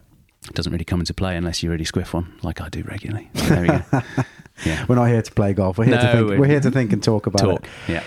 It 0.47 0.55
doesn't 0.55 0.71
really 0.71 0.85
come 0.85 0.99
into 0.99 1.13
play 1.13 1.37
unless 1.37 1.61
you 1.61 1.69
really 1.69 1.85
squiff 1.85 2.13
one, 2.13 2.33
like 2.41 2.59
I 2.61 2.69
do 2.69 2.81
regularly. 2.83 3.29
There 3.33 3.61
we 3.61 3.67
go. 3.67 4.01
Yeah. 4.65 4.85
We're 4.87 4.95
not 4.95 5.05
here 5.07 5.21
to 5.23 5.31
play 5.31 5.53
golf. 5.53 5.77
We're 5.79 5.85
here 5.85 5.97
to 5.97 6.11
think. 6.11 6.29
we- 6.29 6.37
We're 6.39 6.45
here 6.47 6.59
to 6.59 6.69
think 6.71 6.93
and 6.93 7.01
talk 7.03 7.25
about 7.25 7.39
Talk. 7.41 7.63
it. 7.63 7.69
Yeah. 7.87 8.03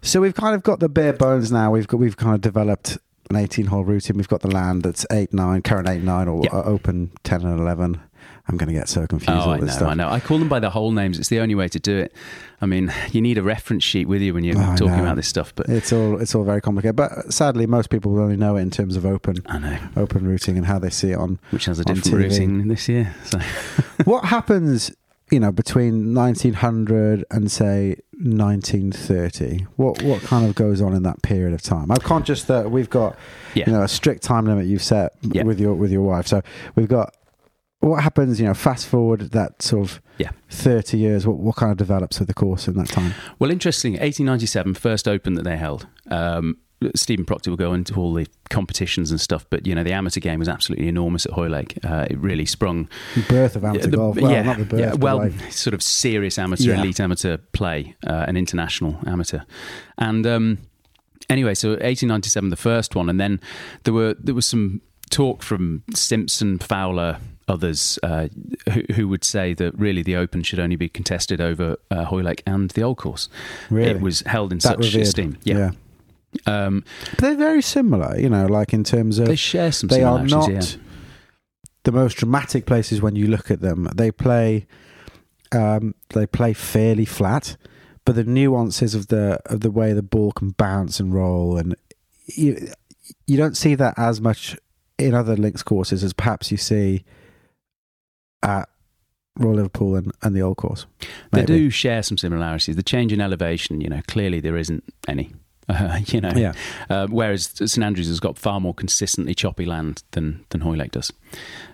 So 0.00 0.20
we've 0.20 0.34
kind 0.34 0.54
of 0.54 0.62
got 0.62 0.80
the 0.80 0.88
bare 0.88 1.12
bones 1.12 1.50
now. 1.52 1.70
We've 1.72 1.86
got 1.86 1.98
we've 2.00 2.16
kind 2.16 2.34
of 2.34 2.40
developed 2.40 2.96
an 3.28 3.36
18 3.36 3.66
hole 3.66 3.84
routine. 3.84 4.16
We've 4.16 4.28
got 4.28 4.40
the 4.40 4.50
land 4.50 4.82
that's 4.82 5.04
eight 5.10 5.34
nine, 5.34 5.60
current 5.62 5.86
eight 5.88 6.02
nine, 6.02 6.26
or 6.28 6.42
Yeah. 6.44 6.50
uh, 6.56 6.62
open 6.62 7.10
10 7.24 7.42
and 7.42 7.60
11. 7.60 8.00
I'm 8.48 8.56
going 8.56 8.68
to 8.68 8.72
get 8.72 8.88
so 8.88 9.06
confused. 9.06 9.30
Oh, 9.30 9.40
all 9.42 9.50
I 9.50 9.60
this 9.60 9.66
know, 9.68 9.72
stuff. 9.76 9.88
I 9.90 9.94
know. 9.94 10.08
I 10.08 10.20
call 10.20 10.38
them 10.38 10.48
by 10.48 10.58
the 10.58 10.70
whole 10.70 10.90
names. 10.90 11.18
It's 11.18 11.28
the 11.28 11.40
only 11.40 11.54
way 11.54 11.68
to 11.68 11.78
do 11.78 11.98
it. 11.98 12.14
I 12.62 12.66
mean, 12.66 12.92
you 13.12 13.20
need 13.20 13.36
a 13.36 13.42
reference 13.42 13.84
sheet 13.84 14.08
with 14.08 14.22
you 14.22 14.32
when 14.34 14.42
you're 14.42 14.56
Oh, 14.58 14.74
talking 14.74 14.98
about 15.00 15.16
this 15.16 15.28
stuff, 15.28 15.54
but 15.54 15.68
It's 15.68 15.92
all 15.92 16.18
it's 16.20 16.34
all 16.34 16.44
very 16.44 16.60
complicated. 16.62 16.96
But 16.96 17.32
sadly, 17.32 17.66
most 17.66 17.90
people 17.90 18.10
will 18.12 18.22
only 18.22 18.36
know 18.38 18.56
it 18.56 18.62
in 18.62 18.70
terms 18.70 18.96
of 18.96 19.04
open 19.04 19.36
I 19.46 19.58
know. 19.58 19.78
open 19.96 20.26
routing 20.26 20.56
and 20.56 20.66
how 20.66 20.78
they 20.78 20.90
see 20.90 21.10
it 21.12 21.18
on. 21.18 21.38
Which 21.50 21.66
has 21.66 21.78
a 21.78 21.84
different 21.84 22.06
TV. 22.06 22.30
routing 22.30 22.68
this 22.68 22.88
year. 22.88 23.14
So 23.24 23.38
what 24.04 24.24
happens, 24.24 24.90
you 25.30 25.40
know, 25.40 25.52
between 25.52 26.14
1900 26.14 27.24
and 27.30 27.52
say 27.52 27.96
1930? 28.18 29.66
What 29.76 30.02
what 30.02 30.22
kind 30.22 30.46
of 30.48 30.54
goes 30.54 30.80
on 30.80 30.94
in 30.94 31.02
that 31.04 31.22
period 31.22 31.52
of 31.52 31.62
time? 31.62 31.90
I'm 31.90 31.98
conscious 31.98 32.44
that 32.44 32.70
we've 32.70 32.90
got 32.90 33.16
yeah. 33.54 33.64
you 33.66 33.72
know 33.72 33.82
a 33.82 33.88
strict 33.88 34.22
time 34.22 34.46
limit 34.46 34.66
you've 34.66 34.82
set 34.82 35.12
Yeah. 35.22 35.42
with 35.44 35.60
your 35.60 35.74
with 35.74 35.90
your 35.92 36.02
wife. 36.02 36.26
So 36.26 36.42
we've 36.74 36.88
got 36.88 37.14
what 37.80 38.02
happens. 38.02 38.40
You 38.40 38.46
know, 38.46 38.54
fast 38.54 38.86
forward 38.86 39.30
that 39.32 39.62
sort 39.62 39.82
of 39.88 40.00
Yeah. 40.18 40.30
30 40.50 40.98
years. 40.98 41.26
What 41.26 41.38
what 41.38 41.56
kind 41.56 41.70
of 41.72 41.78
develops 41.78 42.18
with 42.18 42.28
the 42.28 42.34
course 42.34 42.68
in 42.68 42.74
that 42.74 42.88
time? 42.88 43.14
Well, 43.38 43.50
interesting. 43.50 43.92
1897, 43.94 44.74
first 44.74 45.06
Open 45.08 45.34
that 45.34 45.44
they 45.44 45.56
held. 45.56 45.86
Um, 46.10 46.56
Stephen 46.94 47.24
Proctor 47.24 47.50
will 47.50 47.56
go 47.56 47.72
into 47.72 47.96
all 47.96 48.14
the 48.14 48.28
competitions 48.50 49.10
and 49.10 49.20
stuff, 49.20 49.44
but 49.50 49.66
you 49.66 49.74
know 49.74 49.82
the 49.82 49.92
amateur 49.92 50.20
game 50.20 50.38
was 50.38 50.48
absolutely 50.48 50.86
enormous 50.86 51.26
at 51.26 51.32
Hoylake. 51.32 51.76
Uh, 51.84 52.06
it 52.08 52.16
really 52.18 52.46
sprung 52.46 52.88
The 53.16 53.22
birth 53.22 53.56
of 53.56 53.64
amateur 53.64 53.90
the- 53.90 53.96
golf. 53.96 54.16
Well, 54.16 54.44
not 54.44 54.58
the 54.58 54.64
birth. 54.64 54.80
yeah, 54.80 54.94
well, 54.94 55.16
like- 55.18 55.52
sort 55.52 55.74
of 55.74 55.82
serious 55.82 56.38
amateur, 56.38 56.68
Yeah. 56.74 56.80
elite 56.80 57.00
amateur 57.00 57.36
play, 57.52 57.96
uh, 58.06 58.24
an 58.28 58.36
international 58.36 58.96
amateur, 59.08 59.40
and 59.98 60.24
um, 60.24 60.58
anyway, 61.28 61.54
so 61.54 61.70
1897, 61.70 62.50
the 62.50 62.54
first 62.56 62.94
one, 62.94 63.08
and 63.08 63.18
then 63.18 63.40
there 63.82 63.92
were 63.94 64.14
there 64.22 64.34
was 64.36 64.46
some 64.46 64.80
talk 65.10 65.42
from 65.42 65.82
Simpson, 65.96 66.58
Fowler, 66.60 67.18
others 67.48 67.98
uh, 68.02 68.28
who, 68.70 68.82
who 68.94 69.08
would 69.08 69.24
say 69.24 69.54
that 69.54 69.78
really 69.78 70.02
the 70.02 70.16
Open 70.16 70.42
should 70.42 70.58
only 70.60 70.76
be 70.76 70.88
contested 70.88 71.40
over 71.40 71.76
uh, 71.90 72.04
Hoylake 72.04 72.42
and 72.46 72.70
the 72.70 72.82
Old 72.82 72.98
Course. 72.98 73.28
Really? 73.70 73.90
It 73.90 74.00
was 74.00 74.20
held 74.22 74.52
in 74.52 74.58
That 74.58 74.62
such 74.62 74.78
revered. 74.78 75.02
esteem. 75.02 75.38
Yeah. 75.44 75.70
Um, 76.46 76.84
But 77.10 77.20
they're 77.20 77.36
very 77.36 77.62
similar, 77.62 78.18
you 78.18 78.28
know, 78.28 78.46
like 78.46 78.72
in 78.72 78.84
terms 78.84 79.18
of 79.18 79.26
they 79.26 79.36
share 79.36 79.72
some 79.72 79.88
they 79.88 80.02
are 80.02 80.22
not 80.24 80.50
yeah. 80.50 80.62
the 81.84 81.92
most 81.92 82.18
dramatic 82.18 82.66
places 82.66 83.00
when 83.00 83.16
you 83.16 83.26
look 83.26 83.50
at 83.50 83.60
them. 83.60 83.88
They 83.94 84.10
play 84.10 84.66
um, 85.52 85.94
they 86.10 86.26
play 86.26 86.52
fairly 86.52 87.06
flat, 87.06 87.56
but 88.04 88.14
the 88.14 88.24
nuances 88.24 88.94
of 88.94 89.06
the 89.08 89.40
of 89.46 89.60
the 89.60 89.70
way 89.70 89.94
the 89.94 90.02
ball 90.02 90.32
can 90.32 90.50
bounce 90.50 91.00
and 91.00 91.14
roll 91.14 91.56
and 91.56 91.74
you 92.26 92.68
you 93.26 93.36
don't 93.38 93.56
see 93.56 93.74
that 93.74 93.94
as 93.98 94.20
much 94.20 94.56
in 94.98 95.14
other 95.14 95.36
links 95.36 95.62
courses 95.62 96.04
as 96.04 96.12
perhaps 96.12 96.50
you 96.50 96.58
see 96.58 97.04
at 98.42 98.68
Royal 99.36 99.56
Liverpool 99.56 99.96
and, 99.96 100.12
and 100.22 100.34
the 100.34 100.42
old 100.42 100.56
course. 100.56 100.86
They 101.32 101.44
do 101.44 101.70
share 101.70 102.02
some 102.02 102.18
similarities. 102.18 102.76
The 102.76 102.82
change 102.82 103.12
in 103.12 103.20
elevation, 103.20 103.80
you 103.80 103.88
know, 103.88 104.00
clearly 104.08 104.40
there 104.40 104.56
isn't 104.56 104.84
any. 105.06 105.32
Uh, 105.70 105.98
you 106.06 106.18
know, 106.18 106.32
Yeah. 106.34 106.54
Uh, 106.88 107.06
whereas 107.08 107.52
St 107.54 107.84
Andrews 107.84 108.08
has 108.08 108.20
got 108.20 108.38
far 108.38 108.58
more 108.58 108.72
consistently 108.72 109.34
choppy 109.34 109.66
land 109.66 110.02
than 110.12 110.42
than 110.48 110.62
Hoylake 110.62 110.92
does. 110.92 111.12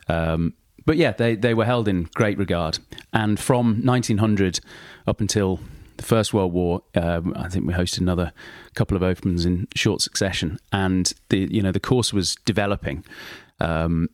Um, 0.09 0.55
but 0.85 0.97
yeah, 0.97 1.13
they 1.13 1.37
they 1.37 1.55
were 1.55 1.65
held 1.65 1.87
in 1.87 2.09
great 2.13 2.37
regard, 2.37 2.81
and 3.13 3.39
from 3.39 3.83
1900 3.85 4.59
up 5.07 5.21
until 5.21 5.61
the 5.97 6.03
First 6.03 6.35
World 6.35 6.53
War, 6.53 6.83
um, 6.97 7.33
I 7.37 7.49
think 7.49 7.69
we 7.69 7.73
hosted 7.73 8.01
another 8.01 8.33
couple 8.75 8.97
of 8.97 9.05
opens 9.05 9.45
in 9.47 9.69
short 9.77 10.03
succession, 10.03 10.59
and 10.73 11.13
the 11.29 11.47
you 11.49 11.63
know 11.63 11.71
the 11.71 11.79
course 11.79 12.13
was 12.13 12.35
developing. 12.45 13.05
Um, 13.61 14.09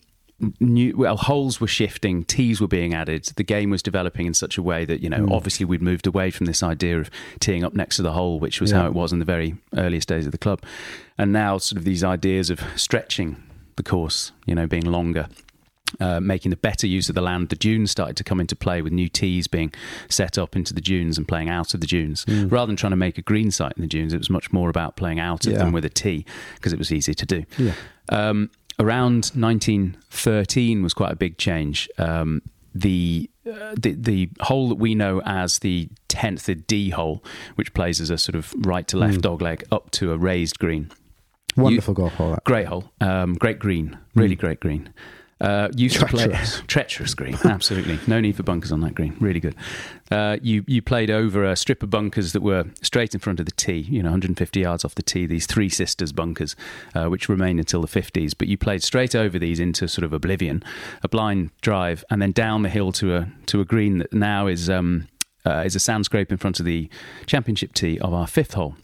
new 0.59 0.97
well 0.97 1.17
holes 1.17 1.61
were 1.61 1.67
shifting 1.67 2.25
tees 2.25 2.61
were 2.61 2.67
being 2.69 2.95
added 2.95 3.25
the 3.37 3.43
game 3.45 3.69
was 3.71 3.83
developing 3.83 4.27
in 4.27 4.33
such 4.35 4.57
a 4.57 4.63
way 4.63 4.85
that 4.85 5.01
you 5.03 5.09
know 5.11 5.19
Mm. 5.19 5.33
obviously 5.33 5.67
we'd 5.67 5.83
moved 5.83 6.07
away 6.07 6.31
from 6.31 6.47
this 6.47 6.63
idea 6.63 6.99
of 6.99 7.11
teeing 7.41 7.63
up 7.65 7.75
next 7.75 7.97
to 7.97 8.03
the 8.03 8.13
hole 8.13 8.41
which 8.41 8.61
was 8.61 8.71
Yeah. 8.71 8.79
how 8.83 8.87
it 8.87 8.95
was 8.95 9.13
in 9.13 9.19
the 9.19 9.25
very 9.27 9.57
earliest 9.77 10.09
days 10.09 10.25
of 10.27 10.33
the 10.33 10.39
club 10.39 10.63
and 11.19 11.33
now 11.33 11.59
sort 11.59 11.79
of 11.79 11.85
these 11.85 12.03
ideas 12.03 12.49
of 12.51 12.61
stretching 12.77 13.37
the 13.77 13.83
course 13.83 14.33
you 14.47 14.55
know 14.55 14.67
being 14.67 14.85
longer 14.87 15.29
uh, 15.99 16.21
making 16.21 16.51
the 16.51 16.57
better 16.57 16.87
use 16.87 17.09
of 17.09 17.17
the 17.17 17.21
land. 17.21 17.49
The 17.49 17.57
dunes 17.57 17.91
started 17.91 18.17
to 18.19 18.23
come 18.23 18.39
into 18.39 18.55
play 18.55 18.81
with 18.81 18.93
new 18.93 19.09
tees 19.09 19.49
being 19.49 19.73
set 20.09 20.39
up 20.39 20.55
into 20.55 20.73
the 20.73 20.81
dunes 20.81 21.19
and 21.19 21.27
playing 21.27 21.49
out 21.49 21.75
of 21.75 21.81
the 21.81 21.87
dunes. 21.89 22.25
Mm. 22.27 22.53
Rather 22.53 22.69
than 22.69 22.77
trying 22.77 22.91
to 22.93 22.97
make 22.97 23.19
a 23.19 23.23
green 23.23 23.51
site 23.51 23.73
in 23.77 23.81
the 23.83 23.89
dunes, 23.89 24.13
it 24.15 24.19
was 24.19 24.31
much 24.31 24.53
more 24.53 24.71
about 24.71 24.95
playing 24.95 25.19
out 25.19 25.47
of 25.49 25.53
Yeah. 25.53 25.59
them 25.59 25.73
with 25.73 25.85
a 25.85 25.89
tee 25.89 26.25
because 26.55 26.73
it 26.73 26.79
was 26.79 26.93
easy 26.93 27.13
to 27.13 27.27
do. 27.27 27.45
Yeah. 27.59 27.73
Um, 28.09 28.51
around 28.81 29.31
1913 29.35 30.83
was 30.83 30.95
quite 30.95 31.13
a 31.13 31.17
big 31.17 31.39
change. 31.39 31.89
Um, 31.99 32.43
the, 32.75 33.29
uh, 33.47 33.75
the 33.81 33.93
the 33.95 34.31
hole 34.43 34.69
that 34.69 34.77
we 34.77 34.95
know 34.95 35.21
as 35.25 35.59
the 35.59 35.89
tenth, 36.09 36.47
the 36.47 36.55
D 36.55 36.91
hole, 36.91 37.23
which 37.57 37.75
plays 37.75 38.01
as 38.01 38.11
a 38.11 38.19
sort 38.19 38.37
of 38.37 38.55
right 38.59 38.87
to 38.89 38.97
left 38.97 39.19
Mm. 39.19 39.23
dog 39.23 39.43
leg 39.43 39.65
up 39.73 39.91
to 39.93 40.13
a 40.13 40.17
raised 40.17 40.59
green. 40.59 40.91
Wonderful 41.57 41.95
golf 41.95 42.13
hole. 42.15 42.31
That. 42.31 42.45
Great 42.45 42.67
hole, 42.67 42.91
um, 43.01 43.35
great 43.35 43.59
green, 43.59 43.99
really 44.15 44.37
Mm. 44.37 44.41
great 44.41 44.61
green. 44.61 44.91
Uh, 45.41 45.69
used 45.75 45.97
Treacherous. 45.97 46.23
to 46.23 46.59
play 46.59 46.67
treacherous 46.67 47.15
green, 47.15 47.39
absolutely. 47.45 47.99
No 48.07 48.21
need 48.21 48.37
for 48.37 48.43
bunkers 48.43 48.73
on 48.73 48.81
that 48.81 48.95
green. 48.95 49.17
Really 49.21 49.41
good. 49.41 49.55
Uh, 50.11 50.37
you 50.43 50.65
you 50.67 50.83
played 50.83 51.11
over 51.11 51.45
a 51.45 51.57
strip 51.57 51.83
of 51.83 51.89
bunkers 51.89 52.33
that 52.33 52.43
were 52.43 52.65
straight 52.83 53.15
in 53.15 53.21
front 53.21 53.41
of 53.41 53.47
the 53.47 53.53
tee. 53.53 53.79
You 53.79 54.03
know, 54.03 54.11
150 54.11 54.61
yards 54.61 54.85
off 54.85 54.95
the 54.95 55.03
tee. 55.03 55.25
These 55.25 55.47
three 55.47 55.71
sisters 55.71 56.13
bunkers, 56.13 56.57
uh, 56.95 57.07
which 57.07 57.29
remained 57.29 57.59
until 57.59 57.81
the 57.81 57.89
50s. 57.89 58.35
But 58.37 58.49
you 58.49 58.59
played 58.59 58.83
straight 58.83 59.15
over 59.15 59.39
these 59.39 59.61
into 59.61 59.89
sort 59.89 60.05
of 60.05 60.13
oblivion, 60.13 60.63
a 61.03 61.09
blind 61.09 61.51
drive, 61.63 62.05
and 62.11 62.21
then 62.21 62.33
down 62.33 62.63
the 62.63 62.69
hill 62.69 62.93
to 62.93 63.17
a 63.17 63.29
to 63.47 63.63
a 63.63 63.65
green 63.65 63.99
that 63.99 64.13
now 64.13 64.47
is 64.47 64.69
um, 64.69 65.09
uh, 65.47 65.63
is 65.65 65.75
a 65.75 65.81
sand 65.81 66.05
scrape 66.05 66.31
in 66.31 66.37
front 66.37 66.61
of 66.61 66.67
the 66.67 66.91
championship 67.25 67.73
tee 67.73 67.99
of 68.01 68.13
our 68.13 68.27
fifth 68.27 68.55
hole. 68.55 68.77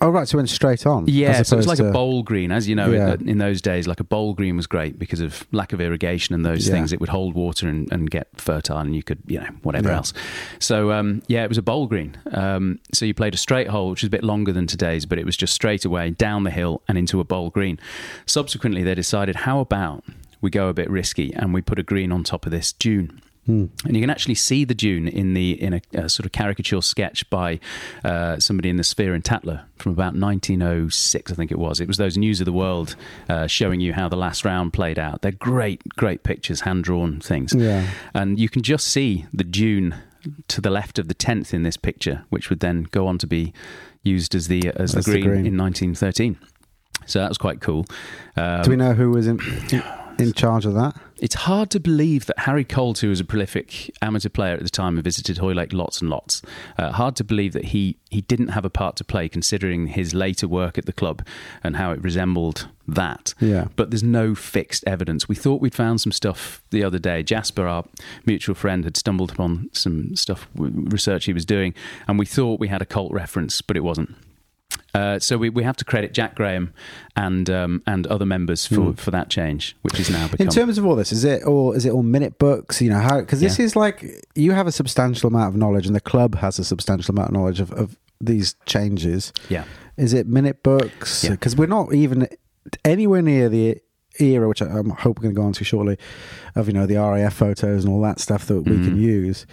Oh 0.00 0.10
right, 0.10 0.28
so 0.28 0.36
it 0.36 0.38
went 0.40 0.48
straight 0.48 0.86
on. 0.86 1.06
Yeah, 1.08 1.42
so 1.42 1.58
it's 1.58 1.66
like 1.66 1.78
opposed 1.78 1.90
a 1.90 1.92
bowl 1.92 2.22
green, 2.22 2.52
as 2.52 2.68
you 2.68 2.76
know. 2.76 2.90
Yeah. 2.90 3.14
In, 3.14 3.28
in 3.30 3.38
those 3.38 3.60
days, 3.60 3.88
like 3.88 3.98
a 3.98 4.04
bowl 4.04 4.32
green 4.34 4.56
was 4.56 4.66
great 4.68 4.96
because 4.98 5.20
of 5.20 5.46
lack 5.50 5.72
of 5.72 5.80
irrigation 5.80 6.34
and 6.34 6.44
those 6.46 6.68
Yeah. 6.68 6.74
things. 6.74 6.92
It 6.92 7.00
would 7.00 7.08
hold 7.08 7.34
water 7.34 7.68
and, 7.68 7.90
and 7.92 8.08
get 8.08 8.28
fertile, 8.36 8.78
and 8.78 8.94
you 8.94 9.02
could, 9.02 9.18
you 9.26 9.40
know, 9.40 9.48
whatever 9.62 9.88
Yeah. 9.88 9.96
else. 9.96 10.12
So 10.60 10.92
um, 10.92 11.22
yeah, 11.26 11.42
it 11.42 11.48
was 11.48 11.58
a 11.58 11.62
bowl 11.62 11.86
green. 11.88 12.16
Um, 12.32 12.78
so 12.94 13.06
you 13.06 13.14
played 13.14 13.34
a 13.34 13.38
straight 13.38 13.68
hole, 13.68 13.90
which 13.90 14.02
is 14.04 14.06
a 14.06 14.10
bit 14.10 14.22
longer 14.22 14.52
than 14.52 14.66
today's, 14.68 15.04
but 15.04 15.18
it 15.18 15.26
was 15.26 15.36
just 15.36 15.52
straight 15.52 15.84
away 15.84 16.10
down 16.10 16.44
the 16.44 16.50
hill 16.50 16.82
and 16.86 16.96
into 16.96 17.18
a 17.18 17.24
bowl 17.24 17.50
green. 17.50 17.80
Subsequently, 18.24 18.82
they 18.84 18.94
decided, 18.94 19.34
how 19.36 19.58
about 19.60 20.04
we 20.40 20.50
go 20.50 20.68
a 20.68 20.72
bit 20.74 20.88
risky 20.88 21.34
and 21.34 21.52
we 21.52 21.60
put 21.60 21.78
a 21.80 21.82
green 21.82 22.12
on 22.12 22.22
top 22.22 22.46
of 22.46 22.52
this 22.52 22.72
dune. 22.72 23.20
And 23.48 23.70
you 23.96 24.00
can 24.02 24.10
actually 24.10 24.34
see 24.34 24.64
the 24.64 24.74
dune 24.74 25.08
in 25.08 25.32
the 25.32 25.60
in 25.60 25.72
a, 25.74 25.80
a 25.94 26.08
sort 26.08 26.26
of 26.26 26.32
caricature 26.32 26.82
sketch 26.82 27.28
by 27.30 27.58
uh, 28.04 28.38
somebody 28.38 28.68
in 28.68 28.76
the 28.76 28.84
Sphere 28.84 29.14
in 29.14 29.22
Tatler 29.22 29.64
from 29.76 29.92
about 29.92 30.14
1906, 30.14 31.32
I 31.32 31.34
think 31.34 31.50
it 31.50 31.58
was. 31.58 31.80
It 31.80 31.88
was 31.88 31.96
those 31.96 32.16
News 32.18 32.40
of 32.40 32.44
the 32.44 32.52
World 32.52 32.94
uh, 33.28 33.46
showing 33.46 33.80
you 33.80 33.92
how 33.94 34.08
the 34.08 34.16
last 34.16 34.44
round 34.44 34.72
played 34.72 34.98
out. 34.98 35.22
They're 35.22 35.32
great, 35.32 35.82
great 35.96 36.22
pictures, 36.24 36.60
hand 36.62 36.84
drawn 36.84 37.20
things. 37.20 37.54
Yeah. 37.54 37.88
And 38.14 38.38
you 38.38 38.48
can 38.48 38.62
just 38.62 38.88
see 38.88 39.26
the 39.32 39.44
dune 39.44 39.94
to 40.48 40.60
the 40.60 40.70
left 40.70 40.98
of 40.98 41.08
the 41.08 41.14
tenth 41.14 41.54
in 41.54 41.62
this 41.62 41.76
picture, 41.76 42.24
which 42.28 42.50
would 42.50 42.60
then 42.60 42.86
go 42.90 43.06
on 43.06 43.18
to 43.18 43.26
be 43.26 43.52
used 44.02 44.34
as 44.34 44.48
the 44.48 44.70
as 44.76 44.92
the 44.92 44.98
As 44.98 45.06
the 45.06 45.12
green, 45.12 45.24
green. 45.24 45.46
in 45.46 45.56
1913. 45.56 46.38
So 47.06 47.20
that 47.20 47.28
was 47.28 47.38
quite 47.38 47.60
cool. 47.60 47.86
Um, 48.36 48.62
Do 48.62 48.70
we 48.70 48.76
know 48.76 48.92
who 48.92 49.10
was 49.10 49.26
in, 49.26 49.40
in 50.18 50.32
charge 50.34 50.66
of 50.66 50.74
that? 50.74 50.94
It's 51.20 51.34
hard 51.34 51.70
to 51.70 51.80
believe 51.80 52.26
that 52.26 52.38
Harry 52.40 52.64
Colt, 52.64 52.98
who 52.98 53.08
was 53.08 53.20
a 53.20 53.24
prolific 53.24 53.90
amateur 54.00 54.28
player 54.28 54.54
at 54.54 54.62
the 54.62 54.68
time 54.68 54.96
and 54.96 55.04
visited 55.04 55.38
Hoylake 55.38 55.72
lots 55.72 56.00
and 56.00 56.10
lots, 56.10 56.42
uh, 56.78 56.92
hard 56.92 57.16
to 57.16 57.24
believe 57.24 57.52
that 57.52 57.66
he, 57.66 57.96
he 58.10 58.20
didn't 58.20 58.48
have 58.48 58.64
a 58.64 58.70
part 58.70 58.96
to 58.96 59.04
play 59.04 59.28
considering 59.28 59.88
his 59.88 60.14
later 60.14 60.46
work 60.46 60.78
at 60.78 60.86
the 60.86 60.92
club 60.92 61.26
and 61.62 61.76
how 61.76 61.92
it 61.92 62.02
resembled 62.02 62.68
that. 62.86 63.34
Yeah. 63.40 63.66
But 63.76 63.90
there's 63.90 64.02
no 64.02 64.34
fixed 64.34 64.84
evidence. 64.86 65.28
We 65.28 65.34
thought 65.34 65.60
we'd 65.60 65.74
found 65.74 66.00
some 66.00 66.12
stuff 66.12 66.62
the 66.70 66.84
other 66.84 66.98
day. 66.98 67.22
Jasper, 67.22 67.66
our 67.66 67.84
mutual 68.24 68.54
friend, 68.54 68.84
had 68.84 68.96
stumbled 68.96 69.32
upon 69.32 69.70
some 69.72 70.14
stuff, 70.16 70.48
research 70.54 71.26
he 71.26 71.32
was 71.32 71.44
doing, 71.44 71.74
and 72.06 72.18
we 72.18 72.26
thought 72.26 72.60
we 72.60 72.68
had 72.68 72.82
a 72.82 72.86
Colt 72.86 73.12
reference, 73.12 73.60
but 73.60 73.76
it 73.76 73.80
wasn't. 73.80 74.14
Uh, 74.94 75.18
so 75.18 75.36
we, 75.36 75.50
we 75.50 75.62
have 75.62 75.76
to 75.76 75.84
credit 75.84 76.12
Jack 76.14 76.34
Graham 76.34 76.72
and 77.14 77.48
um, 77.50 77.82
and 77.86 78.06
other 78.06 78.24
members 78.24 78.66
for, 78.66 78.74
Mm. 78.76 78.98
for 78.98 79.10
that 79.10 79.28
change, 79.28 79.76
which 79.82 80.00
is 80.00 80.08
now 80.10 80.26
become 80.28 80.46
In 80.46 80.52
terms 80.52 80.78
of 80.78 80.86
all 80.86 80.96
this, 80.96 81.12
is 81.12 81.24
it 81.24 81.42
all 81.44 81.72
is 81.72 81.84
it 81.84 81.90
all 81.92 82.02
minute 82.02 82.38
books? 82.38 82.80
You 82.80 82.90
know 82.90 82.98
how 83.00 83.20
because 83.20 83.40
this 83.40 83.58
Yeah. 83.58 83.66
is 83.66 83.76
like 83.76 84.04
you 84.34 84.52
have 84.52 84.66
a 84.66 84.72
substantial 84.72 85.28
amount 85.28 85.48
of 85.54 85.56
knowledge, 85.56 85.86
and 85.86 85.94
the 85.94 86.00
club 86.00 86.36
has 86.36 86.58
a 86.58 86.64
substantial 86.64 87.14
amount 87.14 87.28
of 87.28 87.34
knowledge 87.34 87.60
of, 87.60 87.70
of 87.72 87.96
these 88.20 88.54
changes. 88.66 89.32
yeah. 89.48 89.64
Is 89.96 90.12
it 90.14 90.26
minute 90.26 90.62
books? 90.62 91.24
Yeah. 91.24 91.30
Because 91.30 91.54
we're 91.56 91.66
not 91.66 91.92
even 91.92 92.28
anywhere 92.84 93.20
near 93.22 93.48
the 93.48 93.78
era, 94.20 94.48
which 94.48 94.62
I- 94.62 94.66
I'm 94.66 94.90
hope 94.90 95.18
we're 95.18 95.24
going 95.24 95.34
to 95.34 95.40
go 95.40 95.46
on 95.46 95.52
to 95.54 95.64
shortly, 95.64 95.98
of 96.54 96.66
you 96.66 96.72
know 96.72 96.86
the 96.86 96.96
RAF 96.96 97.34
photos 97.34 97.84
and 97.84 97.92
all 97.92 98.00
that 98.02 98.20
stuff 98.20 98.46
that 98.46 98.62
we 98.62 98.76
can 98.76 98.96
Mhm. 98.96 99.00
use. 99.00 99.44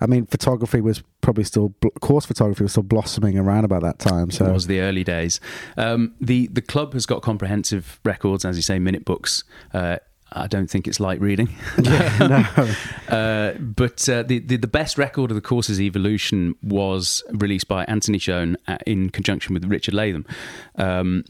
I 0.00 0.06
mean, 0.06 0.26
photography 0.26 0.80
was 0.80 1.02
probably 1.20 1.44
still 1.44 1.74
course 2.00 2.26
photography 2.26 2.64
was 2.64 2.72
still 2.72 2.82
blossoming 2.82 3.38
around 3.38 3.64
about 3.64 3.82
that 3.82 3.98
time. 3.98 4.30
So 4.30 4.46
it 4.46 4.52
was 4.52 4.66
the 4.66 4.80
early 4.80 5.04
days. 5.04 5.40
Um, 5.76 6.14
the 6.20 6.48
the 6.48 6.62
club 6.62 6.92
has 6.94 7.06
got 7.06 7.22
comprehensive 7.22 8.00
records, 8.04 8.44
as 8.44 8.56
you 8.56 8.62
say, 8.62 8.78
minute 8.78 9.04
books. 9.04 9.44
Uh, 9.72 9.98
I 10.36 10.48
don't 10.48 10.68
think 10.68 10.88
it's 10.88 10.98
light 10.98 11.20
reading. 11.20 11.54
yeah, 11.82 12.46
no. 12.56 12.66
Uh, 13.04 13.52
but 13.58 14.08
uh, 14.08 14.22
the, 14.22 14.38
the 14.40 14.56
the 14.56 14.66
best 14.66 14.98
record 14.98 15.30
of 15.30 15.34
the 15.34 15.40
course's 15.40 15.80
evolution 15.80 16.56
was 16.62 17.22
released 17.30 17.68
by 17.68 17.84
Anthony 17.84 18.18
Schoen 18.18 18.56
uh, 18.66 18.78
in 18.86 19.10
conjunction 19.10 19.52
with 19.54 19.64
Richard 19.66 19.94
Latham. 19.94 20.26
Um, 20.76 21.24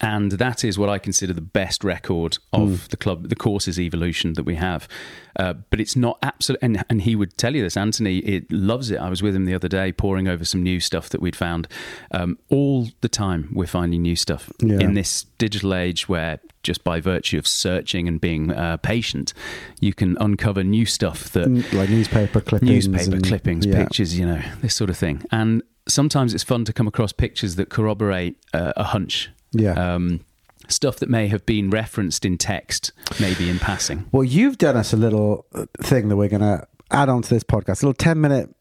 and 0.00 0.32
that 0.32 0.64
is 0.64 0.78
what 0.78 0.88
I 0.88 0.98
consider 0.98 1.32
the 1.32 1.40
best 1.40 1.82
record 1.84 2.38
of 2.52 2.88
the 2.90 2.96
club, 2.96 3.28
the 3.28 3.36
course's 3.36 3.80
evolution 3.80 4.34
that 4.34 4.44
we 4.44 4.54
have. 4.54 4.86
Uh, 5.36 5.52
but 5.70 5.80
it's 5.80 5.94
not 5.96 6.18
absolute, 6.22 6.58
and, 6.62 6.84
and 6.90 7.02
he 7.02 7.14
would 7.16 7.36
tell 7.38 7.54
you 7.54 7.62
this. 7.62 7.76
Anthony 7.76 8.18
it 8.18 8.50
loves 8.50 8.90
it. 8.90 8.98
I 8.98 9.08
was 9.08 9.22
with 9.22 9.34
him 9.36 9.44
the 9.44 9.54
other 9.54 9.68
day, 9.68 9.92
poring 9.92 10.26
over 10.28 10.44
some 10.44 10.62
new 10.62 10.80
stuff 10.80 11.08
that 11.10 11.20
we'd 11.20 11.36
found. 11.36 11.68
Um, 12.10 12.38
all 12.48 12.88
the 13.00 13.08
time, 13.08 13.50
we're 13.52 13.66
finding 13.66 14.02
new 14.02 14.16
stuff 14.16 14.50
Yeah. 14.60 14.78
in 14.80 14.94
this 14.94 15.24
digital 15.38 15.74
age 15.74 16.08
where 16.08 16.40
just 16.64 16.82
by 16.84 17.00
virtue 17.00 17.38
of 17.38 17.46
searching 17.46 18.08
and 18.08 18.20
being 18.20 18.50
uh, 18.52 18.76
patient, 18.78 19.32
you 19.80 19.94
can 19.94 20.16
uncover 20.20 20.64
new 20.64 20.84
stuff 20.86 21.30
that 21.30 21.48
like 21.72 21.88
newspaper 21.88 22.40
clippings, 22.40 22.88
newspaper 22.88 23.16
and- 23.16 23.26
clippings, 23.26 23.64
yeah. 23.66 23.82
pictures, 23.84 24.18
you 24.18 24.26
know, 24.26 24.42
this 24.60 24.74
sort 24.74 24.90
of 24.90 24.96
thing. 24.96 25.22
And 25.30 25.62
sometimes 25.86 26.34
it's 26.34 26.44
fun 26.44 26.64
to 26.66 26.72
come 26.72 26.86
across 26.88 27.12
pictures 27.12 27.54
that 27.56 27.68
corroborate 27.68 28.36
uh, 28.52 28.72
a 28.76 28.84
hunch. 28.84 29.30
Yeah. 29.52 29.72
Um, 29.72 30.20
stuff 30.68 30.96
that 30.96 31.08
may 31.08 31.28
have 31.28 31.46
been 31.46 31.70
referenced 31.70 32.24
in 32.24 32.36
text, 32.36 32.92
maybe 33.20 33.48
in 33.48 33.58
passing. 33.58 34.06
Well, 34.12 34.24
you've 34.24 34.58
done 34.58 34.76
us 34.76 34.92
a 34.92 34.96
little 34.96 35.46
uh, 35.54 35.64
thing 35.80 36.08
that 36.08 36.16
we're 36.16 36.28
going 36.28 36.42
to 36.42 36.66
add 36.90 37.08
on 37.08 37.22
to 37.22 37.30
this 37.34 37.42
podcast, 37.44 37.82
a 37.82 37.86
little 37.86 37.94
10 37.94 38.20
minute 38.20 38.54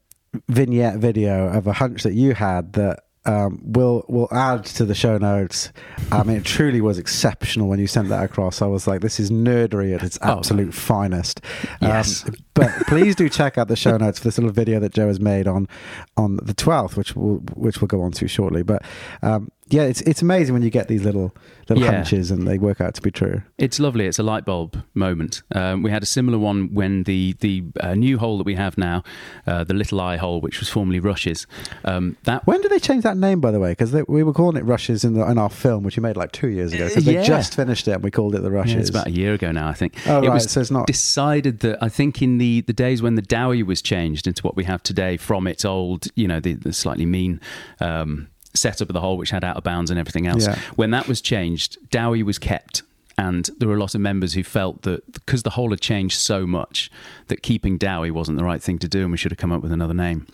vignette 0.47 0.97
video 0.99 1.47
of 1.49 1.67
a 1.67 1.73
hunch 1.73 2.03
that 2.03 2.13
you 2.13 2.33
had 2.33 2.73
that 2.73 3.03
um, 3.25 3.59
we'll 3.61 4.05
we'll 4.07 4.33
add 4.33 4.63
to 4.65 4.85
the 4.85 4.95
show 4.95 5.17
notes. 5.17 5.73
I 6.13 6.23
mean, 6.23 6.37
it 6.37 6.45
truly 6.45 6.79
was 6.79 6.97
exceptional 6.97 7.67
when 7.67 7.77
you 7.77 7.85
sent 7.87 8.07
that 8.07 8.23
across. 8.23 8.61
I 8.61 8.67
was 8.67 8.87
like, 8.87 9.01
this 9.01 9.19
is 9.19 9.29
nerdery 9.29 9.93
at 9.93 10.01
its 10.01 10.17
Oh, 10.21 10.37
absolute 10.37 10.73
finest. 10.73 11.41
Um, 11.81 11.89
Yes. 11.89 12.29
but 12.53 12.71
please 12.87 13.15
do 13.15 13.27
check 13.27 13.57
out 13.57 13.67
the 13.67 13.75
show 13.75 13.97
notes 13.97 14.19
for 14.19 14.23
this 14.25 14.37
little 14.37 14.53
video 14.53 14.79
that 14.79 14.93
Joe 14.93 15.07
has 15.07 15.19
made 15.19 15.45
on 15.45 15.67
on 16.15 16.37
the 16.37 16.53
twelfth, 16.53 16.95
which 16.95 17.17
we'll 17.17 17.39
which 17.55 17.81
we'll 17.81 17.89
go 17.89 18.01
on 18.01 18.13
to 18.13 18.29
shortly. 18.29 18.63
But 18.63 18.83
um, 19.21 19.51
yeah, 19.69 19.83
it's 19.83 20.01
it's 20.01 20.21
amazing 20.21 20.53
when 20.53 20.63
you 20.63 20.69
get 20.69 20.87
these 20.87 21.03
little 21.03 21.35
little 21.69 21.83
Yeah. 21.83 21.91
hunches 21.91 22.31
and 22.31 22.47
they 22.47 22.57
work 22.57 22.79
out 22.79 22.93
to 22.95 23.01
be 23.01 23.11
true. 23.11 23.41
It's 23.57 23.79
lovely. 23.79 24.05
It's 24.05 24.19
a 24.19 24.23
light 24.23 24.45
bulb 24.45 24.81
moment. 24.93 25.41
Um, 25.53 25.83
we 25.83 25.91
had 25.91 26.01
a 26.03 26.05
similar 26.05 26.37
one 26.39 26.73
when 26.73 27.03
the 27.03 27.35
the 27.41 27.63
uh, 27.81 27.93
new 27.95 28.17
hole 28.17 28.37
that 28.37 28.45
we 28.45 28.55
have 28.55 28.77
now, 28.77 29.03
uh, 29.45 29.63
the 29.65 29.73
Little 29.73 29.99
Eye 29.99 30.15
hole, 30.17 30.39
which 30.41 30.59
was 30.59 30.69
formerly 30.69 30.99
Rushes. 30.99 31.45
Um, 31.83 32.15
that 32.23 32.47
When 32.47 32.61
did 32.61 32.71
they 32.71 32.79
change 32.79 33.03
that 33.03 33.17
name, 33.17 33.41
by 33.41 33.51
the 33.51 33.59
way? 33.59 33.71
Because 33.71 33.91
we 34.07 34.23
were 34.23 34.33
calling 34.33 34.55
it 34.57 34.63
Rushes 34.65 35.03
in, 35.03 35.13
the, 35.15 35.29
in 35.29 35.37
our 35.37 35.49
film, 35.49 35.83
which 35.83 35.97
we 35.97 36.01
made 36.01 36.15
like 36.15 36.31
two 36.31 36.47
years 36.49 36.71
ago. 36.73 36.87
Because 36.87 37.07
Uh, 37.07 37.11
yeah. 37.11 37.21
they 37.21 37.27
just 37.27 37.55
finished 37.55 37.87
it 37.87 37.91
and 37.91 38.03
we 38.03 38.11
called 38.11 38.35
it 38.35 38.41
the 38.43 38.51
Rushes. 38.51 38.73
Yeah, 38.73 38.79
it's 38.79 38.89
about 38.89 39.07
a 39.07 39.11
year 39.11 39.33
ago 39.33 39.51
now, 39.51 39.67
I 39.67 39.73
think. 39.73 39.95
Oh, 40.07 40.19
it 40.23 40.27
right, 40.27 40.33
was 40.35 40.49
so 40.49 40.61
it's 40.61 40.71
not- 40.71 40.87
decided 40.87 41.59
that 41.59 41.77
I 41.83 41.89
think 41.89 42.21
in 42.21 42.37
the, 42.37 42.61
the 42.61 42.73
days 42.73 43.01
when 43.01 43.15
the 43.15 43.21
Dowie 43.21 43.63
was 43.63 43.81
changed 43.81 44.27
into 44.27 44.41
what 44.43 44.55
we 44.55 44.63
have 44.63 44.81
today 44.83 45.17
from 45.17 45.47
its 45.47 45.65
old, 45.65 46.07
you 46.15 46.27
know, 46.27 46.39
the, 46.39 46.53
the 46.53 46.71
slightly 46.73 47.05
mean 47.05 47.41
um, 47.81 48.27
setup 48.57 48.89
of 48.89 48.93
the 48.93 49.01
hole, 49.01 49.17
which 49.17 49.29
had 49.29 49.43
out 49.43 49.57
of 49.57 49.63
bounds 49.63 49.89
and 49.89 49.99
everything 49.99 50.27
else. 50.27 50.47
Yeah. 50.47 50.59
When 50.75 50.91
that 50.91 51.07
was 51.07 51.21
changed, 51.21 51.77
Dowie 51.89 52.23
was 52.23 52.37
kept. 52.37 52.83
And 53.19 53.49
there 53.57 53.67
were 53.67 53.75
a 53.75 53.79
lot 53.79 53.95
of 53.95 54.01
members 54.01 54.33
who 54.33 54.43
felt 54.43 54.83
that 54.83 55.11
because 55.11 55.41
the 55.41 55.49
hole 55.51 55.71
had 55.71 55.81
changed 55.81 56.19
so 56.19 56.45
much, 56.45 56.91
that 57.29 57.41
keeping 57.41 57.77
Dowie 57.77 58.11
wasn't 58.11 58.37
the 58.37 58.43
right 58.43 58.61
thing 58.61 58.77
to 58.77 58.87
do, 58.87 59.01
and 59.01 59.11
we 59.11 59.17
should 59.17 59.31
have 59.31 59.39
come 59.39 59.51
up 59.51 59.63
with 59.63 59.71
another 59.71 59.95
name 59.95 60.27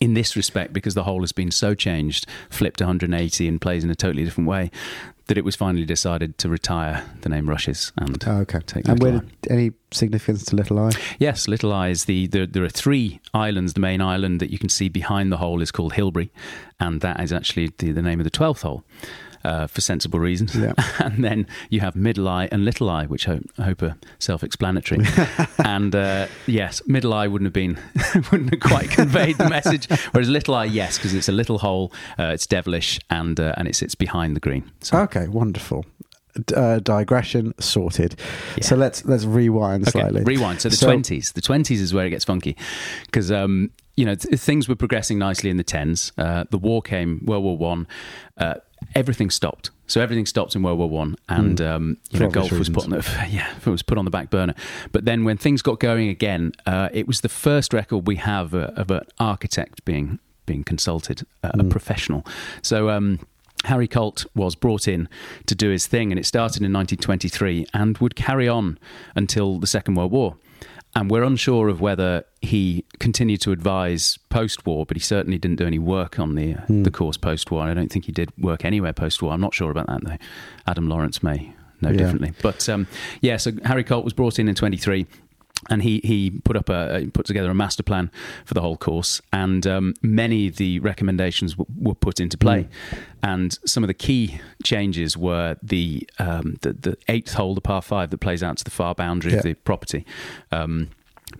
in 0.00 0.14
this 0.14 0.34
respect, 0.34 0.72
because 0.72 0.94
the 0.94 1.02
hole 1.02 1.20
has 1.20 1.32
been 1.32 1.50
so 1.50 1.74
changed, 1.74 2.26
flipped 2.48 2.80
180 2.80 3.46
and 3.46 3.60
plays 3.60 3.84
in 3.84 3.90
a 3.90 3.94
totally 3.94 4.24
different 4.24 4.48
way, 4.48 4.70
that 5.26 5.38
it 5.38 5.44
was 5.44 5.56
finally 5.56 5.86
decided 5.86 6.36
to 6.38 6.48
retire 6.48 7.04
the 7.22 7.28
name 7.28 7.48
Rushes 7.48 7.92
and 7.96 8.22
Oh, 8.26 8.38
okay. 8.40 8.60
take 8.66 8.86
and 8.88 9.00
Little 9.02 9.20
where 9.20 9.28
did, 9.42 9.52
any 9.52 9.72
significance 9.90 10.44
to 10.46 10.56
Little 10.56 10.78
Eye? 10.78 10.92
Yes, 11.18 11.48
Little 11.48 11.72
Eye 11.72 11.88
is 11.88 12.04
the, 12.04 12.26
the. 12.26 12.46
There 12.46 12.64
are 12.64 12.68
three 12.68 13.20
islands. 13.32 13.72
The 13.72 13.80
main 13.80 14.00
island 14.00 14.40
that 14.40 14.50
you 14.50 14.58
can 14.58 14.68
see 14.68 14.88
behind 14.88 15.32
the 15.32 15.38
hole 15.38 15.62
is 15.62 15.70
called 15.70 15.94
Hilbre, 15.94 16.28
and 16.78 17.00
that 17.00 17.20
is 17.20 17.32
actually 17.32 17.72
the, 17.78 17.92
the 17.92 18.02
name 18.02 18.20
of 18.20 18.24
the 18.24 18.30
twelfth 18.30 18.62
hole. 18.62 18.84
Uh, 19.44 19.66
for 19.66 19.82
sensible 19.82 20.18
reasons, 20.18 20.54
Yeah. 20.56 20.72
and 21.00 21.22
then 21.22 21.46
you 21.68 21.80
have 21.80 21.94
Middle 21.94 22.26
Eye 22.28 22.48
and 22.50 22.64
Little 22.64 22.88
Eye, 22.88 23.04
which 23.04 23.28
I, 23.28 23.40
I 23.58 23.64
hope 23.64 23.82
are 23.82 23.94
self-explanatory. 24.18 25.04
and 25.58 25.94
uh, 25.94 26.28
yes, 26.46 26.80
Middle 26.86 27.12
Eye 27.12 27.26
wouldn't 27.28 27.44
have 27.48 27.52
been, 27.52 27.78
wouldn't 28.32 28.50
have 28.54 28.60
quite 28.60 28.88
conveyed 28.88 29.36
the 29.36 29.50
message. 29.50 29.86
Whereas 30.12 30.30
Little 30.30 30.54
Eye, 30.54 30.64
yes, 30.64 30.96
because 30.96 31.12
it's 31.12 31.28
a 31.28 31.32
little 31.32 31.58
hole, 31.58 31.92
uh, 32.18 32.32
it's 32.32 32.46
devilish, 32.46 32.98
and 33.10 33.38
uh, 33.38 33.52
and 33.58 33.68
it 33.68 33.76
sits 33.76 33.94
behind 33.94 34.34
the 34.34 34.40
green. 34.40 34.70
So 34.80 34.96
Okay, 35.00 35.28
wonderful. 35.28 35.84
Uh, 36.56 36.78
digression 36.80 37.52
sorted. 37.60 38.18
Yeah. 38.56 38.64
So 38.64 38.76
let's 38.76 39.04
let's 39.04 39.24
rewind 39.26 39.82
Okay, 39.86 40.00
slightly. 40.00 40.24
rewind. 40.24 40.62
So 40.62 40.68
the 40.70 40.76
twenties, 40.76 41.32
the 41.32 41.40
twenties 41.42 41.82
is 41.82 41.92
where 41.92 42.06
it 42.06 42.10
gets 42.10 42.24
funky, 42.24 42.56
because 43.04 43.30
um, 43.30 43.70
you 43.94 44.04
know 44.06 44.14
th- 44.16 44.40
things 44.40 44.68
were 44.68 44.74
progressing 44.74 45.18
nicely 45.18 45.50
in 45.50 45.58
the 45.58 45.62
tens. 45.64 46.12
Uh, 46.18 46.44
the 46.50 46.58
war 46.58 46.80
came, 46.82 47.20
World 47.26 47.44
War 47.44 47.56
One. 47.58 47.86
Uh, 48.38 48.54
everything 48.94 49.30
stopped. 49.30 49.70
So 49.86 50.00
everything 50.00 50.24
stopped 50.26 50.54
in 50.56 50.62
World 50.62 50.78
War 50.78 50.88
One, 50.88 51.16
and 51.28 51.60
um, 51.60 51.96
you 52.10 52.18
Hmm. 52.18 52.24
Know 52.24 52.30
golf 52.30 52.46
obvious 52.46 52.58
was 52.58 52.68
put 52.70 52.84
on 52.84 52.90
the 52.90 53.26
yeah 53.30 53.54
it 53.56 53.66
was 53.66 53.82
put 53.82 53.98
on 53.98 54.04
the 54.04 54.10
back 54.10 54.30
burner. 54.30 54.54
But 54.92 55.04
then 55.04 55.24
when 55.24 55.36
things 55.36 55.62
got 55.62 55.78
going 55.80 56.08
again, 56.08 56.52
uh, 56.66 56.88
it 56.92 57.06
was 57.06 57.20
the 57.20 57.28
first 57.28 57.72
record 57.72 58.06
we 58.06 58.16
have 58.16 58.54
uh, 58.54 58.70
of 58.76 58.90
an 58.90 59.02
architect 59.18 59.84
being 59.84 60.18
being 60.46 60.64
consulted, 60.64 61.26
uh, 61.42 61.50
Hmm. 61.54 61.60
a 61.60 61.64
professional. 61.64 62.26
So. 62.62 62.90
Um, 62.90 63.20
Harry 63.66 63.88
Colt 63.88 64.26
was 64.34 64.54
brought 64.54 64.86
in 64.86 65.08
to 65.46 65.54
do 65.54 65.70
his 65.70 65.86
thing, 65.86 66.12
and 66.12 66.18
it 66.18 66.26
started 66.26 66.60
in 66.60 66.70
1923 66.70 67.64
and 67.72 67.96
would 67.96 68.14
carry 68.14 68.46
on 68.46 68.78
until 69.16 69.58
the 69.58 69.66
Second 69.66 69.94
World 69.94 70.12
War. 70.12 70.36
And 70.96 71.10
we're 71.10 71.24
unsure 71.24 71.68
of 71.68 71.80
whether 71.80 72.24
he 72.40 72.84
continued 73.00 73.40
to 73.42 73.50
advise 73.52 74.16
post 74.28 74.64
war, 74.64 74.86
but 74.86 74.96
he 74.96 75.00
certainly 75.00 75.38
didn't 75.38 75.56
do 75.56 75.66
any 75.66 75.78
work 75.78 76.20
on 76.20 76.36
the, 76.36 76.54
uh, 76.54 76.60
the 76.68 76.90
course 76.90 77.16
post 77.16 77.50
war. 77.50 77.62
I 77.64 77.74
don't 77.74 77.90
think 77.90 78.04
he 78.04 78.12
did 78.12 78.30
work 78.38 78.64
anywhere 78.64 78.92
post 78.92 79.20
war. 79.20 79.32
I'm 79.32 79.40
not 79.40 79.54
sure 79.54 79.70
about 79.72 79.88
that, 79.88 80.04
though. 80.04 80.16
Adam 80.68 80.88
Lawrence 80.88 81.20
may 81.22 81.52
know 81.80 81.90
Yeah. 81.90 81.96
differently. 81.96 82.32
But 82.42 82.68
um, 82.68 82.86
yeah, 83.20 83.38
so 83.38 83.50
Harry 83.64 83.82
Colt 83.82 84.04
was 84.04 84.12
brought 84.12 84.38
in 84.38 84.48
in 84.48 84.54
23 84.54 85.06
and 85.70 85.82
he 85.82 86.00
he 86.04 86.30
put 86.30 86.56
up 86.56 86.68
a 86.68 87.08
put 87.12 87.26
together 87.26 87.50
a 87.50 87.54
master 87.54 87.82
plan 87.82 88.10
for 88.44 88.54
the 88.54 88.60
whole 88.60 88.76
course, 88.76 89.20
and 89.32 89.66
um, 89.66 89.94
many 90.02 90.46
of 90.48 90.56
the 90.56 90.78
recommendations 90.80 91.54
w- 91.54 91.66
were 91.88 91.94
put 91.94 92.20
into 92.20 92.36
play, 92.38 92.68
and 93.22 93.58
some 93.66 93.82
of 93.82 93.88
the 93.88 93.94
key 93.94 94.40
changes 94.62 95.16
were 95.16 95.56
the 95.62 96.08
um, 96.18 96.56
the, 96.62 96.72
the 96.72 96.96
eighth 97.08 97.34
hole, 97.34 97.54
the 97.54 97.60
par 97.60 97.82
five 97.82 98.10
that 98.10 98.18
plays 98.18 98.42
out 98.42 98.56
to 98.58 98.64
the 98.64 98.70
far 98.70 98.94
boundary 98.94 99.32
Yeah. 99.32 99.38
of 99.38 99.44
the 99.44 99.54
property. 99.54 100.04
Um, 100.52 100.88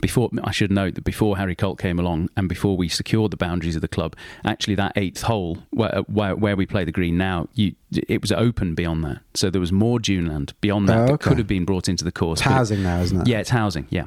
before 0.00 0.30
I 0.42 0.50
should 0.50 0.70
note 0.70 0.94
that 0.96 1.04
before 1.04 1.36
Harry 1.38 1.54
Colt 1.54 1.78
came 1.78 1.98
along 1.98 2.28
and 2.36 2.48
before 2.48 2.76
we 2.76 2.88
secured 2.88 3.30
the 3.30 3.36
boundaries 3.36 3.76
of 3.76 3.82
the 3.82 3.88
club, 3.88 4.14
actually 4.44 4.74
that 4.76 4.92
eighth 4.96 5.22
hole 5.22 5.58
where 5.70 5.98
uh, 5.98 6.02
where, 6.02 6.34
where 6.36 6.56
we 6.56 6.66
play 6.66 6.84
the 6.84 6.92
green 6.92 7.16
now, 7.16 7.48
you, 7.54 7.74
it 7.92 8.20
was 8.20 8.32
open 8.32 8.74
beyond 8.74 9.04
that, 9.04 9.20
so 9.34 9.50
there 9.50 9.60
was 9.60 9.72
more 9.72 9.98
duneland 9.98 10.52
beyond 10.60 10.88
that 10.88 10.98
Oh, 10.98 11.06
that 11.12 11.20
could 11.20 11.38
have 11.38 11.46
been 11.46 11.64
brought 11.64 11.88
into 11.88 12.04
the 12.04 12.12
course. 12.12 12.40
It's 12.40 12.46
but 12.46 12.52
it- 12.52 12.54
housing 12.56 12.82
now, 12.82 13.00
isn't 13.00 13.20
it? 13.22 13.26
yeah, 13.28 13.38
it's 13.38 13.50
housing. 13.50 13.86
Yeah. 13.90 14.04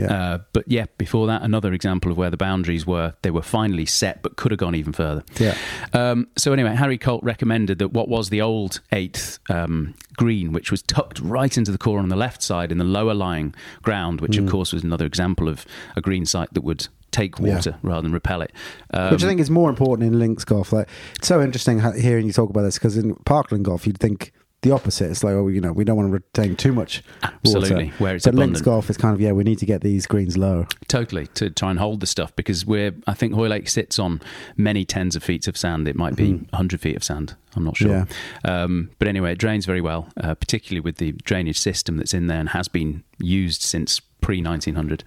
Yeah. 0.00 0.12
Uh, 0.12 0.38
but 0.52 0.64
yeah, 0.66 0.86
before 0.98 1.26
that, 1.28 1.42
another 1.42 1.72
example 1.72 2.10
of 2.10 2.16
where 2.18 2.30
the 2.30 2.36
boundaries 2.36 2.86
were, 2.86 3.14
they 3.22 3.30
were 3.30 3.42
finally 3.42 3.86
set, 3.86 4.22
but 4.22 4.36
could 4.36 4.50
have 4.50 4.58
gone 4.58 4.74
even 4.74 4.92
further. 4.92 5.22
Yeah. 5.38 5.56
Um, 5.92 6.28
so 6.36 6.52
anyway, 6.52 6.74
Harry 6.74 6.98
Colt 6.98 7.22
recommended 7.22 7.78
that 7.78 7.88
what 7.92 8.08
was 8.08 8.30
the 8.30 8.40
old 8.40 8.80
eighth 8.92 9.38
um, 9.48 9.94
green, 10.16 10.52
which 10.52 10.70
was 10.70 10.82
tucked 10.82 11.20
right 11.20 11.56
into 11.56 11.70
the 11.72 11.78
core 11.78 11.98
on 11.98 12.08
the 12.08 12.16
left 12.16 12.42
side 12.42 12.72
in 12.72 12.78
the 12.78 12.84
lower 12.84 13.14
lying 13.14 13.54
ground, 13.82 14.20
which 14.20 14.36
Hmm. 14.36 14.44
of 14.44 14.50
course 14.50 14.72
was 14.72 14.82
another 14.84 15.06
example 15.06 15.48
of 15.48 15.64
a 15.96 16.00
green 16.00 16.24
site 16.26 16.52
that 16.54 16.62
would 16.64 16.88
take 17.10 17.38
Yeah. 17.40 17.56
water 17.56 17.74
rather 17.82 18.02
than 18.02 18.12
repel 18.12 18.40
it. 18.40 18.52
Um, 18.94 19.10
Which 19.10 19.24
I 19.24 19.26
think 19.26 19.40
is 19.40 19.50
more 19.50 19.68
important 19.68 20.06
in 20.12 20.18
links 20.20 20.44
golf. 20.44 20.72
Like 20.72 20.88
it's 21.16 21.26
so 21.26 21.42
interesting 21.42 21.80
hearing 22.00 22.26
you 22.26 22.32
talk 22.32 22.50
about 22.50 22.62
this 22.62 22.74
because 22.78 22.96
in 22.96 23.16
Parkland 23.24 23.64
golf 23.64 23.84
you'd 23.86 23.98
think 23.98 24.32
the 24.62 24.72
opposite. 24.72 25.10
It's 25.10 25.24
like, 25.24 25.32
oh, 25.34 25.48
you 25.48 25.60
know, 25.60 25.72
we 25.72 25.84
don't 25.84 25.96
want 25.96 26.08
to 26.08 26.12
retain 26.12 26.54
too 26.56 26.72
much 26.72 27.02
Absolutely, 27.22 27.86
water. 27.86 27.96
where 27.98 28.16
it's 28.16 28.24
but 28.26 28.34
links 28.34 28.60
abundant. 28.60 28.64
golf 28.64 28.90
is 28.90 28.96
kind 28.96 29.14
of 29.14 29.20
yeah, 29.20 29.32
we 29.32 29.44
need 29.44 29.58
to 29.58 29.66
get 29.66 29.80
these 29.80 30.06
greens 30.06 30.36
low. 30.36 30.66
Totally 30.88 31.26
to 31.28 31.50
try 31.50 31.70
and 31.70 31.78
hold 31.78 32.00
the 32.00 32.06
stuff 32.06 32.34
because 32.36 32.66
we're. 32.66 32.94
I 33.06 33.14
think 33.14 33.34
Hoylake 33.34 33.68
sits 33.68 33.98
on 33.98 34.20
many 34.56 34.84
tens 34.84 35.16
of 35.16 35.22
feet 35.22 35.48
of 35.48 35.56
sand. 35.56 35.88
It 35.88 35.96
might 35.96 36.16
be 36.16 36.46
hundred 36.52 36.80
feet 36.80 36.96
of 36.96 37.04
sand. 37.04 37.34
I'm 37.56 37.64
not 37.64 37.76
sure. 37.76 38.06
Um, 38.44 38.90
but 38.98 39.08
anyway, 39.08 39.32
it 39.32 39.38
drains 39.38 39.66
very 39.66 39.80
well, 39.80 40.08
uh, 40.18 40.34
particularly 40.34 40.80
with 40.80 40.96
the 40.96 41.12
drainage 41.12 41.58
system 41.58 41.96
that's 41.96 42.14
in 42.14 42.26
there 42.26 42.38
and 42.38 42.50
has 42.50 42.68
been 42.68 43.02
used 43.18 43.62
since 43.62 44.00
pre 44.20 44.42
1900. 44.42 45.04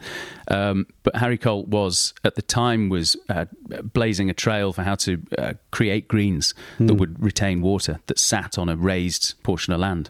Um, 0.50 0.88
but 1.04 1.16
Harry 1.16 1.38
Colt 1.38 1.68
was 1.68 2.14
at 2.24 2.36
the 2.36 2.42
time 2.42 2.90
was 2.90 3.16
uh, 3.30 3.46
blazing 3.94 4.30
a 4.30 4.34
trail 4.34 4.74
for 4.74 4.84
how 4.84 4.96
to 4.96 5.22
uh, 5.38 5.54
create 5.72 6.08
greens 6.08 6.54
that 6.80 6.96
would 6.96 7.22
retain 7.22 7.62
water 7.62 8.00
that 8.08 8.20
sat 8.20 8.58
on 8.58 8.70
a 8.70 8.76
raised 8.76 9.42
portion 9.44 9.74
of 9.74 9.80
land, 9.80 10.10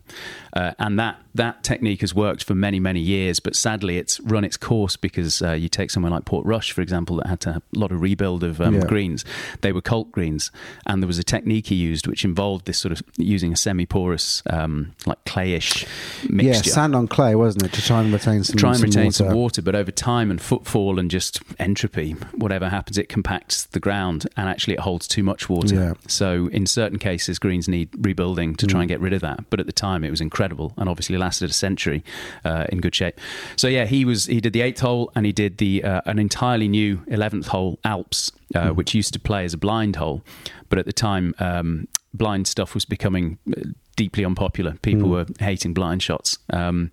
uh, 0.53 0.71
and 0.79 0.99
that 0.99 1.19
that 1.35 1.63
technique 1.63 2.01
has 2.01 2.13
worked 2.13 2.43
for 2.43 2.53
many 2.53 2.79
many 2.79 2.99
years. 2.99 3.39
But 3.39 3.55
sadly, 3.55 3.97
it's 3.97 4.19
run 4.19 4.43
its 4.43 4.55
course 4.57 4.95
because 4.95 5.41
uh, 5.41 5.53
you 5.53 5.67
take 5.67 5.89
somewhere 5.89 6.11
like 6.11 6.25
Portrush, 6.25 6.71
for 6.71 6.81
example, 6.81 7.15
that 7.17 7.27
had 7.27 7.39
to 7.41 7.53
have 7.53 7.63
a 7.75 7.79
lot 7.79 7.91
of 7.91 8.01
rebuild 8.01 8.43
of 8.43 8.61
um, 8.61 8.75
Yeah. 8.75 8.85
greens. 8.85 9.25
They 9.61 9.71
were 9.71 9.81
Colt 9.81 10.11
greens, 10.11 10.51
and 10.85 11.01
there 11.01 11.07
was 11.07 11.17
a 11.17 11.23
technique 11.23 11.67
he 11.67 11.75
used 11.75 12.05
which 12.05 12.23
involved 12.23 12.65
this 12.65 12.77
sort 12.77 12.91
of 12.91 13.01
using 13.17 13.51
a 13.51 13.55
semi-porous, 13.55 14.43
um, 14.49 14.91
like 15.07 15.23
clayish 15.25 15.87
mixture 16.29 16.69
Yeah, 16.69 16.73
sand 16.73 16.95
on 16.95 17.07
clay, 17.07 17.33
wasn't 17.33 17.65
it, 17.65 17.73
to 17.73 17.81
try 17.81 18.01
and 18.01 18.13
retain 18.13 18.43
some 18.43 18.55
try 18.57 18.69
and 18.69 18.79
some 18.79 18.89
retain 18.89 19.05
water. 19.05 19.13
some 19.13 19.33
water, 19.33 19.61
but 19.63 19.73
over 19.73 19.89
time 19.91 20.29
and 20.29 20.39
footfall 20.39 20.99
and 20.99 21.09
just 21.09 21.41
entropy, 21.57 22.11
whatever 22.35 22.69
happens, 22.69 22.99
it 22.99 23.09
compacts 23.09 23.63
the 23.65 23.79
ground 23.79 24.27
and 24.37 24.47
actually 24.49 24.75
it 24.75 24.81
holds 24.81 25.07
too 25.07 25.23
much 25.23 25.49
water. 25.49 25.73
Yeah. 25.75 25.93
So 26.07 26.47
in 26.51 26.67
certain 26.67 26.99
cases, 26.99 27.39
greens 27.39 27.67
need 27.67 27.89
rebuilding 28.05 28.53
to 28.57 28.67
try 28.67 28.81
and 28.81 28.87
get 28.89 28.99
rid 28.99 29.13
of 29.13 29.21
that. 29.21 29.49
But 29.49 29.59
at 29.59 29.65
the 29.65 29.71
time, 29.73 30.03
it 30.03 30.11
was 30.11 30.21
incredible 30.21 30.42
and 30.51 30.89
obviously 30.89 31.17
lasted 31.17 31.49
a 31.49 31.53
century 31.53 32.03
uh, 32.43 32.65
in 32.69 32.81
good 32.81 32.95
shape. 32.95 33.19
So 33.55 33.67
yeah, 33.67 33.85
he 33.85 34.05
was 34.05 34.25
he 34.25 34.41
did 34.41 34.53
the 34.53 34.61
eighth 34.61 34.81
hole 34.81 35.11
and 35.15 35.25
he 35.25 35.31
did 35.31 35.57
the 35.57 35.83
uh, 35.83 36.01
an 36.05 36.19
entirely 36.19 36.67
new 36.67 37.01
eleventh 37.07 37.47
hole 37.47 37.79
Alps, 37.83 38.31
uh, 38.55 38.69
which 38.69 38.93
used 38.93 39.13
to 39.13 39.19
play 39.19 39.45
as 39.45 39.53
a 39.53 39.57
blind 39.57 39.95
hole, 39.95 40.21
but 40.69 40.79
at 40.79 40.85
the 40.85 40.93
time. 40.93 41.33
Um, 41.39 41.87
Blind 42.15 42.47
stuff 42.47 42.75
was 42.75 42.85
becoming 42.85 43.39
uh, 43.49 43.61
deeply 43.95 44.23
unpopular. 44.23 44.77
People 44.83 45.09
were 45.09 45.25
hating 45.39 45.73
blind 45.73 46.03
shots. 46.03 46.37
Um, 46.51 46.91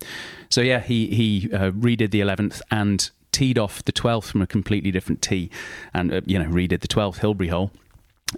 so 0.49 0.61
yeah, 0.61 0.79
he 0.79 1.07
he 1.13 1.47
uh, 1.53 1.69
redid 1.69 2.09
the 2.09 2.21
eleventh 2.21 2.59
and 2.71 3.07
teed 3.31 3.59
off 3.59 3.85
the 3.85 3.91
twelfth 3.91 4.31
from 4.31 4.41
a 4.41 4.47
completely 4.47 4.89
different 4.89 5.21
tee, 5.21 5.51
and 5.93 6.11
uh, 6.11 6.21
you 6.25 6.39
know 6.39 6.49
redid 6.49 6.81
the 6.81 6.87
twelfth 6.87 7.21
Hilbre 7.21 7.49
hole. 7.49 7.69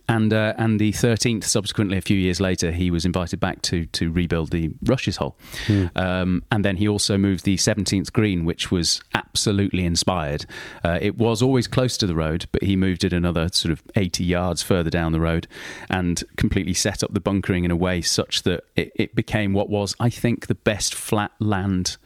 And 0.08 0.34
uh, 0.34 0.54
and 0.58 0.80
the 0.80 0.92
thirteenth. 0.92 1.46
Subsequently, 1.46 1.98
a 1.98 2.02
few 2.02 2.18
years 2.18 2.40
later, 2.42 2.72
he 2.72 2.90
was 2.92 3.06
invited 3.06 3.40
back 3.40 3.62
to 3.64 3.86
to 3.88 4.12
rebuild 4.12 4.52
the 4.52 4.72
Rushes 4.84 5.18
hole, 5.18 5.36
um, 5.96 6.44
and 6.52 6.64
then 6.66 6.78
he 6.78 6.88
also 6.88 7.18
moved 7.18 7.46
the 7.46 7.58
seventeenth 7.58 8.12
green, 8.14 8.46
which 8.46 8.72
was 8.72 9.02
absolutely 9.14 9.86
inspired. 9.86 10.46
Uh, 10.84 11.00
it 11.02 11.18
was 11.18 11.42
always 11.42 11.68
close 11.68 11.98
to 11.98 12.08
the 12.08 12.16
road, 12.16 12.46
but 12.52 12.64
he 12.64 12.76
moved 12.76 13.04
it 13.04 13.14
another 13.14 13.50
sort 13.52 13.72
of 13.72 13.82
eighty 13.96 14.24
yards 14.24 14.62
further 14.64 14.90
down 14.90 15.12
the 15.12 15.20
road, 15.22 15.48
and 15.90 16.24
completely 16.38 16.74
set 16.74 17.04
up 17.04 17.14
the 17.14 17.20
bunkering 17.22 17.64
in 17.66 17.72
a 17.72 17.76
way 17.76 18.02
such 18.02 18.44
that 18.44 18.64
it, 18.76 18.92
it 18.96 19.16
became 19.16 19.54
what 19.54 19.70
was, 19.70 19.96
I 20.00 20.10
think, 20.10 20.48
the 20.48 20.56
best 20.56 20.94
flat 20.94 21.32
land 21.40 21.98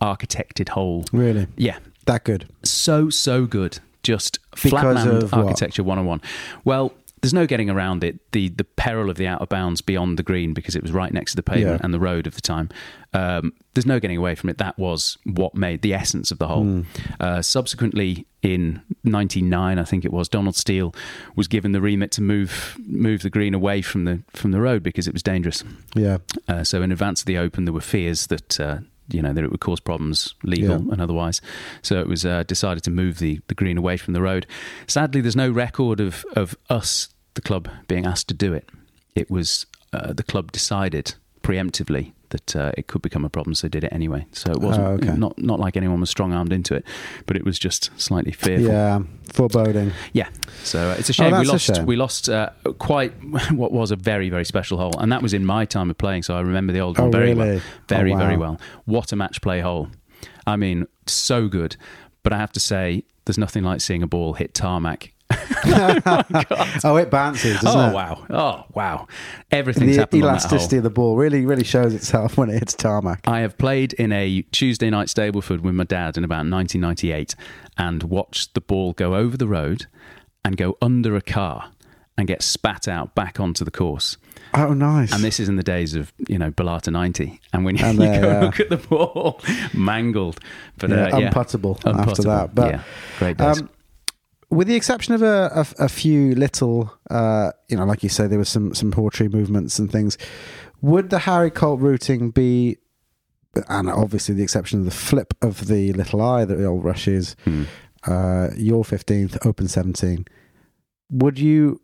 architected 0.00 0.70
hole. 0.70 1.04
Really? 1.12 1.46
Yeah, 1.56 1.78
That 2.06 2.24
good. 2.24 2.48
so 2.62 3.08
so 3.10 3.46
good. 3.46 3.78
Just 4.02 4.38
Because 4.50 4.70
flatland 4.70 5.22
of 5.24 5.32
what? 5.32 5.46
architecture 5.46 5.82
101. 5.82 6.20
Well, 6.64 6.92
there's 7.22 7.34
no 7.34 7.46
getting 7.46 7.70
around 7.70 8.04
it. 8.04 8.20
The 8.32 8.48
the 8.50 8.64
peril 8.64 9.10
of 9.10 9.16
the 9.16 9.26
out 9.26 9.40
of 9.40 9.48
bounds 9.48 9.80
beyond 9.80 10.18
the 10.18 10.22
green 10.22 10.52
because 10.54 10.76
it 10.76 10.82
was 10.82 10.92
right 10.92 11.12
next 11.12 11.32
to 11.32 11.36
the 11.36 11.42
pavement 11.42 11.80
Yeah. 11.80 11.84
and 11.84 11.92
the 11.94 11.98
road 12.00 12.26
of 12.26 12.34
the 12.34 12.40
time. 12.40 12.68
Um, 13.14 13.52
there's 13.74 13.86
no 13.86 13.98
getting 13.98 14.18
away 14.18 14.34
from 14.34 14.50
it. 14.50 14.58
That 14.58 14.78
was 14.78 15.16
what 15.24 15.54
made 15.54 15.80
the 15.82 15.94
essence 15.94 16.30
of 16.30 16.38
the 16.38 16.46
whole. 16.46 16.62
Hmm. 16.64 16.80
Uh, 17.18 17.40
subsequently, 17.42 18.26
in 18.42 18.82
'99, 19.04 19.78
I 19.78 19.84
think 19.84 20.04
it 20.04 20.12
was, 20.12 20.28
Donald 20.28 20.54
Steel 20.56 20.94
was 21.34 21.48
given 21.48 21.72
the 21.72 21.80
remit 21.80 22.10
to 22.12 22.22
move 22.22 22.76
move 22.86 23.22
the 23.22 23.30
green 23.30 23.54
away 23.54 23.80
from 23.82 24.04
the 24.04 24.22
from 24.34 24.52
the 24.52 24.60
road 24.60 24.82
because 24.82 25.08
it 25.08 25.12
was 25.14 25.22
dangerous. 25.22 25.64
Yeah. 25.94 26.18
Uh, 26.46 26.64
so 26.64 26.82
in 26.82 26.92
advance 26.92 27.22
of 27.22 27.26
the 27.26 27.38
Open, 27.38 27.64
there 27.64 27.74
were 27.74 27.80
fears 27.80 28.26
that 28.28 28.60
uh, 28.60 28.78
you 29.08 29.22
know 29.22 29.32
that 29.32 29.44
it 29.44 29.50
would 29.50 29.60
cause 29.60 29.80
problems, 29.80 30.34
legal 30.42 30.70
Yeah. 30.84 30.92
and 30.92 31.00
otherwise. 31.00 31.40
So 31.82 32.00
it 32.00 32.08
was 32.08 32.24
uh, 32.24 32.42
decided 32.44 32.82
to 32.84 32.90
move 32.90 33.18
the, 33.18 33.40
the 33.48 33.54
green 33.54 33.78
away 33.78 33.96
from 33.96 34.14
the 34.14 34.22
road. 34.22 34.46
Sadly, 34.86 35.20
there's 35.20 35.36
no 35.36 35.50
record 35.50 36.00
of 36.00 36.24
of 36.34 36.56
us, 36.70 37.08
the 37.34 37.40
club, 37.42 37.68
being 37.88 38.06
asked 38.06 38.28
to 38.28 38.34
do 38.34 38.52
it. 38.52 38.68
It 39.14 39.30
was 39.30 39.66
uh, 39.92 40.12
the 40.12 40.22
club 40.24 40.52
decided 40.52 41.14
preemptively 41.42 42.12
that 42.30 42.56
uh, 42.56 42.72
it 42.76 42.86
could 42.86 43.02
become 43.02 43.24
a 43.24 43.28
problem, 43.28 43.54
so 43.54 43.66
they 43.66 43.70
did 43.70 43.84
it 43.84 43.92
anyway. 43.92 44.26
So 44.32 44.50
it 44.52 44.58
wasn't 44.60 44.86
Oh, 44.86 44.90
okay. 44.92 45.16
not 45.16 45.38
not 45.38 45.58
like 45.60 45.76
anyone 45.76 46.00
was 46.00 46.10
strong 46.10 46.32
armed 46.32 46.52
into 46.52 46.74
it, 46.74 46.84
but 47.26 47.36
it 47.36 47.44
was 47.44 47.58
just 47.58 47.90
slightly 48.00 48.32
fearful. 48.32 48.66
Yeah. 48.66 49.00
Foreboding. 49.32 49.92
Yeah, 50.12 50.28
so 50.62 50.90
uh, 50.90 50.96
it's 50.98 51.08
a 51.10 51.12
shame 51.12 51.34
Oh, 51.34 51.40
we 51.40 51.46
lost. 51.46 51.66
shame. 51.66 51.84
We 51.86 51.96
lost 51.96 52.28
uh, 52.28 52.50
quite 52.78 53.12
what 53.52 53.72
was 53.72 53.90
a 53.90 53.96
very 53.96 54.30
very 54.30 54.44
special 54.44 54.78
hole, 54.78 54.94
and 54.98 55.10
that 55.12 55.22
was 55.22 55.34
in 55.34 55.44
my 55.44 55.64
time 55.64 55.90
of 55.90 55.98
playing. 55.98 56.22
So 56.22 56.34
I 56.36 56.40
remember 56.40 56.72
the 56.72 56.80
old 56.80 56.98
one 56.98 57.08
Oh, 57.08 57.10
very 57.10 57.34
really? 57.34 57.50
well, 57.56 57.60
very 57.88 58.12
Oh, 58.12 58.14
wow. 58.14 58.20
very 58.20 58.36
well. 58.36 58.60
What 58.86 59.12
a 59.12 59.16
match 59.16 59.40
play 59.42 59.60
hole! 59.60 59.88
I 60.46 60.56
mean, 60.56 60.86
so 61.06 61.48
good. 61.48 61.76
But 62.22 62.32
I 62.32 62.38
have 62.38 62.52
to 62.52 62.60
say, 62.60 63.04
there's 63.24 63.38
nothing 63.38 63.62
like 63.62 63.80
seeing 63.80 64.02
a 64.02 64.06
ball 64.06 64.32
hit 64.34 64.52
tarmac. 64.54 65.12
Oh, 66.84 66.96
it 66.96 67.10
bounces, 67.10 67.60
doesn't 67.60 67.80
oh 67.80 67.90
it? 67.90 67.92
wow! 67.94 68.26
Oh 68.30 68.64
wow! 68.74 69.06
Everything's 69.50 69.96
The 69.96 70.02
happened 70.02 70.22
on 70.22 70.26
that 70.28 70.32
elasticity 70.42 70.76
of 70.78 70.84
the 70.84 70.90
ball 70.90 71.16
really, 71.16 71.44
really 71.44 71.64
shows 71.64 71.92
itself 71.94 72.36
when 72.38 72.48
it 72.50 72.58
hits 72.58 72.74
tarmac. 72.74 73.20
I 73.26 73.40
have 73.40 73.58
played 73.58 73.92
in 73.94 74.12
a 74.12 74.42
Tuesday 74.52 74.88
night 74.90 75.08
Stableford 75.08 75.60
with 75.60 75.74
my 75.74 75.84
dad 75.84 76.16
in 76.16 76.24
about 76.24 76.46
1998 76.48 77.34
and 77.76 78.02
watched 78.04 78.54
the 78.54 78.60
ball 78.60 78.92
go 78.92 79.14
over 79.14 79.36
the 79.36 79.48
road 79.48 79.86
and 80.44 80.56
go 80.56 80.78
under 80.80 81.16
a 81.16 81.20
car 81.22 81.70
and 82.16 82.26
get 82.26 82.42
spat 82.42 82.88
out 82.88 83.14
back 83.14 83.38
onto 83.40 83.64
the 83.64 83.70
course. 83.70 84.16
Oh, 84.54 84.72
nice. 84.72 85.12
And 85.12 85.22
this 85.22 85.38
is 85.38 85.48
in 85.48 85.56
the 85.56 85.62
days 85.62 85.94
of, 85.94 86.12
you 86.28 86.38
know, 86.38 86.50
Balata 86.50 86.90
90. 86.90 87.40
And 87.52 87.64
when 87.64 87.76
you, 87.76 87.84
And 87.84 87.98
you 87.98 88.06
go 88.06 88.28
yeah. 88.28 88.40
look 88.40 88.60
at 88.60 88.70
the 88.70 88.78
ball, 88.78 89.40
mangled. 89.74 90.40
But 90.78 90.90
Yeah, 90.90 90.96
uh, 91.08 91.18
yeah, 91.18 91.30
unputtable 91.30 91.78
after 91.84 92.22
that. 92.22 92.54
But, 92.54 92.70
yeah, 92.70 92.82
great 93.18 93.36
days. 93.36 93.60
Um, 93.60 93.70
with 94.50 94.68
the 94.68 94.74
exception 94.74 95.14
of 95.14 95.22
a, 95.22 95.50
a, 95.78 95.84
a 95.84 95.88
few 95.88 96.34
little, 96.34 96.92
uh, 97.10 97.52
you 97.68 97.76
know, 97.76 97.84
like 97.84 98.02
you 98.02 98.08
say, 98.08 98.26
there 98.26 98.38
was 98.38 98.48
some 98.48 98.74
some 98.74 98.90
poetry 98.90 99.28
movements 99.28 99.78
and 99.78 99.90
things. 99.90 100.16
Would 100.82 101.10
the 101.10 101.20
Harry 101.20 101.50
Colt 101.50 101.80
routing 101.80 102.30
be, 102.30 102.76
and 103.68 103.88
obviously 103.88 104.34
the 104.34 104.42
exception 104.42 104.78
of 104.80 104.84
the 104.84 104.90
flip 104.90 105.34
of 105.42 105.66
the 105.68 105.92
little 105.94 106.20
eye 106.22 106.44
that 106.44 106.54
the 106.56 106.64
old 106.64 106.84
rush 106.84 107.08
is, 107.08 107.34
Hmm. 107.44 107.64
uh, 108.06 108.48
your 108.56 108.84
fifteenth, 108.84 109.38
open 109.46 109.68
seventeen. 109.68 110.26
Would 111.10 111.38
you? 111.38 111.80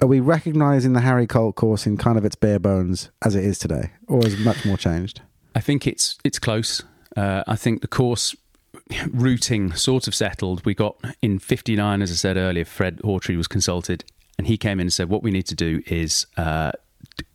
Are 0.00 0.06
we 0.06 0.20
recognising 0.20 0.92
the 0.92 1.00
Harry 1.00 1.26
Colt 1.26 1.56
course 1.56 1.86
in 1.86 1.96
kind 1.96 2.18
of 2.18 2.24
its 2.24 2.36
bare 2.36 2.58
bones 2.58 3.10
as 3.22 3.34
it 3.34 3.44
is 3.44 3.58
today, 3.58 3.92
or 4.08 4.24
is 4.26 4.38
much 4.38 4.64
more 4.66 4.76
changed? 4.76 5.22
I 5.54 5.60
think 5.60 5.86
it's 5.86 6.18
it's 6.22 6.38
close. 6.38 6.82
Uh, 7.16 7.42
I 7.46 7.56
think 7.56 7.80
the 7.80 7.88
course 7.88 8.36
routing 9.10 9.72
sort 9.72 10.06
of 10.08 10.14
settled. 10.14 10.64
We 10.64 10.74
got 10.74 10.96
in 11.22 11.38
'59, 11.38 12.02
as 12.02 12.10
I 12.10 12.14
said 12.14 12.36
earlier. 12.36 12.64
Fred 12.64 12.98
Hawtree 13.02 13.36
was 13.36 13.48
consulted, 13.48 14.04
and 14.38 14.46
he 14.46 14.56
came 14.56 14.80
in 14.80 14.86
and 14.86 14.92
said, 14.92 15.08
"What 15.08 15.22
we 15.22 15.30
need 15.30 15.46
to 15.46 15.54
do 15.54 15.82
is 15.86 16.26
uh, 16.36 16.72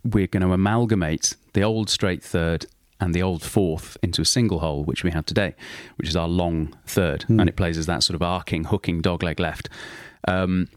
we're 0.04 0.26
going 0.26 0.42
to 0.42 0.52
amalgamate 0.52 1.36
the 1.52 1.62
old 1.62 1.90
straight 1.90 2.22
third 2.22 2.66
And 3.02 3.12
the 3.14 3.22
old 3.22 3.42
fourth 3.42 3.96
into 4.00 4.22
a 4.22 4.24
single 4.24 4.60
hole, 4.60 4.84
which 4.84 5.02
we 5.02 5.10
have 5.10 5.26
today, 5.26 5.56
which 5.96 6.08
is 6.08 6.14
our 6.14 6.28
long 6.28 6.72
third, 6.86 7.24
and 7.28 7.48
it 7.48 7.56
plays 7.56 7.76
as 7.76 7.86
that 7.86 8.04
sort 8.04 8.14
of 8.14 8.22
arcing, 8.22 8.62
hooking 8.62 9.02
dogleg 9.02 9.40
left. 9.40 9.68
Um, 10.28 10.68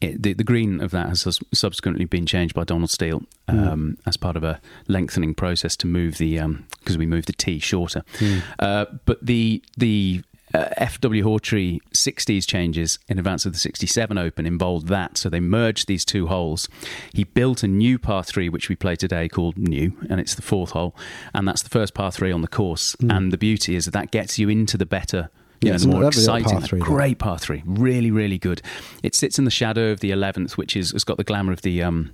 it, 0.00 0.22
the, 0.22 0.32
the 0.32 0.44
green 0.44 0.80
of 0.80 0.90
that 0.90 1.08
has 1.08 1.38
subsequently 1.52 2.04
been 2.04 2.26
changed 2.26 2.54
by 2.54 2.64
Donald 2.64 2.90
Steel 2.90 3.22
um, 3.48 3.98
as 4.06 4.16
part 4.16 4.36
of 4.36 4.44
a 4.44 4.60
lengthening 4.88 5.34
process 5.34 5.76
to 5.76 5.86
move 5.86 6.18
the 6.18 6.38
because 6.80 6.98
we 6.98 7.06
moved 7.06 7.28
the 7.28 7.32
tee 7.32 7.58
shorter. 7.58 8.02
Uh, 8.58 8.86
but 9.04 9.24
the 9.24 9.62
the 9.76 10.22
uh, 10.54 10.68
FW 10.78 11.22
Hawtree 11.22 11.80
60s 11.94 12.46
changes 12.46 12.98
in 13.08 13.18
advance 13.18 13.46
of 13.46 13.52
the 13.52 13.58
67 13.58 14.18
Open 14.18 14.46
involved 14.46 14.88
that. 14.88 15.16
So 15.16 15.28
they 15.28 15.40
merged 15.40 15.88
these 15.88 16.04
two 16.04 16.26
holes. 16.26 16.68
He 17.12 17.24
built 17.24 17.62
a 17.62 17.68
new 17.68 17.98
par 17.98 18.22
three, 18.22 18.48
which 18.48 18.68
we 18.68 18.76
play 18.76 18.96
today, 18.96 19.28
called 19.28 19.56
New, 19.56 19.92
and 20.10 20.20
it's 20.20 20.34
the 20.34 20.42
fourth 20.42 20.70
hole, 20.70 20.94
and 21.34 21.46
that's 21.48 21.62
the 21.62 21.70
first 21.70 21.94
par 21.94 22.12
three 22.12 22.32
on 22.32 22.42
the 22.42 22.48
course. 22.48 22.94
And 23.10 23.32
the 23.32 23.38
beauty 23.38 23.76
is 23.76 23.86
that 23.86 23.92
that 23.92 24.10
gets 24.10 24.38
you 24.38 24.48
into 24.48 24.76
the 24.76 24.86
better. 24.86 25.30
You 25.62 25.68
Yeah, 25.68 25.72
know, 25.72 25.74
it's 25.76 25.84
the 25.84 25.90
a 25.90 25.94
more 25.94 26.06
exciting, 26.08 26.60
three, 26.60 26.80
great 26.80 27.18
par 27.18 27.38
three, 27.38 27.62
really, 27.64 28.10
really 28.10 28.38
good. 28.38 28.60
It 29.02 29.14
sits 29.14 29.38
in 29.38 29.44
the 29.44 29.50
shadow 29.50 29.90
of 29.90 30.00
the 30.00 30.10
eleventh, 30.10 30.58
which 30.58 30.76
is 30.76 30.90
has 30.90 31.04
got 31.04 31.16
the 31.16 31.24
glamour 31.24 31.52
of 31.52 31.62
the 31.62 31.82
um, 31.82 32.10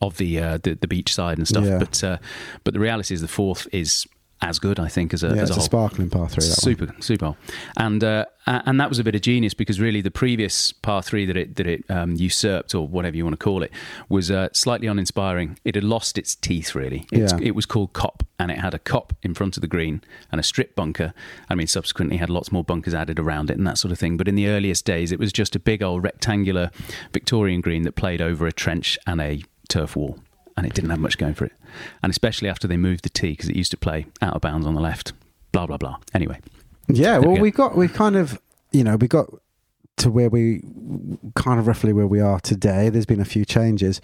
of 0.00 0.16
the, 0.16 0.38
uh, 0.40 0.58
the 0.62 0.74
the 0.74 0.88
beach 0.88 1.12
side 1.12 1.38
and 1.38 1.46
stuff. 1.46 1.64
Yeah. 1.64 1.78
But 1.78 2.02
uh, 2.04 2.18
but 2.64 2.74
the 2.74 2.80
reality 2.80 3.14
is 3.14 3.20
the 3.20 3.28
fourth 3.28 3.66
is 3.72 4.06
as 4.40 4.58
good, 4.58 4.78
I 4.78 4.88
think, 4.88 5.12
as 5.12 5.22
a 5.22 5.28
Yeah, 5.28 5.42
as 5.42 5.50
a 5.50 5.54
a 5.54 5.60
sparkling 5.60 6.10
par 6.10 6.28
three. 6.28 6.44
That 6.44 6.50
one. 6.50 6.76
Super, 6.76 6.94
super, 7.00 7.36
and 7.76 8.02
uh, 8.04 8.26
and 8.46 8.80
that 8.80 8.88
was 8.88 8.98
a 8.98 9.04
bit 9.04 9.14
of 9.14 9.20
genius 9.20 9.54
because 9.54 9.80
really 9.80 10.00
the 10.00 10.10
previous 10.10 10.72
par 10.72 11.02
three 11.02 11.26
that 11.26 11.36
it 11.36 11.56
that 11.56 11.66
it 11.66 11.84
um, 11.88 12.14
usurped 12.14 12.74
or 12.74 12.86
whatever 12.86 13.16
you 13.16 13.24
want 13.24 13.38
to 13.38 13.42
call 13.42 13.62
it 13.62 13.70
was 14.08 14.30
uh, 14.30 14.48
slightly 14.52 14.86
uninspiring. 14.86 15.58
It 15.64 15.74
had 15.74 15.84
lost 15.84 16.18
its 16.18 16.34
teeth 16.34 16.74
really. 16.74 17.06
Yeah. 17.10 17.38
It 17.40 17.54
was 17.54 17.66
called 17.66 17.92
Cop, 17.92 18.24
and 18.38 18.50
it 18.50 18.58
had 18.58 18.74
a 18.74 18.78
cop 18.78 19.12
in 19.22 19.34
front 19.34 19.56
of 19.56 19.60
the 19.60 19.66
green 19.66 20.02
and 20.30 20.40
a 20.40 20.44
strip 20.44 20.74
bunker. 20.74 21.12
I 21.48 21.54
mean, 21.54 21.66
subsequently 21.66 22.18
had 22.18 22.30
lots 22.30 22.52
more 22.52 22.64
bunkers 22.64 22.94
added 22.94 23.18
around 23.18 23.50
it 23.50 23.58
and 23.58 23.66
that 23.66 23.78
sort 23.78 23.92
of 23.92 23.98
thing. 23.98 24.16
But 24.16 24.28
in 24.28 24.34
the 24.34 24.48
earliest 24.48 24.84
days, 24.84 25.12
it 25.12 25.18
was 25.18 25.32
just 25.32 25.56
a 25.56 25.58
big 25.58 25.82
old 25.82 26.02
rectangular 26.02 26.70
Victorian 27.12 27.60
green 27.60 27.82
that 27.82 27.96
played 27.96 28.22
over 28.22 28.46
a 28.46 28.52
trench 28.52 28.98
and 29.06 29.20
a 29.20 29.42
turf 29.68 29.96
wall. 29.96 30.18
And 30.58 30.66
it 30.66 30.74
didn't 30.74 30.90
have 30.90 30.98
much 30.98 31.18
going 31.18 31.34
for 31.34 31.44
it. 31.44 31.52
And 32.02 32.10
especially 32.10 32.48
after 32.48 32.66
they 32.66 32.76
moved 32.76 33.04
the 33.04 33.10
tee, 33.10 33.30
because 33.30 33.48
it 33.48 33.54
used 33.54 33.70
to 33.70 33.76
play 33.76 34.06
out 34.20 34.34
of 34.34 34.40
bounds 34.42 34.66
on 34.66 34.74
the 34.74 34.80
left. 34.80 35.12
Blah, 35.52 35.66
blah, 35.66 35.76
blah. 35.76 35.98
Anyway, 36.12 36.40
Yeah, 36.88 37.18
we 37.20 37.26
well, 37.28 37.40
we 37.40 37.50
got 37.52 37.76
we 37.76 37.86
kind 37.86 38.16
of 38.16 38.40
you 38.72 38.82
know 38.82 38.96
we 38.96 39.06
got 39.06 39.28
to 39.98 40.10
where 40.10 40.28
we 40.28 40.62
kind 41.36 41.60
of 41.60 41.68
roughly 41.68 41.92
where 41.92 42.08
we 42.08 42.20
are 42.20 42.40
today. 42.40 42.88
There's 42.88 43.06
been 43.06 43.20
a 43.20 43.24
few 43.24 43.44
changes. 43.44 44.00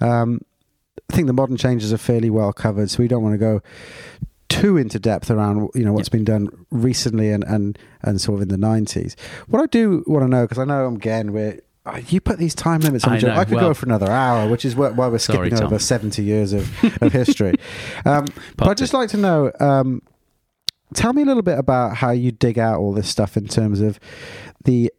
Um, 0.00 0.40
I 1.10 1.14
think 1.14 1.26
the 1.26 1.34
modern 1.34 1.58
changes 1.58 1.92
are 1.92 1.98
fairly 1.98 2.30
well 2.30 2.54
covered, 2.54 2.88
so 2.88 3.02
we 3.02 3.08
don't 3.08 3.22
want 3.22 3.34
to 3.34 3.38
go 3.38 3.60
too 4.48 4.78
into 4.78 4.98
depth 4.98 5.30
around 5.30 5.68
you 5.74 5.84
know 5.84 5.92
what's 5.92 6.08
been 6.08 6.24
done 6.24 6.48
recently 6.70 7.30
and 7.30 7.44
and 7.44 7.78
and 8.00 8.18
sort 8.18 8.36
of 8.36 8.42
in 8.42 8.48
the 8.48 8.66
90s. 8.66 9.14
What 9.48 9.62
I 9.62 9.66
do 9.66 10.02
want 10.06 10.24
to 10.24 10.28
know 10.28 10.44
because 10.44 10.58
I 10.58 10.64
know 10.64 10.88
again 10.88 11.34
we're 11.34 11.60
you 12.08 12.20
put 12.20 12.38
these 12.38 12.54
time 12.54 12.80
limits 12.80 13.04
on. 13.04 13.14
I 13.14 13.18
know, 13.18 13.30
I 13.34 13.44
could 13.44 13.54
well- 13.54 13.68
go 13.68 13.74
for 13.74 13.86
another 13.86 14.10
hour, 14.10 14.48
which 14.48 14.64
is 14.64 14.76
why 14.76 14.90
we're 14.90 15.18
Sorry, 15.18 15.48
skipping 15.48 15.58
Tom. 15.58 15.66
over 15.66 15.78
70 15.78 16.22
years 16.22 16.52
of, 16.52 16.70
of 17.02 17.12
history. 17.12 17.54
Um, 18.04 18.26
but 18.56 18.68
I'd 18.68 18.76
just 18.76 18.94
like 18.94 19.08
to 19.10 19.16
know 19.16 19.52
um, 19.60 20.02
tell 20.94 21.12
me 21.12 21.22
a 21.22 21.24
little 21.24 21.42
bit 21.42 21.58
about 21.58 21.96
how 21.96 22.10
you 22.10 22.32
dig 22.32 22.58
out 22.58 22.78
all 22.78 22.92
this 22.92 23.08
stuff 23.08 23.36
in 23.36 23.46
terms 23.48 23.80
of 23.80 23.98
the 24.64 24.92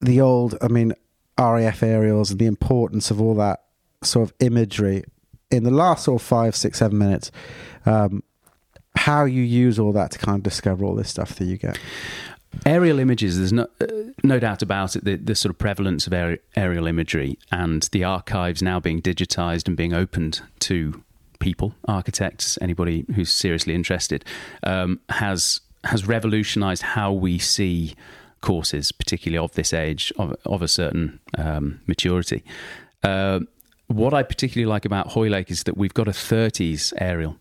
the 0.00 0.20
old 0.20 0.56
i 0.60 0.68
mean 0.68 0.92
raf 1.38 1.82
aerials 1.82 2.30
and 2.30 2.40
the 2.40 2.46
importance 2.46 3.10
of 3.10 3.20
all 3.20 3.34
that 3.34 3.64
sort 4.02 4.28
of 4.28 4.34
imagery 4.40 5.02
in 5.50 5.62
the 5.62 5.70
last 5.70 6.04
sort 6.04 6.20
of 6.20 6.26
five 6.26 6.54
six 6.54 6.78
seven 6.78 6.98
minutes 6.98 7.30
um, 7.86 8.22
how 8.96 9.24
you 9.24 9.42
use 9.42 9.78
all 9.78 9.92
that 9.92 10.10
to 10.10 10.18
kind 10.18 10.36
of 10.38 10.42
discover 10.42 10.84
all 10.84 10.94
this 10.94 11.08
stuff 11.08 11.36
that 11.36 11.44
you 11.44 11.56
get 11.56 11.78
aerial 12.64 12.98
images 12.98 13.38
there's 13.38 13.52
no 13.52 13.66
uh, 13.80 13.86
no 14.22 14.38
doubt 14.38 14.62
about 14.62 14.96
it 14.96 15.04
the, 15.04 15.16
the 15.16 15.34
sort 15.34 15.50
of 15.50 15.58
prevalence 15.58 16.06
of 16.06 16.12
aer- 16.12 16.38
aerial 16.56 16.86
imagery 16.86 17.38
and 17.50 17.84
the 17.92 18.04
archives 18.04 18.62
now 18.62 18.80
being 18.80 19.00
digitized 19.00 19.68
and 19.68 19.76
being 19.76 19.92
opened 19.92 20.40
to 20.58 21.02
people 21.38 21.74
architects 21.86 22.58
anybody 22.62 23.04
who's 23.14 23.32
seriously 23.32 23.74
interested 23.74 24.24
um, 24.62 25.00
has 25.10 25.60
has 25.84 26.06
revolutionized 26.06 26.82
how 26.82 27.12
we 27.12 27.38
see 27.38 27.94
courses 28.40 28.92
particularly 28.92 29.42
of 29.42 29.52
this 29.54 29.72
age 29.72 30.12
of, 30.18 30.34
of 30.46 30.62
a 30.62 30.68
certain 30.68 31.18
um, 31.36 31.80
maturity. 31.86 32.44
Uh, 33.02 33.40
what 33.88 34.12
I 34.12 34.22
particularly 34.22 34.68
like 34.68 34.84
about 34.84 35.08
Hoylake 35.12 35.50
is 35.50 35.62
that 35.64 35.76
we've 35.76 35.94
got 35.94 36.08
a 36.08 36.12
30s 36.12 36.92
aerial. 36.98 37.36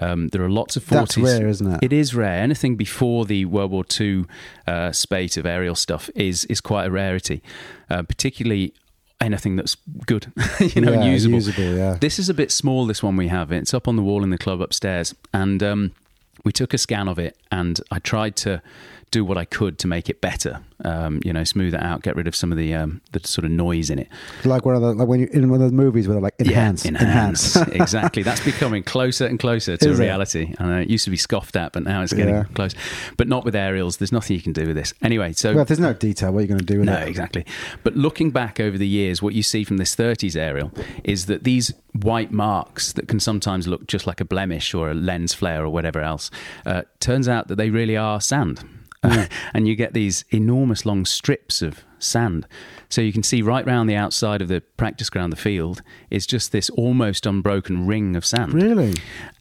Um, 0.00 0.28
there 0.28 0.42
are 0.42 0.48
lots 0.50 0.76
of 0.76 0.84
40s. 0.84 0.88
That's 0.90 1.16
rare, 1.18 1.48
isn't 1.48 1.72
it? 1.74 1.78
It 1.82 1.92
is 1.92 2.14
rare. 2.14 2.40
Anything 2.40 2.76
before 2.76 3.24
the 3.24 3.44
World 3.46 3.72
War 3.72 3.84
II 4.00 4.24
uh, 4.66 4.92
spate 4.92 5.36
of 5.36 5.44
aerial 5.46 5.74
stuff 5.74 6.08
is 6.14 6.44
is 6.46 6.60
quite 6.60 6.86
a 6.86 6.90
rarity, 6.90 7.42
uh, 7.90 8.02
particularly 8.04 8.72
anything 9.20 9.56
that's 9.56 9.76
good, 10.06 10.32
you 10.60 10.80
know, 10.80 10.92
Yeah, 10.92 11.04
usable. 11.06 11.34
usable, 11.34 11.74
yeah. 11.74 11.94
This 12.00 12.20
is 12.20 12.28
a 12.28 12.34
bit 12.34 12.52
small. 12.52 12.86
This 12.86 13.02
one 13.02 13.16
we 13.16 13.26
have. 13.28 13.50
It's 13.50 13.74
up 13.74 13.88
on 13.88 13.96
the 13.96 14.02
wall 14.02 14.22
in 14.22 14.30
the 14.30 14.38
club 14.38 14.60
upstairs, 14.60 15.14
and 15.34 15.60
um, 15.62 15.92
we 16.44 16.52
took 16.52 16.72
a 16.72 16.78
scan 16.78 17.08
of 17.08 17.18
it, 17.18 17.36
and 17.50 17.80
I 17.90 17.98
tried 17.98 18.36
to 18.36 18.62
do 19.10 19.24
what 19.24 19.38
I 19.38 19.44
could 19.44 19.78
to 19.80 19.86
make 19.86 20.08
it 20.08 20.20
better. 20.20 20.60
Um, 20.84 21.20
you 21.24 21.32
know, 21.32 21.42
smooth 21.42 21.74
it 21.74 21.82
out, 21.82 22.02
get 22.02 22.14
rid 22.14 22.28
of 22.28 22.36
some 22.36 22.52
of 22.52 22.58
the 22.58 22.72
um, 22.74 23.00
the 23.12 23.20
sort 23.26 23.44
of 23.44 23.50
noise 23.50 23.90
in 23.90 23.98
it. 23.98 24.08
Like 24.44 24.64
one 24.64 24.76
of 24.76 24.82
the 24.82 24.94
like 24.94 25.08
when 25.08 25.20
you 25.20 25.28
in 25.32 25.50
one 25.50 25.60
of 25.60 25.70
the 25.70 25.76
movies 25.76 26.06
where 26.06 26.14
they're 26.14 26.22
like 26.22 26.34
enhance, 26.38 26.84
Yeah, 26.84 26.90
enhance. 26.92 27.56
exactly. 27.72 28.22
That's 28.22 28.44
becoming 28.44 28.84
closer 28.84 29.26
and 29.26 29.38
closer 29.40 29.76
to 29.76 29.90
Is 29.90 29.98
reality. 29.98 30.54
I 30.58 30.66
know 30.66 30.80
it 30.80 30.88
used 30.88 31.04
to 31.04 31.10
be 31.10 31.16
scoffed 31.16 31.56
at, 31.56 31.72
but 31.72 31.82
now 31.82 32.02
it's 32.02 32.12
getting 32.12 32.34
Yeah. 32.34 32.44
close. 32.54 32.74
But 33.16 33.26
not 33.26 33.44
with 33.44 33.56
aerials. 33.56 33.96
There's 33.96 34.12
nothing 34.12 34.36
you 34.36 34.42
can 34.42 34.52
do 34.52 34.66
with 34.66 34.76
this. 34.76 34.94
Anyway, 35.02 35.32
so 35.32 35.52
Well, 35.52 35.62
if 35.62 35.68
there's 35.68 35.80
no 35.80 35.92
detail, 35.94 36.32
what 36.32 36.38
are 36.38 36.42
you 36.42 36.48
going 36.48 36.60
to 36.60 36.64
do 36.64 36.78
with 36.78 36.86
no, 36.86 36.98
it? 36.98 37.08
exactly. 37.08 37.44
But 37.82 37.96
looking 37.96 38.30
back 38.30 38.60
over 38.60 38.78
the 38.78 38.86
years, 38.86 39.20
what 39.20 39.34
you 39.34 39.42
see 39.42 39.64
from 39.64 39.78
this 39.78 39.96
30s 39.96 40.36
aerial 40.36 40.70
is 41.02 41.26
that 41.26 41.42
these 41.42 41.72
white 42.02 42.30
marks 42.30 42.92
that 42.92 43.08
can 43.08 43.18
sometimes 43.18 43.66
look 43.66 43.86
just 43.88 44.06
like 44.06 44.20
a 44.20 44.24
blemish 44.24 44.74
or 44.74 44.90
a 44.90 44.94
lens 44.94 45.34
flare 45.34 45.64
or 45.64 45.70
whatever 45.70 46.00
else, 46.00 46.30
uh, 46.66 46.82
turns 47.00 47.28
out 47.28 47.48
that 47.48 47.56
they 47.56 47.70
really 47.70 47.96
are 47.96 48.20
sand. 48.20 48.62
Mm. 49.02 49.30
and 49.54 49.68
you 49.68 49.74
get 49.76 49.94
these 49.94 50.24
enormous 50.30 50.84
long 50.84 51.04
strips 51.04 51.62
of 51.62 51.84
sand. 51.98 52.46
So 52.88 53.00
you 53.00 53.12
can 53.12 53.22
see 53.22 53.42
right 53.42 53.66
round 53.66 53.88
the 53.88 53.96
outside 53.96 54.42
of 54.42 54.48
the 54.48 54.60
practice 54.76 55.10
ground, 55.10 55.32
the 55.32 55.36
field, 55.36 55.82
is 56.10 56.26
just 56.26 56.52
this 56.52 56.70
almost 56.70 57.26
unbroken 57.26 57.86
ring 57.86 58.16
of 58.16 58.24
sand. 58.24 58.54
Really? 58.54 58.94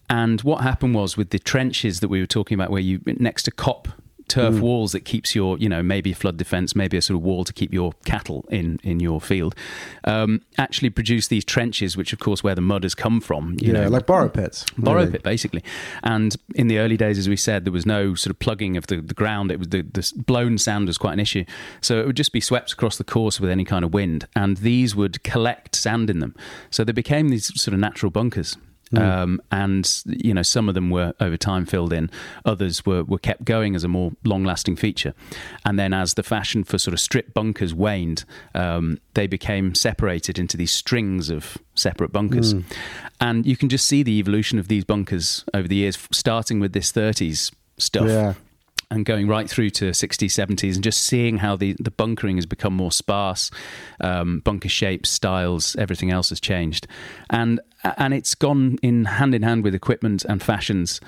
And 0.10 0.42
what 0.42 0.62
happened 0.62 0.96
was 0.96 1.18
with 1.18 1.32
the 1.32 1.40
trenches 1.40 2.00
that 2.00 2.08
we 2.08 2.20
were 2.20 2.28
talking 2.28 2.56
about, 2.56 2.70
where 2.70 2.82
you 2.82 3.02
next 3.06 3.44
to 3.44 3.52
cop 3.52 3.88
turf 4.28 4.56
Mm. 4.56 4.60
walls 4.60 4.92
that 4.92 5.06
keeps 5.06 5.36
your, 5.36 5.58
you 5.58 5.70
know, 5.70 5.82
maybe 5.82 6.14
flood 6.14 6.38
defense, 6.38 6.76
maybe 6.76 6.98
a 6.98 7.02
sort 7.02 7.16
of 7.18 7.24
wall 7.24 7.44
to 7.44 7.54
keep 7.54 7.74
your 7.74 7.94
cattle 8.06 8.46
in 8.50 8.80
in 8.84 9.00
your 9.00 9.22
field, 9.22 9.56
um, 10.04 10.42
actually 10.58 10.90
produce 10.90 11.28
these 11.28 11.46
trenches, 11.46 11.96
which 11.96 12.14
of 12.14 12.20
course 12.20 12.44
where 12.44 12.56
the 12.56 12.62
mud 12.62 12.84
has 12.84 12.96
come 12.96 13.22
from, 13.22 13.56
you 13.60 13.74
yeah, 13.74 13.84
know, 13.84 13.88
like 13.90 14.06
borrow 14.06 14.30
pits. 14.30 14.66
borrow 14.78 15.00
really. 15.00 15.12
pit 15.12 15.24
basically. 15.24 15.64
And 16.04 16.36
in 16.56 16.68
the 16.68 16.80
early 16.80 16.98
days, 16.98 17.18
as 17.18 17.28
we 17.30 17.38
said, 17.38 17.66
there 17.66 17.74
was 17.74 17.86
no 17.86 18.16
sort 18.16 18.32
of 18.32 18.40
plugging 18.40 18.78
of 18.78 18.88
the, 18.88 19.02
the 19.02 19.14
ground. 19.14 19.52
It 19.52 19.60
was 19.60 19.70
the, 19.70 19.82
the 19.82 20.12
blown 20.26 20.58
sand 20.58 20.88
was 20.88 20.98
quite 20.98 21.14
an 21.14 21.20
issue, 21.20 21.46
so 21.82 22.00
it 22.00 22.06
would 22.06 22.18
just 22.18 22.32
be 22.34 22.42
swept 22.42 22.74
across 22.74 22.98
the 22.98 23.04
course 23.04 23.40
with 23.40 23.50
any 23.50 23.64
kind 23.66 23.86
of 23.86 23.94
wind, 23.94 24.28
and 24.36 24.58
these 24.58 24.96
would 24.96 25.24
collect 25.24 25.76
sand 25.76 26.10
in 26.10 26.20
them. 26.20 26.36
So 26.70 26.84
they 26.84 26.92
became 26.92 27.30
these 27.30 27.48
sort 27.62 27.74
of 27.74 27.80
natural 27.80 28.12
bunkers. 28.12 28.58
Um, 28.96 29.42
and 29.52 30.02
you 30.06 30.34
know 30.34 30.44
some 30.44 30.70
of 30.70 30.76
them 30.76 30.90
were 30.90 31.14
over 31.20 31.36
time 31.38 31.66
filled 31.66 31.92
in. 31.92 32.10
Others 32.46 32.86
were, 32.86 33.04
were 33.04 33.18
kept 33.18 33.44
going 33.44 33.76
as 33.76 33.84
a 33.84 33.88
more 33.88 34.12
long 34.24 34.44
lasting 34.46 34.78
feature. 34.78 35.14
And 35.66 35.78
then 35.78 35.94
as 35.94 36.14
the 36.14 36.24
fashion 36.24 36.64
for 36.64 36.78
sort 36.78 36.94
of 36.94 37.00
strip 37.00 37.34
bunkers 37.34 37.74
waned 37.74 38.24
um, 38.56 39.00
they 39.14 39.28
became 39.28 39.76
separated 39.76 40.40
into 40.40 40.56
these 40.58 40.72
strings 40.72 41.30
of 41.30 41.58
separate 41.76 42.12
bunkers. 42.14 42.54
And 43.20 43.46
you 43.46 43.58
can 43.58 43.68
just 43.70 43.86
see 43.86 44.04
the 44.04 44.20
evolution 44.20 44.60
of 44.60 44.68
these 44.68 44.86
bunkers 44.86 45.44
over 45.54 45.68
the 45.68 45.76
years 45.76 45.98
starting 46.12 46.60
with 46.60 46.74
this 46.74 46.92
30s 46.92 47.52
stuff 47.78 48.08
Yeah. 48.08 48.34
and 48.90 49.06
going 49.06 49.28
right 49.28 49.50
through 49.50 49.70
to 49.72 49.86
60s, 49.92 50.32
70s, 50.32 50.76
and 50.76 50.84
just 50.84 51.02
seeing 51.04 51.38
how 51.40 51.56
the, 51.56 51.76
the 51.80 51.92
bunkering 51.92 52.38
has 52.38 52.46
become 52.46 52.74
more 52.74 52.92
sparse, 52.92 53.52
um, 54.02 54.40
bunker 54.40 54.70
shapes, 54.70 55.10
styles, 55.10 55.76
everything 55.76 56.10
else 56.12 56.30
has 56.30 56.40
changed, 56.40 56.88
and 57.30 57.60
and 57.98 58.14
it's 58.14 58.36
gone 58.36 58.78
in 58.82 59.06
hand 59.06 59.36
in 59.36 59.44
hand 59.44 59.64
with 59.64 59.76
equipment 59.76 60.26
and 60.26 60.42
fashions. 60.42 61.00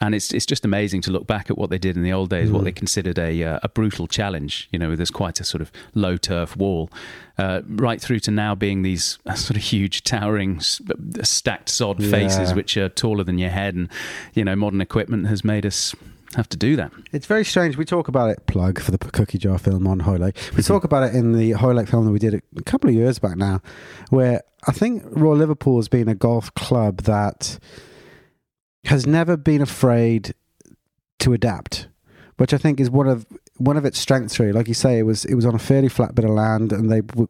And 0.00 0.16
it's 0.16 0.32
it's 0.32 0.46
just 0.46 0.64
amazing 0.64 1.00
to 1.02 1.12
look 1.12 1.28
back 1.28 1.48
at 1.48 1.56
what 1.56 1.70
they 1.70 1.78
did 1.78 1.96
in 1.96 2.02
the 2.02 2.12
old 2.12 2.30
days, 2.30 2.50
what 2.50 2.64
they 2.64 2.72
considered 2.72 3.20
a 3.20 3.44
uh, 3.44 3.60
a 3.62 3.68
brutal 3.68 4.08
challenge. 4.08 4.68
You 4.72 4.78
know, 4.80 4.96
there's 4.96 5.12
quite 5.12 5.38
a 5.38 5.44
sort 5.44 5.60
of 5.60 5.70
low 5.94 6.16
turf 6.16 6.56
wall, 6.56 6.90
uh, 7.38 7.62
right 7.68 8.00
through 8.00 8.18
to 8.20 8.32
now 8.32 8.56
being 8.56 8.82
these 8.82 9.20
sort 9.36 9.50
of 9.50 9.62
huge 9.62 10.02
towering 10.02 10.58
stacked 10.60 11.68
sod 11.68 12.02
faces, 12.02 12.52
which 12.52 12.76
are 12.76 12.88
taller 12.88 13.22
than 13.22 13.38
your 13.38 13.50
head. 13.50 13.76
And 13.76 13.88
you 14.34 14.44
know, 14.44 14.56
modern 14.56 14.80
equipment 14.80 15.28
has 15.28 15.44
made 15.44 15.64
us 15.64 15.94
have 16.34 16.48
to 16.48 16.56
do 16.56 16.76
that. 16.76 16.92
It's 17.12 17.26
very 17.26 17.44
strange. 17.44 17.76
We 17.76 17.84
talk 17.84 18.08
about 18.08 18.30
it. 18.30 18.46
Plug 18.46 18.80
for 18.80 18.90
the 18.90 18.98
Cookie 18.98 19.38
Jar 19.38 19.58
film 19.58 19.86
on 19.86 20.00
Hoylake. 20.00 20.36
We 20.56 20.62
talk 20.62 20.84
about 20.84 21.02
it 21.04 21.14
in 21.14 21.32
the 21.32 21.52
Hoylake 21.52 21.88
film 21.88 22.06
that 22.06 22.12
we 22.12 22.18
did 22.18 22.34
a 22.34 22.62
couple 22.62 22.88
of 22.90 22.96
years 22.96 23.18
back 23.18 23.36
now, 23.36 23.60
where 24.10 24.42
I 24.66 24.72
think 24.72 25.02
Royal 25.06 25.36
Liverpool 25.36 25.76
has 25.76 25.88
been 25.88 26.08
a 26.08 26.14
golf 26.14 26.52
club 26.54 27.02
that 27.02 27.58
has 28.84 29.06
never 29.06 29.36
been 29.36 29.60
afraid 29.60 30.34
to 31.20 31.32
adapt, 31.32 31.88
which 32.36 32.52
I 32.52 32.58
think 32.58 32.80
is 32.80 32.90
one 32.90 33.08
of 33.08 33.26
one 33.58 33.76
of 33.76 33.84
its 33.84 33.98
strengths. 33.98 34.38
Really, 34.38 34.52
like 34.52 34.68
you 34.68 34.74
say, 34.74 34.98
it 34.98 35.02
was 35.02 35.24
it 35.24 35.34
was 35.34 35.46
on 35.46 35.54
a 35.54 35.58
fairly 35.58 35.88
flat 35.88 36.14
bit 36.14 36.24
of 36.24 36.30
land, 36.30 36.72
and 36.72 36.90
they 36.90 37.00
w- 37.00 37.28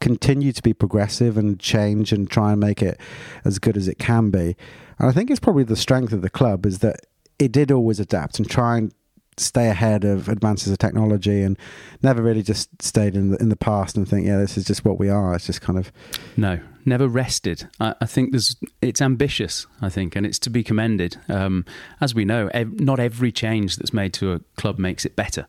continue 0.00 0.52
to 0.52 0.62
be 0.62 0.74
progressive 0.74 1.36
and 1.36 1.58
change 1.58 2.12
and 2.12 2.30
try 2.30 2.52
and 2.52 2.60
make 2.60 2.82
it 2.82 2.98
as 3.44 3.58
good 3.58 3.76
as 3.76 3.88
it 3.88 3.98
can 3.98 4.30
be. 4.30 4.56
And 4.98 5.08
I 5.08 5.12
think 5.12 5.30
it's 5.30 5.40
probably 5.40 5.64
the 5.64 5.76
strength 5.76 6.12
of 6.12 6.22
the 6.22 6.30
club 6.30 6.66
is 6.66 6.80
that 6.80 7.00
it 7.38 7.52
did 7.52 7.70
always 7.70 7.98
adapt 8.00 8.38
and 8.38 8.48
try 8.48 8.76
and 8.76 8.92
stay 9.38 9.68
ahead 9.68 10.04
of 10.04 10.28
advances 10.28 10.70
of 10.70 10.76
technology 10.76 11.40
and 11.40 11.56
never 12.02 12.22
really 12.22 12.42
just 12.42 12.68
stayed 12.82 13.14
in 13.14 13.30
the 13.30 13.38
in 13.38 13.48
the 13.48 13.56
past 13.56 13.96
and 13.96 14.06
think 14.06 14.26
yeah 14.26 14.36
this 14.36 14.58
is 14.58 14.66
just 14.66 14.84
what 14.84 14.98
we 14.98 15.08
are 15.08 15.34
it's 15.34 15.46
just 15.46 15.62
kind 15.62 15.78
of 15.78 15.90
No, 16.36 16.60
never 16.86 17.08
rested. 17.08 17.68
I, 17.80 17.94
I 18.00 18.06
think 18.06 18.30
there's 18.32 18.56
it's 18.82 19.00
ambitious. 19.02 19.66
I 19.80 19.88
think, 19.88 20.16
and 20.16 20.24
it's 20.26 20.38
to 20.40 20.50
be 20.50 20.62
commended. 20.62 21.16
Um, 21.28 21.64
as 22.00 22.14
we 22.14 22.24
know, 22.24 22.48
ev- 22.54 22.80
not 22.80 22.98
every 23.00 23.32
change 23.32 23.76
that's 23.76 23.92
made 23.92 24.12
to 24.14 24.32
a 24.32 24.40
club 24.56 24.78
makes 24.78 25.04
it 25.04 25.16
better. 25.16 25.46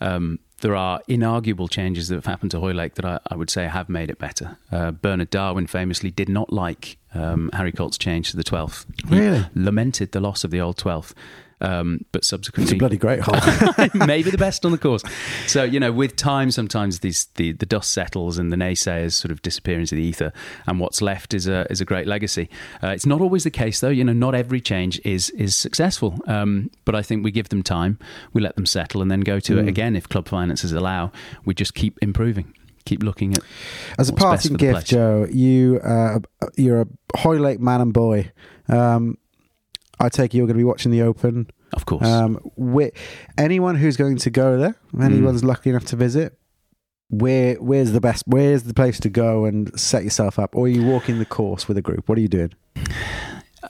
Um, 0.00 0.38
there 0.60 0.74
are 0.74 1.00
inarguable 1.08 1.70
changes 1.70 2.08
that 2.08 2.16
have 2.16 2.26
happened 2.26 2.50
to 2.50 2.58
Hoylake 2.60 2.94
that 2.96 3.04
I, 3.04 3.20
I 3.30 3.36
would 3.36 3.48
say 3.50 3.66
have 3.68 3.88
made 3.88 4.10
it 4.10 4.18
better. 4.18 4.56
Uh, 4.72 4.90
Bernard 4.90 5.30
Darwin 5.30 5.66
famously 5.68 6.10
did 6.10 6.28
not 6.28 6.52
like 6.52 6.96
um, 7.14 7.50
Harry 7.52 7.70
Colt's 7.72 7.96
change 7.98 8.30
to 8.32 8.36
the 8.36 8.42
12th. 8.44 8.84
He 9.08 9.18
Really? 9.18 9.46
lamented 9.54 10.10
the 10.12 10.20
loss 10.20 10.42
of 10.44 10.50
the 10.50 10.60
old 10.60 10.76
12th. 10.76 11.12
Um, 11.60 12.04
but 12.12 12.24
subsequently, 12.24 12.64
it's 12.64 12.72
a 12.72 12.78
bloody 12.78 12.96
great 12.96 13.20
hole 13.20 13.34
maybe 14.06 14.30
the 14.30 14.38
best 14.38 14.64
on 14.64 14.72
the 14.72 14.78
course. 14.78 15.02
So 15.46 15.64
you 15.64 15.80
know, 15.80 15.92
with 15.92 16.16
time, 16.16 16.50
sometimes 16.50 17.00
these 17.00 17.26
the, 17.36 17.52
the 17.52 17.66
dust 17.66 17.92
settles 17.92 18.38
and 18.38 18.52
the 18.52 18.56
naysayers 18.56 19.12
sort 19.12 19.32
of 19.32 19.42
disappear 19.42 19.78
into 19.78 19.94
the 19.94 20.02
ether, 20.02 20.32
and 20.66 20.78
what's 20.78 21.02
left 21.02 21.34
is 21.34 21.46
a 21.46 21.66
is 21.70 21.80
a 21.80 21.84
great 21.84 22.06
legacy. 22.06 22.48
Uh, 22.82 22.88
it's 22.88 23.06
not 23.06 23.20
always 23.20 23.44
the 23.44 23.50
case, 23.50 23.80
though. 23.80 23.88
You 23.88 24.04
know, 24.04 24.12
not 24.12 24.34
every 24.34 24.60
change 24.60 25.00
is 25.04 25.30
is 25.30 25.56
successful. 25.56 26.18
Um, 26.26 26.70
but 26.84 26.94
I 26.94 27.02
think 27.02 27.24
we 27.24 27.30
give 27.30 27.48
them 27.48 27.62
time, 27.62 27.98
we 28.32 28.40
let 28.40 28.56
them 28.56 28.66
settle, 28.66 29.02
and 29.02 29.10
then 29.10 29.20
go 29.20 29.40
to 29.40 29.58
it 29.58 29.68
again 29.68 29.96
if 29.96 30.08
club 30.08 30.28
finances 30.28 30.72
allow. 30.72 31.12
We 31.44 31.54
just 31.54 31.74
keep 31.74 31.98
improving. 32.00 32.54
Keep 32.84 33.02
looking 33.02 33.34
at 33.34 33.42
as 33.98 34.08
a 34.08 34.14
parting 34.14 34.54
gift 34.54 34.72
place. 34.72 34.84
joe 34.84 35.26
you 35.30 35.78
uh, 35.80 36.20
you're 36.56 36.80
a 36.80 36.86
hoylake 37.18 37.60
man 37.60 37.82
and 37.82 37.92
boy 37.92 38.32
um, 38.70 39.18
i 40.00 40.08
take 40.08 40.34
it 40.34 40.36
you're 40.38 40.46
going 40.46 40.54
to 40.56 40.58
be 40.60 40.64
watching 40.64 40.90
the 40.92 41.02
open 41.02 41.48
Of 41.72 41.84
course, 41.86 42.06
um, 42.06 42.36
whi- 42.56 42.92
anyone 43.36 43.76
who's 43.76 43.96
going 43.96 44.16
to 44.18 44.30
go 44.30 44.58
there 44.58 44.74
anyone's 45.00 45.42
Mm. 45.42 45.46
lucky 45.48 45.70
enough 45.70 45.84
to 45.86 45.96
visit 45.96 46.38
where 47.10 47.54
where's 47.56 47.92
the 47.92 48.00
best 48.00 48.24
where's 48.26 48.64
the 48.64 48.74
place 48.74 49.00
to 49.00 49.08
go 49.08 49.44
and 49.46 49.78
set 49.78 50.04
yourself 50.04 50.38
up 50.38 50.54
or 50.54 50.66
are 50.66 50.68
you 50.68 50.84
walking 50.84 51.18
the 51.18 51.24
course 51.26 51.66
with 51.68 51.76
a 51.78 51.82
group 51.82 52.08
what 52.08 52.18
are 52.18 52.20
you 52.20 52.28
doing 52.28 52.52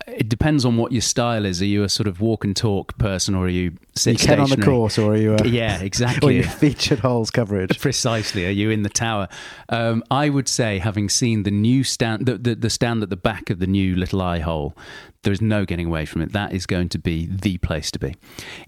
it 0.06 0.28
depends 0.28 0.64
on 0.64 0.76
what 0.76 0.92
your 0.92 1.00
style 1.00 1.46
is. 1.46 1.62
Are 1.62 1.66
you 1.66 1.82
a 1.82 1.88
sort 1.88 2.08
of 2.08 2.20
walk 2.20 2.44
and 2.44 2.54
talk 2.54 2.98
person, 2.98 3.34
or 3.34 3.46
are 3.46 3.48
you 3.48 3.72
sit 3.96 4.20
you 4.20 4.26
Ken 4.26 4.38
on 4.40 4.50
the 4.50 4.56
course 4.58 4.98
or 4.98 5.12
are 5.12 5.16
you 5.16 5.34
a, 5.34 5.46
Yeah, 5.46 5.80
or 5.80 5.84
exactly. 5.84 6.36
you 6.36 6.42
featured 6.42 6.98
holes 6.98 7.30
coverage 7.30 7.78
Precisely. 7.80 8.46
Are 8.46 8.50
you 8.50 8.68
in 8.70 8.82
the 8.82 8.90
tower? 8.90 9.28
Um, 9.70 10.04
I 10.10 10.28
would 10.28 10.46
say, 10.48 10.78
having 10.78 11.08
seen 11.08 11.44
the 11.44 11.50
new 11.50 11.84
stand, 11.84 12.26
the, 12.26 12.36
the, 12.36 12.54
the 12.54 12.70
stand 12.70 13.02
at 13.02 13.08
the 13.10 13.16
back 13.16 13.48
of 13.48 13.60
the 13.60 13.66
new 13.66 13.96
little 13.96 14.20
eye 14.20 14.40
hole, 14.40 14.76
there 15.24 15.32
is 15.32 15.40
no 15.40 15.64
getting 15.64 15.86
away 15.86 16.04
from 16.06 16.22
it. 16.22 16.32
That 16.32 16.52
is 16.52 16.64
going 16.64 16.88
to 16.90 16.98
be 16.98 17.26
the 17.26 17.58
place 17.58 17.90
to 17.90 17.98
be. 17.98 18.14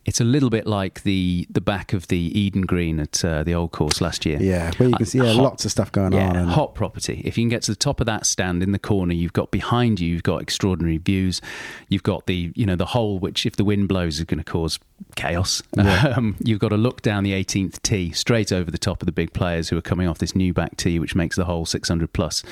It's 0.05 0.21
a 0.21 0.25
little 0.25 0.51
bit 0.51 0.67
like 0.67 1.03
the 1.05 1.47
the 1.49 1.61
back 1.61 1.93
of 1.93 2.09
the 2.09 2.19
Eden 2.39 2.63
Green 2.63 2.99
at 3.01 3.25
uh, 3.25 3.45
the 3.45 3.55
old 3.55 3.71
course 3.71 4.01
last 4.01 4.27
year. 4.27 4.39
yeah 4.41 4.73
where 4.77 4.89
you 4.89 4.95
can 4.97 5.07
see 5.07 5.19
yeah, 5.19 5.33
hot- 5.33 5.43
lots 5.43 5.65
of 5.65 5.71
stuff 5.71 5.93
going 5.93 6.13
Yeah, 6.13 6.31
on 6.31 6.37
and 6.37 6.51
hot 6.51 6.75
property. 6.75 7.23
If 7.25 7.39
you 7.39 7.43
can 7.45 7.49
get 7.51 7.63
to 7.63 7.73
the 7.73 7.77
top 7.77 8.01
of 8.01 8.07
that 8.07 8.27
stand 8.27 8.63
in 8.63 8.73
the 8.73 8.79
corner, 8.79 9.15
you've 9.15 9.33
got 9.33 9.51
behind 9.51 10.01
you, 10.01 10.09
you've 10.13 10.23
got 10.25 10.43
extraordinary 10.43 10.99
views. 10.99 11.41
You've 11.89 12.03
got 12.03 12.27
the, 12.27 12.53
you 12.57 12.67
know, 12.67 12.77
the 12.77 12.87
hole 12.87 13.19
which, 13.19 13.47
if 13.47 13.57
the 13.57 13.65
wind 13.65 13.89
blows, 13.89 14.19
is 14.19 14.25
going 14.25 14.39
to 14.39 14.45
cause 14.45 14.79
chaos. 15.17 15.63
Um, 15.81 16.37
you've 16.43 16.59
got 16.59 16.69
to 16.71 16.77
look 16.77 17.03
down 17.03 17.25
the 17.25 17.33
18th 17.33 17.83
tee 17.83 18.11
straight 18.13 18.53
over 18.53 18.71
the 18.71 18.79
top 18.79 19.03
of 19.03 19.07
the 19.07 19.13
big 19.13 19.33
players 19.33 19.69
who 19.69 19.77
are 19.77 19.83
coming 19.83 20.09
off 20.09 20.19
this 20.19 20.35
new 20.35 20.53
back 20.53 20.77
tee, 20.77 20.99
which 20.99 21.15
makes 21.15 21.37
the 21.37 21.45
hole 21.45 21.67
600 21.67 22.13
plus. 22.13 22.43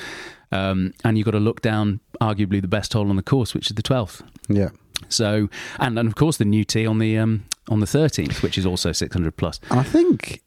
Um, 0.51 0.93
and 1.03 1.17
you've 1.17 1.25
got 1.25 1.31
to 1.31 1.39
look 1.39 1.61
down, 1.61 1.99
arguably 2.21 2.61
the 2.61 2.67
best 2.67 2.93
hole 2.93 3.09
on 3.09 3.15
the 3.15 3.23
course, 3.23 3.53
which 3.53 3.69
is 3.69 3.75
the 3.75 3.83
12th. 3.83 4.21
yeah 4.47 4.69
So, 5.09 5.49
and, 5.79 5.97
and 5.97 6.07
of 6.07 6.15
course 6.15 6.37
the 6.37 6.45
new 6.45 6.63
tee 6.63 6.85
on 6.85 6.99
the 6.99 7.17
um, 7.17 7.45
on 7.69 7.79
the 7.79 7.85
13th, 7.85 8.41
which 8.41 8.57
is 8.57 8.65
also 8.65 8.91
600 8.91 9.35
plus. 9.37 9.59
I 9.71 9.83
think 9.83 10.41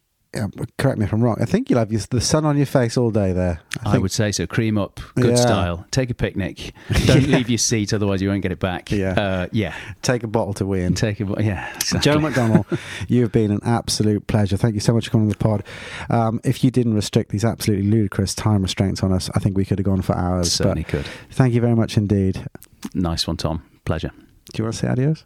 correct 0.77 0.97
me 0.97 1.05
if 1.05 1.13
I'm 1.13 1.21
wrong. 1.23 1.37
I 1.41 1.45
think 1.45 1.69
you'll 1.69 1.79
have 1.79 1.91
your, 1.91 2.01
the 2.09 2.21
sun 2.21 2.45
on 2.45 2.57
your 2.57 2.65
face 2.65 2.97
all 2.97 3.11
day 3.11 3.33
there. 3.33 3.61
I, 3.85 3.91
think, 3.91 4.01
would 4.01 4.11
say 4.11 4.31
so. 4.31 4.47
Cream 4.47 4.77
up, 4.77 4.99
good 5.15 5.31
Yeah. 5.31 5.35
style. 5.35 5.85
Take 5.91 6.09
a 6.09 6.13
picnic. 6.13 6.73
Don't 7.05 7.27
leave 7.27 7.49
your 7.49 7.57
seat, 7.57 7.93
otherwise 7.93 8.21
you 8.21 8.29
won't 8.29 8.41
get 8.41 8.51
it 8.51 8.59
back. 8.59 8.91
Yeah. 8.91 9.11
uh, 9.13 9.47
yeah. 9.51 9.75
take 10.01 10.23
a 10.23 10.27
bottle 10.27 10.53
to 10.55 10.65
win. 10.65 10.93
Take 10.95 11.19
a 11.19 11.25
bottle. 11.25 11.43
yeah. 11.43 11.73
Exactly. 11.75 11.99
Joe 12.11 12.17
McDonnell, 12.19 12.79
you've 13.07 13.31
been 13.31 13.51
an 13.51 13.59
absolute 13.63 14.25
pleasure. 14.27 14.57
Thank 14.57 14.73
you 14.75 14.81
so 14.81 14.93
much 14.93 15.05
for 15.05 15.11
coming 15.11 15.25
on 15.27 15.29
the 15.29 15.37
pod. 15.37 15.63
Um, 16.09 16.39
if 16.43 16.63
you 16.63 16.71
didn't 16.71 16.93
restrict 16.95 17.31
these 17.31 17.45
absolutely 17.45 17.87
ludicrous 17.89 18.33
time 18.35 18.61
restraints 18.63 19.03
on 19.03 19.11
us, 19.13 19.29
I 19.35 19.39
think 19.39 19.55
we 19.57 19.65
could 19.65 19.79
have 19.79 19.85
gone 19.85 20.01
for 20.01 20.15
hours. 20.15 20.51
certainly 20.51 20.83
But 20.83 20.89
could. 20.91 21.05
thank 21.31 21.53
you 21.53 21.61
very 21.61 21.75
much 21.75 21.97
indeed. 21.97 22.45
Nice 22.93 23.27
one, 23.27 23.37
Tom. 23.37 23.63
Pleasure. 23.85 24.11
Do 24.53 24.57
you 24.57 24.63
want 24.65 24.75
to 24.75 24.79
say 24.81 24.87
adios? 24.87 25.25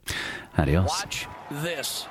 Adios. 0.57 0.87
Watch 0.87 1.27
this. 1.51 2.05